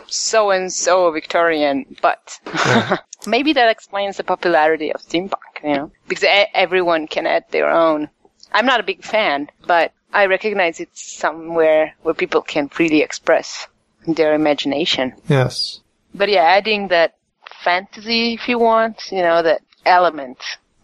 [0.08, 2.98] so and so Victorian, but yeah.
[3.28, 8.10] maybe that explains the popularity of steampunk, you know, because everyone can add their own.
[8.52, 13.68] I'm not a big fan, but I recognize it's somewhere where people can freely express
[14.08, 15.14] their imagination.
[15.28, 15.82] Yes.
[16.16, 17.16] But yeah, adding that
[17.64, 20.38] fantasy, if you want, you know, that element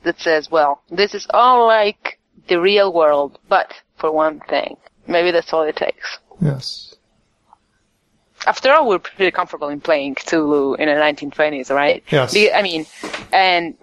[0.03, 4.75] that says, well, this is all like the real world, but for one thing.
[5.07, 6.19] Maybe that's all it takes.
[6.41, 6.95] Yes.
[8.47, 12.03] after all, we're pretty comfortable in playing Cthulhu in the 1920s, right?
[12.09, 12.35] Yes.
[12.35, 12.87] I mean,
[13.31, 13.75] and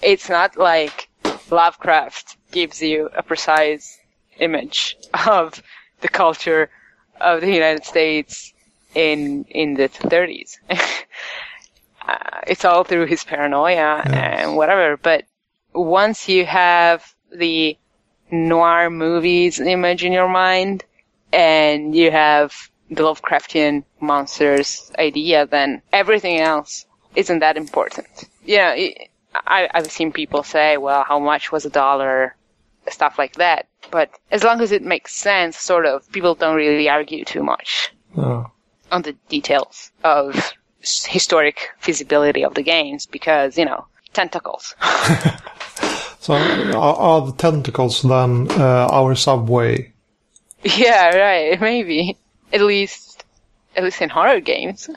[0.00, 1.08] it's not like
[1.50, 3.98] Lovecraft gives you a precise
[4.38, 4.96] image
[5.26, 5.62] of
[6.00, 6.70] the culture
[7.20, 8.53] of the United States
[8.94, 10.58] in in the 30s.
[10.70, 14.06] uh, it's all through his paranoia yes.
[14.08, 14.96] and whatever.
[14.96, 15.24] But
[15.72, 17.76] once you have the
[18.30, 20.84] noir movies image in your mind,
[21.32, 22.54] and you have
[22.90, 28.06] the Lovecraftian monsters idea, then everything else isn't that important.
[28.44, 28.74] Yeah,
[29.34, 32.36] I, I've seen people say, well, how much was a dollar?
[32.88, 33.66] Stuff like that.
[33.90, 37.94] But as long as it makes sense, sort of, people don't really argue too much
[38.16, 38.50] oh.
[38.94, 44.76] On the details of historic feasibility of the games because, you know, tentacles.
[46.20, 49.90] so are, are, the tentacles then uh, our subway?
[50.66, 52.16] Yeah, right, maybe.
[52.50, 53.22] At least,
[53.76, 54.88] at least in horror games.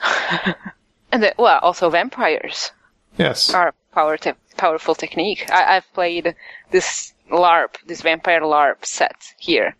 [1.11, 2.71] and then, well, also vampires.
[3.17, 3.53] Yes.
[3.53, 5.49] Are power te- powerful technique.
[5.51, 6.35] I- have played
[6.71, 9.75] this LARP, this vampire LARP set here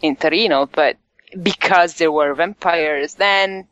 [0.00, 0.96] in Torino, but
[1.42, 3.68] because there were vampires, then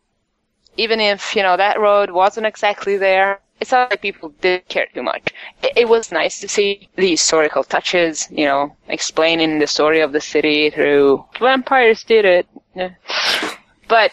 [0.76, 4.86] even if, you know, that road wasn't exactly there, it's not like people did care
[4.92, 5.32] too much.
[5.62, 10.12] It, it, was nice to see the historical touches, you know, explaining the story of
[10.12, 12.46] the city through vampires did it.
[12.74, 12.90] Yeah.
[13.88, 14.12] But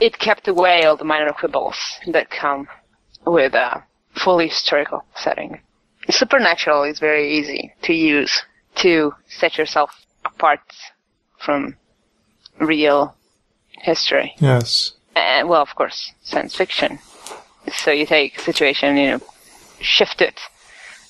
[0.00, 2.68] it kept away all the minor quibbles that come
[3.26, 3.84] with a
[4.14, 5.60] fully historical setting.
[6.08, 8.42] Supernatural is very easy to use
[8.76, 10.60] to set yourself apart
[11.38, 11.76] from
[12.60, 13.16] real
[13.78, 14.34] history.
[14.38, 14.92] Yes.
[15.16, 16.98] And, well, of course, science fiction.
[17.72, 19.20] So you take a situation, you know,
[19.80, 20.40] shift it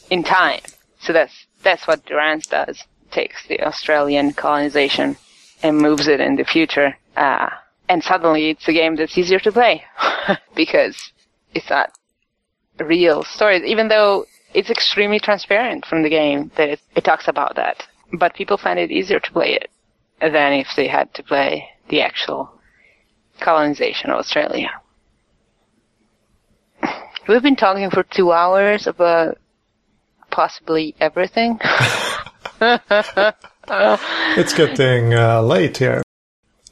[0.09, 0.60] in time.
[1.01, 2.85] So that's, that's what Durance does.
[3.10, 5.16] Takes the Australian colonization
[5.62, 6.97] and moves it in the future.
[7.16, 7.51] Uh,
[7.89, 9.85] and suddenly it's a game that's easier to play
[10.55, 11.12] because
[11.55, 11.93] it's not
[12.78, 17.56] real stories, even though it's extremely transparent from the game that it, it talks about
[17.56, 17.86] that.
[18.12, 19.70] But people find it easier to play it
[20.20, 22.51] than if they had to play the actual
[23.40, 24.70] colonization of Australia.
[27.28, 29.38] We've been talking for two hours about
[30.30, 31.59] possibly everything.
[32.60, 36.02] it's getting uh, late here.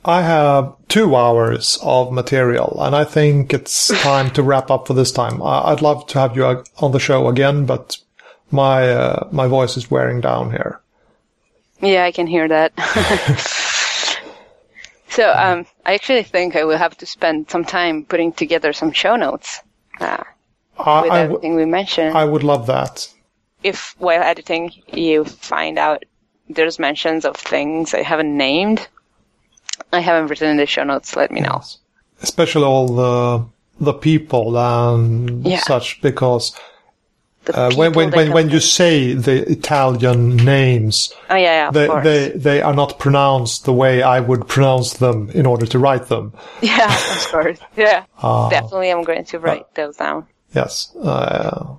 [0.05, 4.95] I have two hours of material, and I think it's time to wrap up for
[4.95, 5.43] this time.
[5.43, 7.99] I'd love to have you on the show again, but
[8.51, 10.81] my uh, my voice is wearing down here.
[11.81, 12.73] Yeah, I can hear that.
[15.09, 18.93] so, um, I actually think I will have to spend some time putting together some
[18.93, 19.61] show notes
[20.01, 20.25] uh,
[20.77, 22.17] uh, with everything we mentioned.
[22.17, 23.09] I would love that.
[23.63, 26.05] If while editing you find out
[26.49, 28.89] there's mentions of things I haven't named,
[29.93, 31.17] I haven't written in the show notes.
[31.17, 31.63] Let me know.
[32.23, 33.47] Especially all the
[33.81, 35.61] the people and yeah.
[35.61, 36.53] such, because
[37.55, 42.39] uh, when when when, when you say the Italian names, oh yeah, yeah they they
[42.39, 46.33] they are not pronounced the way I would pronounce them in order to write them.
[46.63, 47.59] Yeah, of course.
[47.77, 48.91] Yeah, uh, definitely.
[48.91, 50.27] I'm going to write uh, those down.
[50.55, 51.77] Yes, uh,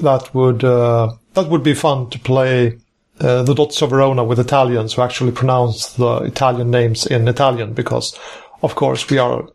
[0.00, 2.78] that would uh, that would be fun to play
[3.20, 7.72] uh, the Daughters of Verona with Italians who actually pronounce the Italian names in Italian
[7.72, 8.18] because,
[8.62, 9.48] of course, we are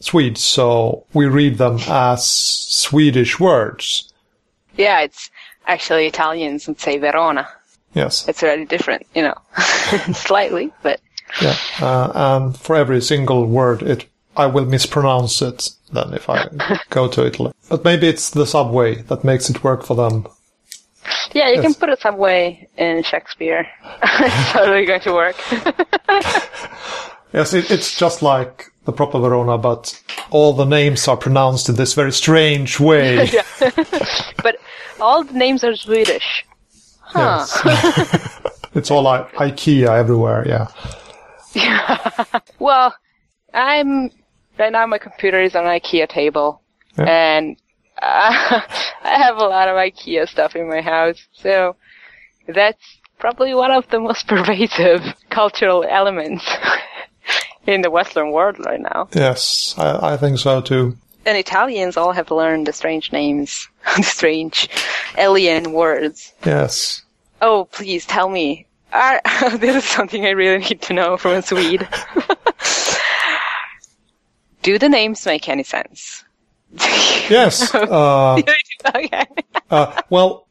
[0.00, 4.12] Swedes, so we read them as Swedish words.
[4.76, 5.30] Yeah, it's
[5.66, 7.48] actually Italians would say Verona.
[7.94, 8.28] Yes.
[8.28, 9.34] It's very different, you know,
[10.12, 11.00] slightly, but.
[11.42, 16.48] Yeah, uh, and for every single word, it I will mispronounce it then if I
[16.90, 17.52] go to Italy.
[17.68, 20.26] But maybe it's the subway that makes it work for them
[21.32, 21.62] yeah, you yes.
[21.62, 23.66] can put a subway in Shakespeare.
[24.02, 25.36] it's totally going to work.
[27.32, 30.00] yes, it, it's just like the proper Verona, but
[30.30, 33.30] all the names are pronounced in this very strange way.
[34.42, 34.56] but
[35.00, 36.44] all the names are Swedish.
[37.00, 37.44] Huh.
[37.64, 38.60] Yes.
[38.74, 40.68] it's all like IKEA everywhere, yeah.
[41.52, 42.24] Yeah.
[42.58, 42.94] well,
[43.52, 44.10] I'm
[44.58, 46.62] right now my computer is on an IKEA table.
[46.96, 47.04] Yeah.
[47.04, 47.56] And
[48.00, 48.60] uh,
[49.02, 51.76] I have a lot of IKEA stuff in my house, so
[52.46, 56.44] that's probably one of the most pervasive cultural elements
[57.66, 59.08] in the Western world right now.
[59.14, 60.96] Yes, I, I think so too.
[61.24, 64.68] And Italians all have learned the strange names, the strange
[65.18, 66.32] alien words.
[66.44, 67.02] Yes.
[67.42, 68.66] Oh, please tell me.
[68.92, 69.20] Are,
[69.58, 71.86] this is something I really need to know from a Swede.
[74.62, 76.24] Do the names make any sense?
[77.28, 77.74] yes.
[77.74, 78.34] Uh,
[78.94, 79.24] okay.
[79.70, 80.45] uh, well,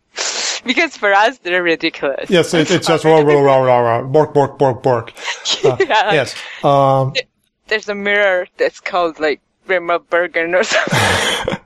[0.70, 2.30] because for us they're ridiculous.
[2.30, 5.14] Yes, it, it's just rah rah rah rah rah bork bork bork bork.
[5.64, 6.14] Uh, yeah.
[6.14, 6.36] Yes.
[6.64, 7.14] Um,
[7.68, 11.58] there's a mirror that's called like Rimma Bergen or something.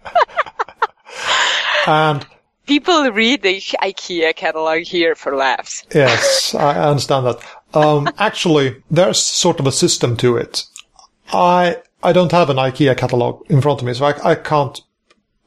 [1.88, 2.26] and
[2.66, 5.84] people read the IKEA catalog here for laughs.
[5.94, 7.40] Yes, I understand that.
[7.74, 10.66] Um, actually, there's sort of a system to it.
[11.34, 14.80] I I don't have an IKEA catalog in front of me, so I, I can't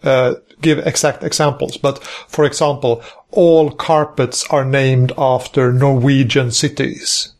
[0.03, 1.77] uh, give exact examples.
[1.77, 7.33] But for example, all carpets are named after Norwegian cities.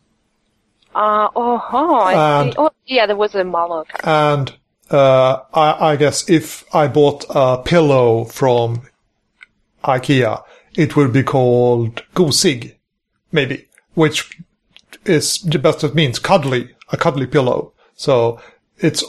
[0.95, 2.55] Uh, oh, oh, I And-.
[2.57, 3.85] Oh, yeah, there was a car.
[4.03, 4.53] And
[4.91, 8.83] uh, I, I guess if I bought a pillow from
[9.83, 10.43] IKEA,
[10.75, 12.75] it would be called gosig,
[13.31, 14.37] maybe, which
[15.05, 17.73] is the best it means cuddly, a cuddly pillow.
[17.95, 18.39] So
[18.77, 19.03] it's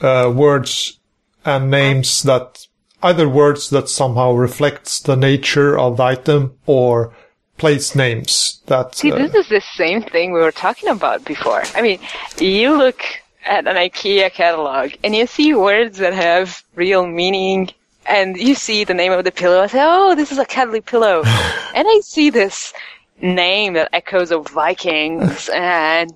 [0.00, 0.98] uh, words
[1.44, 2.66] and names that
[3.02, 7.14] either words that somehow reflects the nature of the item or
[7.56, 8.94] place names that.
[8.94, 11.62] See, uh, this is the same thing we were talking about before.
[11.74, 12.00] I mean,
[12.38, 13.00] you look
[13.44, 17.70] at an IKEA catalog and you see words that have real meaning
[18.04, 19.62] and you see the name of the pillow.
[19.62, 21.22] I say, oh, this is a cuddly pillow.
[21.74, 22.72] and I see this
[23.20, 26.12] name that echoes of Vikings and,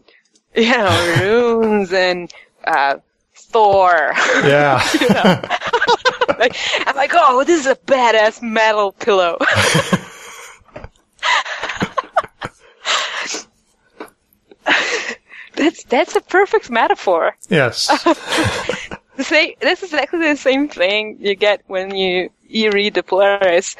[0.54, 2.32] you know, runes and,
[2.64, 2.96] uh,
[3.34, 4.12] Thor.
[4.44, 4.84] yeah.
[6.38, 9.38] like, I'm like, oh, this is a badass metal pillow.
[15.56, 17.36] that's that's a perfect metaphor.
[17.48, 17.88] yes.
[19.16, 23.02] The same, this is exactly the same thing you get when you you read the
[23.02, 23.76] Polaris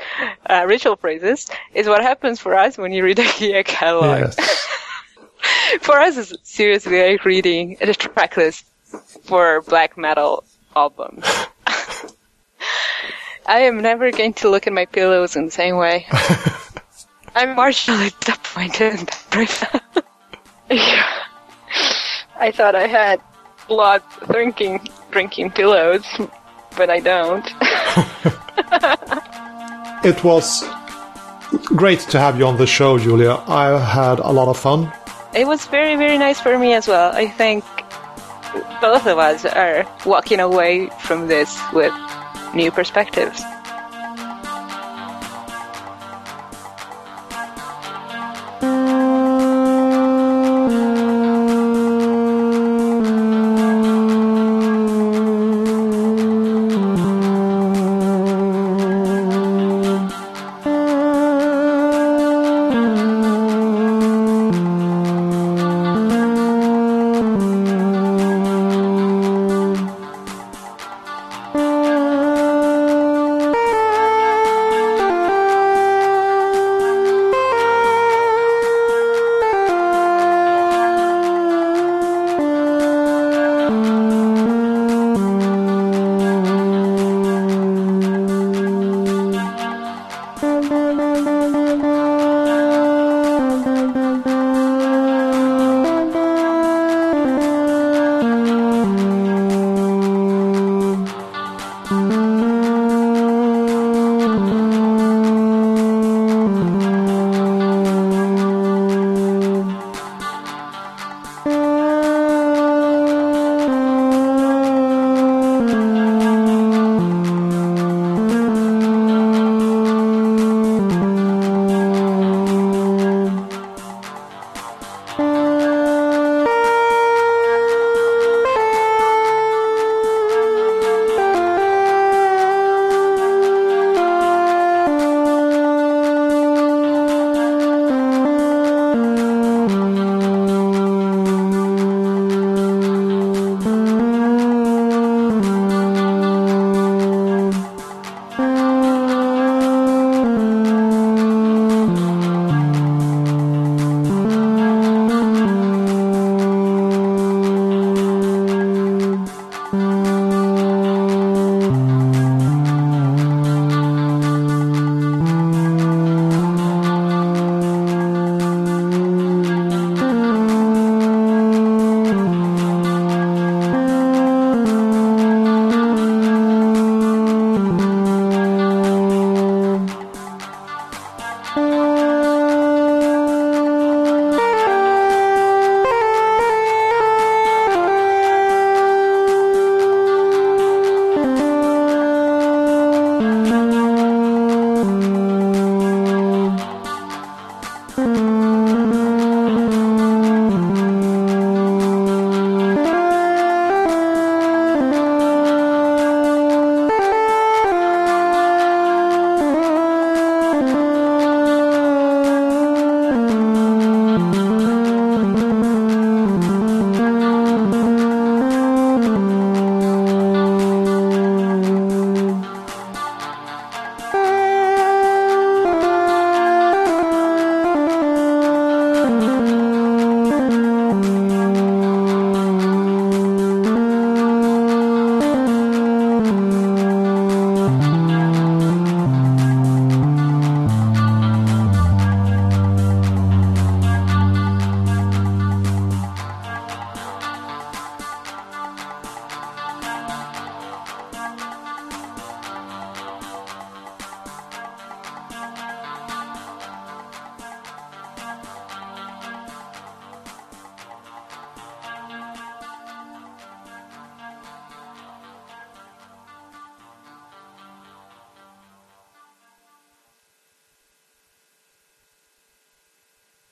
[0.51, 1.49] uh, ritual phrases.
[1.73, 4.21] Is what happens for us when you read the catalog.
[4.37, 4.37] yes.
[5.81, 8.67] For us, it's seriously like reading the track list
[9.25, 10.45] for black metal
[10.77, 11.25] albums.
[13.47, 16.07] I am never going to look at my pillows in the same way.
[17.35, 19.11] I'm marginally disappointed.
[20.71, 21.25] yeah.
[22.39, 23.21] I thought I had
[23.69, 26.05] lots of drinking drinking pillows,
[26.77, 27.47] but I don't.
[30.03, 30.65] It was
[31.77, 33.35] great to have you on the show, Giulia.
[33.47, 34.91] I had a lot of fun.
[35.35, 37.13] It was very, very nice for me as well.
[37.15, 37.65] I think
[38.81, 41.93] both of us are walking away from this with
[42.55, 43.43] new perspectives.